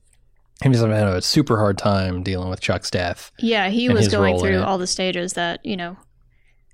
He 0.64 0.70
was 0.70 0.80
having 0.80 0.96
a 0.96 1.22
super 1.22 1.58
hard 1.58 1.78
time 1.78 2.22
dealing 2.24 2.50
with 2.50 2.60
Chuck's 2.62 2.90
death. 2.92 3.32
Yeah, 3.40 3.70
he 3.70 3.90
was 3.90 4.08
going 4.08 4.40
through 4.40 4.62
all 4.62 4.78
the 4.78 4.88
stages 4.88 5.34
that, 5.34 5.66
you 5.66 5.78
know, 5.78 5.98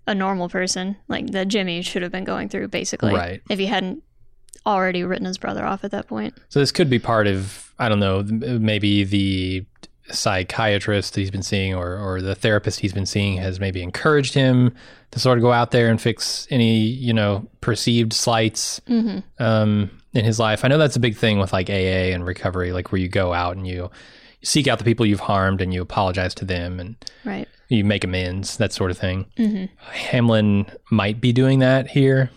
a 0.08 0.16
normal 0.16 0.50
person, 0.50 0.98
like 1.08 1.32
that 1.32 1.48
Jimmy 1.48 1.82
should 1.82 2.02
have 2.02 2.12
been 2.12 2.24
going 2.24 2.50
through 2.50 2.68
basically. 2.68 3.14
Right. 3.14 3.42
If 3.50 3.60
he 3.60 3.66
hadn't 3.66 4.04
already 4.66 5.04
written 5.04 5.26
his 5.26 5.38
brother 5.38 5.66
off 5.66 5.84
at 5.84 5.92
that 5.92 6.08
point. 6.08 6.34
So 6.50 6.60
this 6.60 6.72
could 6.72 6.90
be 6.90 7.00
part 7.00 7.28
of 7.28 7.72
I 7.78 7.90
don't 7.90 8.00
know 8.00 8.24
maybe 8.24 9.04
the 9.04 9.66
psychiatrist 10.12 11.14
that 11.14 11.20
he's 11.22 11.32
been 11.32 11.44
seeing 11.44 11.74
or 11.74 11.98
or 11.98 12.22
the 12.22 12.36
therapist 12.36 12.80
he's 12.80 12.94
been 12.94 13.06
seeing 13.06 13.38
has 13.38 13.60
maybe 13.60 13.82
encouraged 13.82 14.34
him 14.36 14.74
to 15.12 15.20
sort 15.20 15.38
of 15.38 15.42
go 15.42 15.52
out 15.52 15.72
there 15.72 15.90
and 15.90 16.00
fix 16.00 16.48
any 16.52 16.80
you 16.80 17.14
know 17.14 17.48
perceived 17.62 18.14
slights 18.14 18.82
hmm 18.88 19.20
um, 19.40 19.90
in 20.14 20.24
his 20.24 20.40
life. 20.40 20.64
I 20.64 20.70
know 20.70 20.78
that's 20.78 20.96
a 20.96 21.00
big 21.02 21.18
thing 21.18 21.40
with 21.40 21.52
like 21.52 21.70
AA 21.70 22.14
and 22.14 22.26
recovery, 22.26 22.72
like 22.72 22.92
where 22.92 23.02
you 23.02 23.10
go 23.10 23.34
out 23.34 23.58
and 23.58 23.68
you 23.68 23.92
seek 24.46 24.68
out 24.68 24.78
the 24.78 24.86
people 24.86 25.06
you've 25.06 25.20
harmed 25.22 25.60
and 25.62 25.74
you 25.74 25.82
apologize 25.82 26.34
to 26.36 26.46
them 26.46 26.80
and 26.80 26.96
Right. 27.26 27.48
you 27.68 27.84
make 27.84 28.04
amends, 28.04 28.58
that 28.58 28.72
sort 28.72 28.92
of 28.92 28.98
thing. 28.98 29.26
hmm 29.38 29.66
Hamlin 29.92 30.68
might 30.92 31.20
be 31.20 31.34
doing 31.34 31.60
that 31.60 31.88
here. 31.90 32.30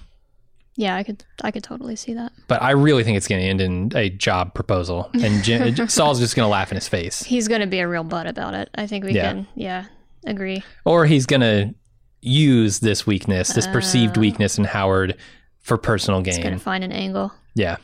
Yeah, 0.76 0.94
I 0.94 1.02
could 1.02 1.24
I 1.42 1.50
could 1.50 1.64
totally 1.64 1.96
see 1.96 2.14
that. 2.14 2.30
But 2.46 2.62
I 2.62 2.70
really 2.70 3.02
think 3.04 3.16
it's 3.16 3.26
going 3.26 3.40
to 3.42 3.46
end 3.48 3.60
in 3.60 3.92
a 3.96 4.08
job 4.10 4.54
proposal, 4.54 5.10
and 5.12 5.42
Jim, 5.42 5.74
Saul's 5.88 6.20
just 6.20 6.36
going 6.36 6.46
to 6.46 6.50
laugh 6.50 6.70
in 6.70 6.76
his 6.76 6.86
face. 6.88 7.22
He's 7.24 7.48
going 7.48 7.60
to 7.62 7.66
be 7.66 7.80
a 7.80 7.88
real 7.88 8.04
butt 8.04 8.26
about 8.28 8.54
it. 8.54 8.68
I 8.76 8.86
think 8.86 9.04
we 9.04 9.12
Yeah. 9.12 9.32
can 9.32 9.46
yeah, 9.56 9.86
agree. 10.24 10.62
or 10.84 11.04
he's 11.04 11.26
going 11.26 11.40
to 11.40 11.74
use 12.20 12.78
this 12.78 13.06
weakness, 13.06 13.52
this 13.54 13.66
perceived 13.66 14.18
Oh. 14.18 14.20
weakness 14.20 14.56
in 14.56 14.64
Howard 14.64 15.16
for 15.60 15.76
personal 15.78 16.20
gain. 16.22 16.34
He's 16.34 16.42
going 16.44 16.54
to 16.54 16.60
find 16.60 16.84
an 16.84 16.92
angle. 16.92 17.32
Yeah, 17.54 17.76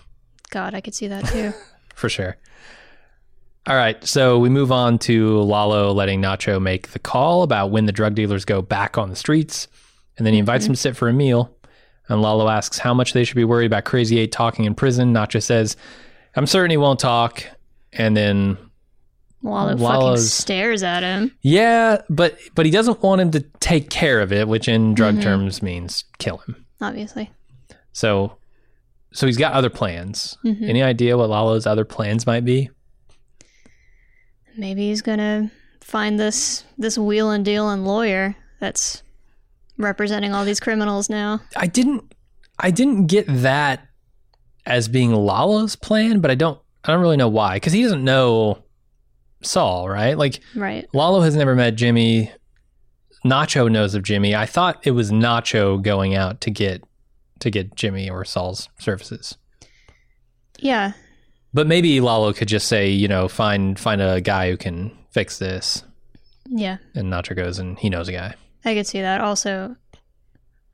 God, 0.51 0.75
I 0.75 0.81
could 0.81 0.95
see 0.95 1.09
that 1.09 1.25
too. 1.27 1.53
for 1.97 2.09
sure. 2.09 2.37
All 3.67 3.77
right, 3.77 4.03
so 4.07 4.39
we 4.39 4.51
move 4.51 4.71
on 4.71 4.99
to 5.01 5.41
Lalo 5.41 5.93
letting 5.93 6.21
Nacho 6.21 6.61
make 6.61 6.89
the 6.89 6.99
call 6.99 7.43
about 7.43 7.71
when 7.71 7.87
the 7.87 7.93
drug 7.93 8.15
dealers 8.15 8.45
go 8.45 8.61
back 8.61 8.99
on 8.99 9.09
the 9.09 9.17
streets, 9.17 9.69
and 10.19 10.27
then 10.27 10.35
he 10.35 10.39
invites 10.39 10.67
him 10.67 10.75
to 10.75 10.79
sit 10.81 10.97
for 10.97 11.09
a 11.09 11.15
meal. 11.15 11.51
And 12.09 12.21
Lalo 12.21 12.49
asks 12.51 12.77
how 12.79 12.93
much 12.93 13.15
they 13.15 13.25
should 13.25 13.37
be 13.37 13.45
worried 13.45 13.65
about 13.67 13.85
Crazy 13.85 14.19
Eight 14.19 14.33
talking 14.33 14.67
in 14.67 14.75
prison. 14.75 15.15
Nacho 15.15 15.43
says, 15.43 15.77
"I'm 16.37 16.47
certain 16.47 16.71
he 16.71 16.77
won't 16.77 17.01
talk." 17.01 17.43
And 17.95 18.15
then 18.15 18.59
Lalo 19.43 19.79
fucking 19.79 20.19
stares 20.19 20.83
at 20.83 21.03
him. 21.03 21.33
Yeah, 21.41 22.03
but 22.11 22.37
but 22.55 22.67
he 22.67 22.71
doesn't 22.73 23.03
want 23.03 23.23
him 23.23 23.31
to 23.31 23.41
take 23.61 23.89
care 23.89 24.21
of 24.21 24.31
it, 24.31 24.47
which 24.47 24.69
in 24.69 24.93
drug 24.93 25.17
Mhm. 25.17 25.23
terms 25.23 25.63
means 25.63 26.05
kill 26.19 26.37
him. 26.47 26.67
Obviously. 26.83 27.31
So 27.93 28.37
so 29.15 29.25
he's 29.27 29.39
got 29.39 29.55
other 29.55 29.71
plans. 29.71 30.37
Mhm. 30.45 30.69
Any 30.69 30.83
idea 30.83 31.17
what 31.17 31.31
Lalo's 31.31 31.67
other 31.67 31.85
plans 31.87 32.27
might 32.27 32.45
be? 32.45 32.69
Maybe 34.57 34.89
he's 34.89 35.03
gonna 35.03 35.51
find 35.81 36.19
this 36.19 36.65
this 36.79 36.97
wheel 36.97 37.31
and 37.31 37.45
deal 37.45 37.69
and 37.69 37.85
lawyer 37.87 38.37
that's 38.61 39.03
representing 39.77 40.33
all 40.33 40.45
these 40.45 40.61
criminals 40.61 41.11
now. 41.11 41.41
I 41.57 41.67
didn't 41.67 42.15
I 42.59 42.71
didn't 42.71 43.07
get 43.07 43.27
that 43.29 43.89
as 44.67 44.89
being 44.89 45.13
Lalo's 45.13 45.77
plan, 45.77 46.21
but 46.21 46.31
I 46.31 46.35
don't 46.35 46.59
I 46.85 46.93
don't 46.93 47.01
really 47.01 47.17
know 47.17 47.29
why 47.29 47.59
cuz 47.59 47.73
he 47.73 47.83
doesn't 47.83 48.05
know 48.05 48.59
Saul, 49.43 49.89
right? 49.89 50.17
Like 50.17 50.41
Right. 50.55 50.89
Lalo 50.95 51.21
has 51.21 51.37
never 51.37 51.55
met 51.55 51.75
Jimmy. 51.75 52.31
Nacho 53.25 53.71
knows 53.71 53.95
of 53.95 54.03
Jimmy. 54.03 54.35
I 54.35 54.47
thought 54.47 54.87
it 54.87 54.93
was 54.93 55.11
Nacho 55.11 55.81
going 55.83 56.15
out 56.15 56.41
to 56.43 56.51
get 56.51 56.83
to 57.41 57.51
get 57.51 57.75
Jimmy 57.75 58.09
or 58.09 58.25
Saul's 58.25 58.69
services. 58.79 59.37
Yeah. 60.59 60.93
But 61.55 61.67
maybe 61.69 62.01
Lalo 62.01 62.33
could 62.33 62.49
just 62.49 62.67
say, 62.69 62.91
you 62.91 63.09
know, 63.09 63.29
find 63.29 63.79
find 63.79 64.03
a 64.03 64.21
guy 64.21 64.51
who 64.51 64.57
can 64.57 64.91
fix 65.11 65.39
this. 65.39 65.85
Yeah. 66.47 66.77
And 66.95 67.11
Nacho 67.13 67.35
goes 67.35 67.59
and 67.59 67.79
he 67.79 67.89
knows 67.89 68.09
a 68.09 68.13
guy. 68.13 68.35
I 68.65 68.75
could 68.75 68.87
see 68.87 69.01
that. 69.01 69.21
Also, 69.21 69.77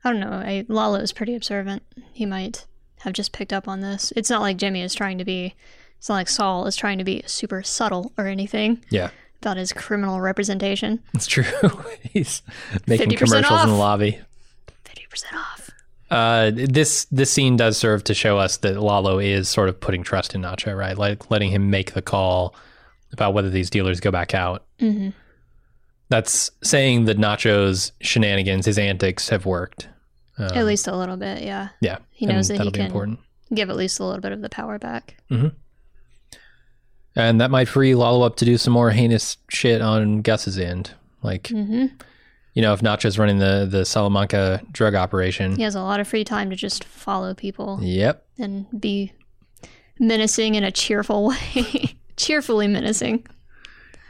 I 0.03 0.11
don't 0.11 0.19
know. 0.19 0.31
I, 0.31 0.65
Lalo 0.67 0.97
is 0.99 1.13
pretty 1.13 1.35
observant. 1.35 1.83
He 2.11 2.25
might 2.25 2.65
have 3.01 3.13
just 3.13 3.31
picked 3.31 3.53
up 3.53 3.67
on 3.67 3.81
this. 3.81 4.11
It's 4.15 4.29
not 4.29 4.41
like 4.41 4.57
Jimmy 4.57 4.81
is 4.81 4.93
trying 4.95 5.17
to 5.19 5.25
be. 5.25 5.53
It's 5.97 6.09
not 6.09 6.15
like 6.15 6.29
Saul 6.29 6.65
is 6.65 6.75
trying 6.75 6.97
to 6.97 7.03
be 7.03 7.21
super 7.27 7.61
subtle 7.61 8.11
or 8.17 8.25
anything 8.25 8.83
Yeah, 8.89 9.11
about 9.41 9.57
his 9.57 9.71
criminal 9.71 10.19
representation. 10.19 10.99
it's 11.13 11.27
true. 11.27 11.43
He's 12.01 12.41
making 12.87 13.09
50% 13.11 13.17
commercials 13.17 13.63
in 13.63 13.69
the 13.69 13.75
lobby. 13.75 14.19
Fifty 14.83 15.05
percent 15.09 15.35
off. 15.35 15.69
Uh, 16.11 16.51
this 16.53 17.05
this 17.05 17.31
scene 17.31 17.55
does 17.55 17.77
serve 17.77 18.03
to 18.03 18.13
show 18.13 18.37
us 18.37 18.57
that 18.57 18.79
Lalo 18.81 19.17
is 19.17 19.47
sort 19.47 19.69
of 19.69 19.79
putting 19.79 20.03
trust 20.03 20.35
in 20.35 20.41
Nacho, 20.41 20.77
right? 20.77 20.97
Like 20.97 21.31
letting 21.31 21.51
him 21.51 21.69
make 21.69 21.93
the 21.93 22.01
call 22.01 22.53
about 23.13 23.33
whether 23.33 23.49
these 23.49 23.69
dealers 23.69 24.01
go 24.01 24.11
back 24.11 24.33
out. 24.33 24.65
Mm-hmm. 24.79 25.09
That's 26.09 26.51
saying 26.61 27.05
that 27.05 27.17
Nacho's 27.17 27.93
shenanigans, 28.01 28.65
his 28.65 28.77
antics, 28.77 29.29
have 29.29 29.45
worked. 29.45 29.87
Um, 30.37 30.49
At 30.53 30.65
least 30.65 30.87
a 30.87 30.95
little 30.95 31.15
bit, 31.15 31.43
yeah. 31.43 31.69
yeah, 31.79 31.99
He 32.11 32.25
knows 32.25 32.49
that 32.49 32.59
he 32.59 32.71
can 32.71 32.87
important. 32.87 33.19
give 33.53 33.69
at 33.69 33.77
least 33.77 33.99
a 33.99 34.03
little 34.03 34.21
bit 34.21 34.33
of 34.33 34.41
the 34.41 34.49
power 34.49 34.77
back. 34.77 35.15
And 37.15 37.41
that 37.41 37.51
might 37.51 37.67
free 37.67 37.95
Lalo 37.95 38.25
up 38.25 38.35
to 38.37 38.45
do 38.45 38.57
some 38.57 38.73
more 38.73 38.91
heinous 38.91 39.37
shit 39.49 39.81
on 39.81 40.21
Gus's 40.21 40.57
end. 40.57 40.91
Like, 41.23 41.47
hmm 41.47 41.85
you 42.53 42.61
know, 42.61 42.73
if 42.73 42.81
Nacho's 42.81 43.17
running 43.17 43.39
the 43.39 43.67
the 43.69 43.85
Salamanca 43.85 44.61
drug 44.71 44.95
operation. 44.95 45.55
He 45.55 45.63
has 45.63 45.75
a 45.75 45.81
lot 45.81 45.99
of 45.99 46.07
free 46.07 46.23
time 46.23 46.49
to 46.49 46.55
just 46.55 46.83
follow 46.83 47.33
people 47.33 47.79
Yep. 47.81 48.25
and 48.39 48.65
be 48.79 49.13
menacing 49.99 50.55
in 50.55 50.63
a 50.63 50.71
cheerful 50.71 51.27
way. 51.55 51.95
Cheerfully 52.17 52.67
menacing. 52.67 53.25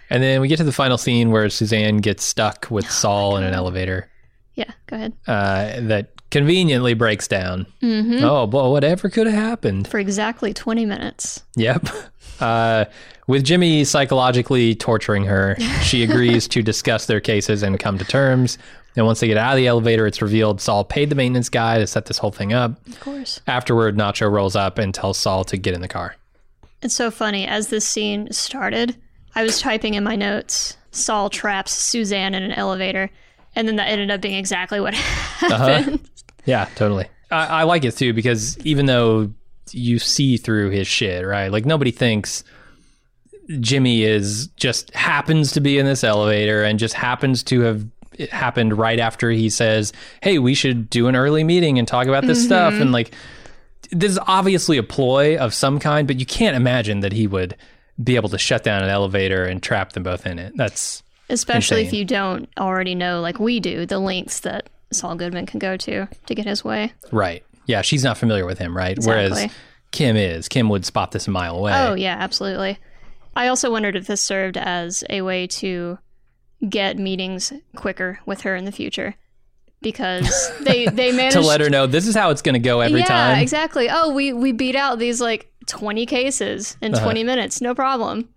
And 0.10 0.22
then 0.22 0.42
we 0.42 0.48
get 0.48 0.58
to 0.58 0.64
the 0.66 0.72
final 0.74 0.98
scene 0.98 1.32
where 1.32 1.50
Suzanne 1.50 1.98
gets 1.98 2.24
stuck 2.26 2.68
Oh 2.70 2.70
with 2.70 2.90
Saul 2.90 3.38
in 3.38 3.44
an 3.44 3.54
elevator 3.54 4.10
Yeah, 4.56 4.72
go 4.88 4.98
ahead. 4.98 5.14
uh, 5.28 5.80
that 5.88 6.12
conveniently 6.32 6.94
breaks 6.94 7.28
down. 7.30 7.66
hmm 7.80 8.20
Oh, 8.22 8.46
boy, 8.48 8.70
whatever 8.72 9.10
could 9.10 9.28
have 9.28 9.36
happened. 9.36 9.88
For 9.88 10.00
exactly 10.00 10.54
20 10.54 10.86
minutes. 10.86 11.44
Yep. 11.56 11.88
Uh, 12.42 12.86
with 13.28 13.44
Jimmy 13.44 13.84
psychologically 13.84 14.76
torturing 14.76 15.26
her, 15.26 15.56
she 15.84 16.04
agrees 16.10 16.48
to 16.50 16.62
discuss 16.62 17.06
their 17.06 17.20
cases 17.20 17.64
and 17.64 17.80
come 17.80 17.98
to 17.98 18.06
terms. 18.06 18.58
And 18.96 19.06
once 19.06 19.22
they 19.22 19.28
get 19.28 19.38
out 19.38 19.54
of 19.54 19.58
the 19.58 19.68
elevator, 19.68 20.06
it's 20.06 20.22
revealed 20.22 20.60
Saul 20.60 20.84
paid 20.84 21.10
the 21.10 21.16
maintenance 21.16 21.48
guy 21.48 21.78
to 21.80 21.88
set 21.88 22.08
this 22.08 22.18
whole 22.18 22.32
thing 22.32 22.52
up. 22.52 22.86
Of 22.88 23.00
course. 23.00 23.40
Afterward, 23.48 23.96
Nacho 23.96 24.30
rolls 24.30 24.56
up 24.56 24.78
and 24.78 24.94
tells 24.94 25.18
Saul 25.18 25.46
to 25.46 25.58
get 25.58 25.74
in 25.74 25.82
the 25.82 25.88
car. 25.88 26.16
It's 26.82 26.96
so 26.96 27.10
funny. 27.12 27.48
As 27.48 27.70
this 27.70 27.88
scene 27.88 28.32
started, 28.32 28.98
I 29.34 29.44
was 29.44 29.62
typing 29.62 29.94
in 29.94 30.04
my 30.04 30.16
notes 30.16 30.76
Saul 30.92 31.30
traps 31.30 31.72
Suzanne 31.72 32.36
in 32.36 32.44
an 32.44 32.52
elevator. 32.52 33.10
And 33.56 33.68
then 33.68 33.78
that 33.78 33.88
ended 33.88 34.12
up 34.12 34.22
being 34.22 34.36
exactly 34.36 34.80
what 34.80 34.94
happened. 34.96 36.02
Yeah, 36.46 36.68
totally. 36.76 37.08
I, 37.30 37.46
I 37.46 37.64
like 37.64 37.86
it 37.86 37.96
too 37.96 38.14
because 38.14 38.58
even 38.60 38.88
though 38.88 39.32
you 39.74 40.00
see 40.00 40.38
through 40.38 40.70
his 40.70 40.88
shit, 40.88 41.26
right? 41.26 41.52
Like 41.52 41.66
nobody 41.66 41.92
thinks 41.92 42.44
Jimmy 43.60 44.04
is 44.04 44.48
just 44.56 44.94
happens 44.94 45.52
to 45.54 45.62
be 45.62 45.78
in 45.78 45.86
this 45.86 46.04
elevator 46.04 46.64
and 46.64 46.80
just 46.80 46.94
happens 46.94 47.44
to 47.44 47.62
have 47.62 47.86
it 48.18 48.30
happened 48.30 48.78
right 48.78 49.00
after 49.00 49.30
he 49.30 49.50
says, 49.50 49.94
"Hey, 50.22 50.38
we 50.38 50.54
should 50.54 50.90
do 50.90 51.08
an 51.08 51.16
early 51.16 51.44
meeting 51.44 51.80
and 51.80 51.88
talk 51.88 52.08
about 52.08 52.26
this 52.26 52.40
mm-hmm. 52.40 52.48
stuff." 52.48 52.74
And 52.74 52.92
like 52.92 53.14
this 53.92 54.12
is 54.12 54.20
obviously 54.28 54.78
a 54.78 54.84
ploy 54.84 55.38
of 55.38 55.54
some 55.54 55.80
kind, 55.80 56.08
but 56.08 56.20
you 56.20 56.26
can't 56.26 56.56
imagine 56.56 57.02
that 57.02 57.14
he 57.14 57.28
would 57.28 57.56
be 58.02 58.16
able 58.16 58.30
to 58.30 58.38
shut 58.38 58.64
down 58.64 58.84
an 58.84 58.90
elevator 58.90 59.44
and 59.46 59.62
trap 59.62 59.94
them 59.94 60.04
both 60.04 60.26
in 60.26 60.40
it. 60.40 60.54
That's 60.56 61.04
Especially 61.30 61.84
if 61.84 61.94
you 61.94 62.04
don't 62.04 62.50
already 62.60 62.94
know, 62.94 63.22
like 63.22 63.40
we 63.40 63.60
do, 63.60 63.86
the 63.86 64.00
lengths 64.00 64.42
that 64.42 64.70
Saul 64.92 65.16
Goodman 65.16 65.46
can 65.46 65.60
go 65.60 65.78
to 65.78 66.08
to 66.26 66.36
get 66.36 66.46
his 66.46 66.64
way. 66.64 66.94
right. 67.12 67.44
Yeah, 67.72 67.82
she's 67.82 68.04
not 68.04 68.18
familiar 68.18 68.46
with 68.46 68.60
him, 68.60 68.76
right? 68.76 68.98
Whereas 69.02 69.50
Kim 69.92 70.16
is. 70.16 70.48
Kim 70.48 70.70
would 70.70 70.86
spot 70.86 71.12
this 71.12 71.28
a 71.28 71.32
mile 71.32 71.56
away. 71.56 71.74
Oh, 71.74 71.94
yeah, 71.94 72.16
absolutely. 72.20 72.78
I 73.36 73.48
also 73.48 73.72
wondered 73.72 73.96
if 73.96 74.08
this 74.08 74.22
served 74.22 74.58
as 74.58 75.04
a 75.10 75.22
way 75.22 75.48
to 75.48 75.98
get 76.68 76.98
meetings 76.98 77.54
quicker 77.76 78.20
with 78.26 78.42
her 78.42 78.56
in 78.56 78.66
the 78.66 78.72
future. 78.72 79.16
Because 79.82 80.52
they 80.62 80.86
they 80.86 81.12
managed 81.12 81.38
to 81.38 81.42
let 81.42 81.60
her 81.62 81.70
know 81.70 81.88
this 81.88 82.06
is 82.06 82.14
how 82.14 82.30
it's 82.30 82.42
going 82.44 82.54
to 82.54 82.60
go 82.60 82.82
every 82.82 83.00
yeah, 83.00 83.06
time. 83.08 83.40
exactly. 83.40 83.88
Oh, 83.90 84.14
we 84.14 84.32
we 84.32 84.52
beat 84.52 84.76
out 84.76 85.00
these 85.00 85.20
like 85.20 85.52
20 85.68 86.06
cases 86.06 86.78
in 86.82 86.94
Uh-huh. 86.94 87.04
20 87.04 87.24
minutes. 87.24 87.62
No 87.62 87.74
problem. 87.74 88.30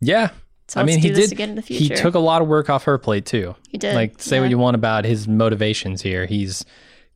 Yeah. 0.00 0.30
So 0.68 0.80
I 0.80 0.84
mean, 0.84 1.00
he 1.00 1.10
this 1.10 1.28
did. 1.28 1.32
again 1.32 1.50
in 1.50 1.56
the 1.56 1.62
future. 1.62 1.94
He 1.94 2.00
took 2.00 2.14
a 2.14 2.18
lot 2.20 2.40
of 2.40 2.48
work 2.48 2.70
off 2.70 2.84
her 2.84 2.96
plate 2.96 3.26
too. 3.26 3.56
He 3.68 3.76
did. 3.76 3.94
Like, 3.94 4.22
say 4.22 4.36
yeah. 4.36 4.42
what 4.42 4.50
you 4.50 4.58
want 4.58 4.76
about 4.76 5.04
his 5.04 5.26
motivations 5.26 6.00
here. 6.00 6.26
He's, 6.26 6.64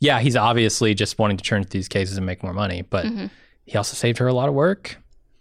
yeah, 0.01 0.21
he's 0.21 0.37
obviously 0.37 0.95
just 0.95 1.19
wanting 1.19 1.37
to 1.37 1.45
churn 1.45 1.65
these 1.71 1.89
cases 1.89 2.17
and 2.17 2.27
make 2.27 2.43
more 2.43 2.53
money, 2.53 2.83
but 2.83 3.07
Mm-hmm. 3.07 3.27
he 3.67 3.77
also 3.79 3.95
saved 3.95 4.19
her 4.19 4.27
a 4.27 4.33
lot 4.35 4.49
of 4.49 4.55
work. 4.55 4.97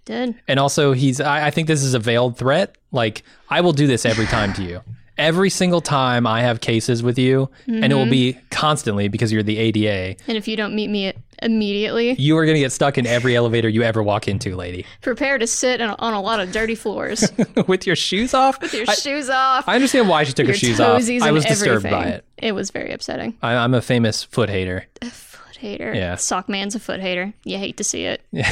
did. 0.05 0.35
And 0.47 0.59
also, 0.59 0.93
he's. 0.93 1.19
I, 1.21 1.47
I 1.47 1.51
think 1.51 1.67
this 1.67 1.83
is 1.83 1.93
a 1.93 1.99
veiled 1.99 2.37
threat. 2.37 2.77
Like, 2.91 3.23
I 3.49 3.61
will 3.61 3.73
do 3.73 3.87
this 3.87 4.05
every 4.05 4.25
time 4.25 4.53
to 4.53 4.63
you. 4.63 4.81
Every 5.17 5.49
single 5.49 5.81
time 5.81 6.25
I 6.25 6.41
have 6.41 6.59
cases 6.59 7.03
with 7.03 7.19
you, 7.19 7.49
and 7.67 7.91
it 7.91 7.95
will 7.95 8.09
be 8.09 8.33
Mm-hmm. 8.33 8.45
constantly 8.49 9.07
because 9.09 9.31
you're 9.31 9.43
the 9.43 9.57
ADA. 9.57 10.15
And 10.27 10.37
if 10.37 10.47
you 10.47 10.55
don't 10.55 10.73
meet 10.75 10.89
me 10.89 11.13
immediately, 11.41 12.13
You 12.13 12.37
are 12.37 12.45
going 12.45 12.55
to 12.55 12.59
get 12.61 12.71
stuck 12.71 12.97
in 12.97 13.05
every 13.05 13.35
elevator 13.35 13.67
you 13.69 13.83
ever 13.83 14.01
walk 14.01 14.27
into, 14.27 14.55
lady, 14.55 14.85
prepare 15.01 15.37
to 15.37 15.45
sit 15.45 15.81
on, 15.81 15.95
on 15.99 16.13
a 16.13 16.21
lot 16.21 16.39
of 16.39 16.51
dirty 16.51 16.75
floors 16.75 17.31
with 17.67 17.85
your 17.85 17.95
shoes 17.95 18.33
off. 18.33 18.59
with 18.61 18.73
your 18.73 18.85
I, 18.89 18.93
shoes 18.95 19.29
off. 19.29 19.67
I 19.67 19.75
understand 19.75 20.07
why 20.09 20.23
she 20.23 20.33
took 20.33 20.47
her 20.47 20.53
shoes 20.53 20.79
off. 20.79 21.01
I 21.21 21.31
was 21.31 21.45
disturbed 21.45 21.83
by 21.83 22.05
it. 22.05 22.25
It 22.37 22.53
was 22.53 22.71
very 22.71 22.91
upsetting. 22.91 23.37
I, 23.41 23.53
I'm 23.55 23.73
a 23.73 23.81
famous 23.81 24.23
foot 24.23 24.49
hater. 24.49 24.85
Foot 25.03 25.57
hater. 25.57 25.93
Yeah. 25.93 26.15
Sockman's 26.15 26.75
a 26.75 26.79
foot 26.79 27.01
hater. 27.01 27.33
You 27.43 27.57
hate 27.57 27.77
to 27.77 27.83
see 27.83 28.05
it. 28.05 28.21
Yeah. 28.31 28.49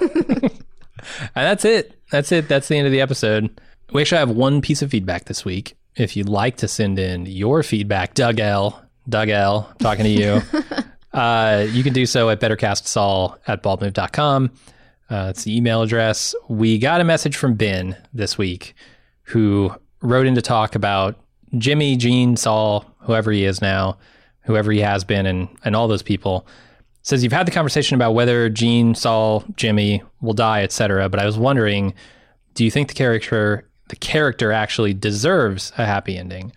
And 1.34 1.46
that's 1.46 1.64
it. 1.64 1.94
That's 2.10 2.32
it. 2.32 2.48
That's 2.48 2.66
the 2.68 2.76
end 2.76 2.86
of 2.86 2.92
the 2.92 3.00
episode. 3.00 3.60
We 3.92 4.00
actually 4.00 4.18
have 4.18 4.30
one 4.30 4.60
piece 4.60 4.82
of 4.82 4.90
feedback 4.90 5.26
this 5.26 5.44
week. 5.44 5.76
If 5.96 6.16
you'd 6.16 6.28
like 6.28 6.58
to 6.58 6.68
send 6.68 6.98
in 6.98 7.24
your 7.26 7.62
feedback, 7.62 8.14
Doug 8.14 8.38
L, 8.38 8.82
Doug 9.08 9.30
L, 9.30 9.72
talking 9.78 10.04
to 10.04 10.10
you, 10.10 10.42
uh, 11.12 11.66
you 11.70 11.82
can 11.82 11.94
do 11.94 12.04
so 12.04 12.28
at 12.28 12.40
bettercastsaul 12.40 13.38
at 13.46 13.62
baldmove.com. 13.62 14.50
Uh, 15.08 15.26
it's 15.30 15.44
the 15.44 15.56
email 15.56 15.82
address. 15.82 16.34
We 16.48 16.78
got 16.78 17.00
a 17.00 17.04
message 17.04 17.36
from 17.36 17.54
Ben 17.54 17.96
this 18.12 18.36
week 18.36 18.74
who 19.22 19.74
wrote 20.02 20.26
in 20.26 20.34
to 20.34 20.42
talk 20.42 20.74
about 20.74 21.18
Jimmy, 21.56 21.96
Gene, 21.96 22.36
Saul, 22.36 22.84
whoever 23.00 23.32
he 23.32 23.44
is 23.44 23.62
now, 23.62 23.96
whoever 24.42 24.72
he 24.72 24.80
has 24.80 25.04
been, 25.04 25.24
and, 25.24 25.48
and 25.64 25.74
all 25.74 25.88
those 25.88 26.02
people 26.02 26.46
says 27.02 27.22
you've 27.22 27.32
had 27.32 27.46
the 27.46 27.52
conversation 27.52 27.94
about 27.94 28.12
whether 28.12 28.48
Gene, 28.48 28.94
Saul, 28.94 29.44
Jimmy 29.54 30.02
will 30.20 30.32
die, 30.32 30.62
etc. 30.64 31.08
But 31.08 31.20
I 31.20 31.24
was 31.24 31.38
wondering, 31.38 31.94
do 32.54 32.64
you 32.64 32.70
think 32.70 32.88
the 32.88 32.94
character 32.94 33.66
the 33.88 33.96
character 33.96 34.52
actually 34.52 34.94
deserves 34.94 35.72
a 35.78 35.84
happy 35.86 36.16
ending, 36.18 36.52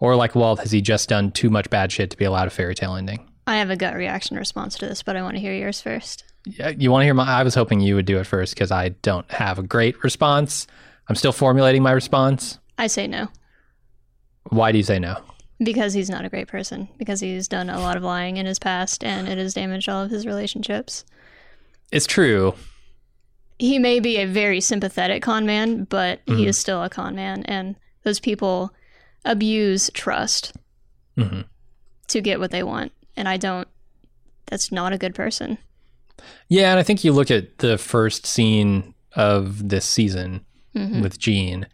or 0.00 0.16
like 0.16 0.34
Walt, 0.34 0.60
has 0.60 0.70
he 0.70 0.80
just 0.80 1.08
done 1.08 1.30
too 1.32 1.50
much 1.50 1.70
bad 1.70 1.90
shit 1.92 2.10
to 2.10 2.16
be 2.16 2.24
allowed 2.24 2.48
a 2.48 2.50
fairy 2.50 2.74
tale 2.74 2.94
ending? 2.94 3.28
I 3.46 3.56
have 3.56 3.70
a 3.70 3.76
gut 3.76 3.94
reaction 3.94 4.36
response 4.36 4.76
to 4.78 4.86
this, 4.86 5.02
but 5.02 5.16
I 5.16 5.22
want 5.22 5.34
to 5.36 5.40
hear 5.40 5.52
yours 5.54 5.80
first. 5.80 6.24
Yeah, 6.46 6.70
You 6.70 6.90
want 6.90 7.02
to 7.02 7.04
hear 7.06 7.14
my? 7.14 7.26
I 7.26 7.42
was 7.42 7.54
hoping 7.54 7.80
you 7.80 7.94
would 7.94 8.06
do 8.06 8.18
it 8.18 8.26
first 8.26 8.54
because 8.54 8.70
I 8.70 8.90
don't 8.90 9.30
have 9.30 9.58
a 9.58 9.62
great 9.62 10.02
response. 10.02 10.66
I'm 11.08 11.14
still 11.14 11.32
formulating 11.32 11.82
my 11.82 11.92
response. 11.92 12.58
I 12.78 12.86
say 12.86 13.06
no. 13.06 13.28
Why 14.50 14.72
do 14.72 14.78
you 14.78 14.84
say 14.84 14.98
no? 14.98 15.16
Because 15.58 15.94
he's 15.94 16.10
not 16.10 16.24
a 16.24 16.28
great 16.28 16.48
person. 16.48 16.88
Because 16.98 17.20
he's 17.20 17.48
done 17.48 17.70
a 17.70 17.80
lot 17.80 17.96
of 17.96 18.02
lying 18.02 18.36
in 18.36 18.46
his 18.46 18.58
past 18.58 19.04
and 19.04 19.28
it 19.28 19.38
has 19.38 19.54
damaged 19.54 19.88
all 19.88 20.02
of 20.02 20.10
his 20.10 20.26
relationships. 20.26 21.04
It's 21.92 22.06
true. 22.06 22.54
He 23.58 23.78
may 23.78 24.00
be 24.00 24.16
a 24.18 24.26
very 24.26 24.60
sympathetic 24.60 25.22
con 25.22 25.46
man, 25.46 25.84
but 25.84 26.24
Mm-hmm. 26.26 26.38
he 26.38 26.46
is 26.46 26.58
still 26.58 26.82
a 26.82 26.90
con 26.90 27.14
man. 27.14 27.44
And 27.44 27.76
those 28.02 28.20
people 28.20 28.72
abuse 29.24 29.90
trust 29.94 30.52
hmm 31.16 31.42
to 32.08 32.20
get 32.20 32.38
what 32.38 32.50
they 32.50 32.62
want. 32.62 32.92
And 33.16 33.26
I 33.28 33.38
don't, 33.38 33.66
that's 34.46 34.70
not 34.70 34.92
a 34.92 34.98
good 34.98 35.14
person. 35.14 35.56
Yeah, 36.48 36.70
and 36.70 36.78
I 36.78 36.82
think 36.82 37.02
you 37.02 37.12
look 37.12 37.30
at 37.30 37.58
the 37.58 37.78
first 37.78 38.26
scene 38.26 38.94
of 39.16 39.68
this 39.70 39.86
season 39.86 40.44
Mhm. 40.76 41.00
with 41.02 41.18
Gene, 41.18 41.66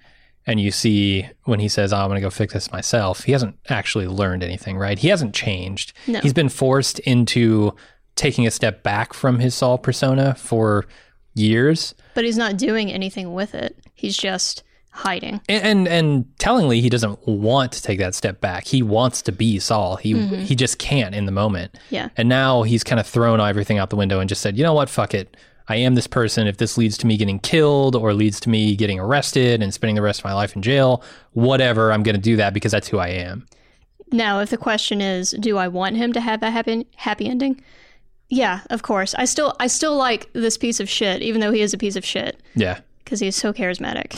and 0.46 0.60
you 0.60 0.70
see 0.70 1.26
when 1.44 1.58
he 1.58 1.68
says, 1.68 1.92
oh, 1.92 1.96
I'm 1.98 2.08
going 2.08 2.16
to 2.16 2.20
go 2.20 2.30
fix 2.30 2.52
this 2.54 2.70
myself, 2.70 3.24
he 3.24 3.32
hasn't 3.32 3.56
actually 3.68 4.06
learned 4.06 4.44
anything, 4.44 4.76
right? 4.78 4.98
He 4.98 5.08
hasn't 5.08 5.34
changed. 5.34 5.92
No. 6.06 6.20
He's 6.20 6.32
been 6.32 6.48
forced 6.48 7.00
into 7.00 7.74
taking 8.14 8.46
a 8.46 8.50
step 8.50 8.82
back 8.84 9.12
from 9.12 9.40
his 9.40 9.54
Saul 9.54 9.78
persona 9.78 10.34
for 10.36 10.86
years. 11.34 11.94
But 12.14 12.24
he's 12.24 12.38
not 12.38 12.56
doing 12.56 12.90
anything 12.92 13.32
with 13.32 13.54
it. 13.54 13.78
He's 13.94 14.16
just 14.16 14.62
hiding. 14.90 15.40
And, 15.48 15.64
and 15.64 15.88
and 15.88 16.38
tellingly, 16.38 16.80
he 16.80 16.88
doesn't 16.88 17.26
want 17.26 17.72
to 17.72 17.82
take 17.82 17.98
that 17.98 18.14
step 18.14 18.40
back. 18.40 18.66
He 18.66 18.82
wants 18.82 19.22
to 19.22 19.32
be 19.32 19.58
Saul. 19.58 19.96
He 19.96 20.14
mm-hmm. 20.14 20.42
he 20.42 20.54
just 20.54 20.78
can't 20.78 21.14
in 21.14 21.26
the 21.26 21.32
moment. 21.32 21.78
Yeah. 21.90 22.08
And 22.16 22.28
now 22.28 22.62
he's 22.62 22.84
kind 22.84 23.00
of 23.00 23.06
thrown 23.06 23.40
everything 23.40 23.78
out 23.78 23.90
the 23.90 23.96
window 23.96 24.20
and 24.20 24.28
just 24.28 24.42
said, 24.42 24.56
you 24.56 24.64
know 24.64 24.74
what, 24.74 24.88
fuck 24.88 25.14
it. 25.14 25.36
I 25.68 25.76
am 25.76 25.94
this 25.94 26.08
person. 26.08 26.48
If 26.48 26.56
this 26.56 26.76
leads 26.76 26.98
to 26.98 27.06
me 27.06 27.16
getting 27.16 27.38
killed 27.38 27.94
or 27.94 28.12
leads 28.12 28.40
to 28.40 28.48
me 28.48 28.74
getting 28.74 28.98
arrested 28.98 29.62
and 29.62 29.72
spending 29.72 29.94
the 29.94 30.02
rest 30.02 30.20
of 30.20 30.24
my 30.24 30.34
life 30.34 30.56
in 30.56 30.62
jail, 30.62 31.04
whatever, 31.32 31.92
I'm 31.92 32.02
going 32.02 32.16
to 32.16 32.20
do 32.20 32.34
that 32.36 32.52
because 32.52 32.72
that's 32.72 32.88
who 32.88 32.98
I 32.98 33.08
am. 33.08 33.46
Now, 34.10 34.40
if 34.40 34.50
the 34.50 34.56
question 34.56 35.00
is, 35.00 35.30
do 35.38 35.58
I 35.58 35.68
want 35.68 35.96
him 35.96 36.12
to 36.14 36.20
have 36.20 36.42
a 36.42 36.50
happy 36.50 36.88
happy 36.96 37.28
ending? 37.28 37.62
Yeah, 38.30 38.60
of 38.70 38.82
course. 38.82 39.14
I 39.16 39.24
still 39.24 39.54
I 39.60 39.66
still 39.66 39.96
like 39.96 40.32
this 40.32 40.56
piece 40.56 40.78
of 40.80 40.88
shit, 40.88 41.20
even 41.22 41.40
though 41.40 41.52
he 41.52 41.60
is 41.60 41.74
a 41.74 41.78
piece 41.78 41.96
of 41.96 42.04
shit, 42.04 42.40
Yeah. 42.54 42.78
because 43.04 43.18
he's 43.20 43.34
so 43.36 43.52
charismatic, 43.52 44.16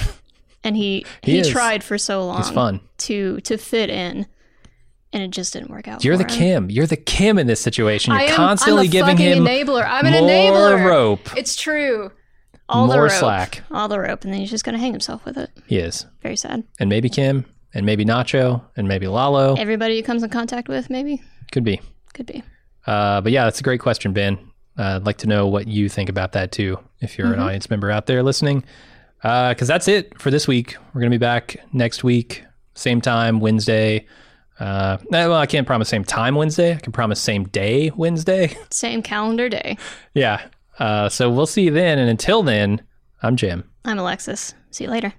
and 0.62 0.76
he 0.76 1.04
He 1.22 1.40
he, 1.42 1.50
tried 1.50 1.82
for 1.82 1.96
so 1.98 2.24
long 2.26 2.36
He's 2.38 2.50
fun. 2.50 2.80
to 2.98 3.40
to 3.40 3.56
fit 3.56 3.88
in, 3.88 4.26
and 5.14 5.22
it 5.22 5.30
just 5.30 5.52
didn't 5.54 5.70
work 5.70 5.88
out. 5.88 6.04
You're 6.04 6.16
the 6.18 6.24
him. 6.24 6.28
Kim. 6.68 6.70
You're 6.70 6.86
the 6.86 6.96
Kim 6.96 7.38
in 7.38 7.46
this 7.46 7.60
situation. 7.62 8.12
You're 8.12 8.20
I 8.20 8.24
am, 8.24 8.36
constantly 8.36 8.86
giving 8.88 9.16
him 9.16 9.44
enabler. 9.44 9.84
I'm 9.88 10.04
an 10.06 10.12
more 10.12 10.28
enabler. 10.30 10.84
rope. 10.90 11.36
It's 11.36 11.56
true. 11.56 12.12
All 12.68 12.86
the 12.88 12.98
rope, 13.00 13.10
slack. 13.10 13.62
all 13.70 13.88
the 13.88 13.98
rope, 13.98 14.24
and 14.24 14.32
then 14.32 14.40
he's 14.40 14.50
just 14.50 14.64
gonna 14.64 14.78
hang 14.78 14.92
himself 14.92 15.24
with 15.24 15.36
it. 15.38 15.50
He 15.66 15.78
is. 15.78 16.06
Very 16.22 16.36
sad. 16.36 16.64
And 16.78 16.88
maybe 16.88 17.08
Kim, 17.08 17.44
and 17.74 17.84
maybe 17.86 18.04
Nacho, 18.04 18.62
and 18.76 18.86
maybe 18.88 19.06
Lalo. 19.08 19.54
Everybody 19.56 19.96
he 19.96 20.02
comes 20.02 20.22
in 20.22 20.30
contact 20.30 20.68
with, 20.68 20.88
maybe 20.90 21.22
Could 21.50 21.64
be. 21.64 21.80
could 22.14 22.26
be. 22.26 22.42
Uh, 22.86 23.20
but 23.20 23.32
yeah, 23.32 23.44
that's 23.44 23.60
a 23.60 23.62
great 23.62 23.80
question, 23.80 24.12
Ben. 24.12 24.38
Uh, 24.78 24.96
I'd 24.96 25.06
like 25.06 25.18
to 25.18 25.26
know 25.26 25.46
what 25.46 25.68
you 25.68 25.88
think 25.88 26.08
about 26.08 26.32
that 26.32 26.50
too, 26.52 26.78
if 27.00 27.18
you're 27.18 27.32
an 27.32 27.40
audience 27.40 27.68
member 27.68 27.90
out 27.90 28.06
there 28.06 28.22
listening. 28.22 28.64
Because 29.22 29.68
that's 29.68 29.86
it 29.86 30.18
for 30.18 30.30
this 30.30 30.48
week. 30.48 30.76
We're 30.92 31.00
going 31.00 31.10
to 31.12 31.18
be 31.18 31.20
back 31.20 31.56
next 31.72 32.02
week, 32.02 32.44
same 32.74 33.00
time, 33.00 33.38
Wednesday. 33.38 34.06
Uh, 34.58 34.98
eh, 35.12 35.26
well, 35.26 35.34
I 35.34 35.46
can't 35.46 35.66
promise 35.66 35.88
same 35.88 36.04
time 36.04 36.34
Wednesday. 36.34 36.74
I 36.74 36.78
can 36.78 36.92
promise 36.92 37.20
same 37.20 37.44
day 37.44 37.90
Wednesday. 37.96 38.56
Same 38.70 39.02
calendar 39.02 39.48
day. 39.48 39.76
yeah. 40.14 40.46
Uh, 40.78 41.08
so 41.08 41.30
we'll 41.30 41.46
see 41.46 41.62
you 41.64 41.70
then. 41.70 41.98
And 41.98 42.08
until 42.08 42.42
then, 42.42 42.80
I'm 43.22 43.36
Jim. 43.36 43.64
I'm 43.84 43.98
Alexis. 43.98 44.54
See 44.70 44.84
you 44.84 44.90
later. 44.90 45.12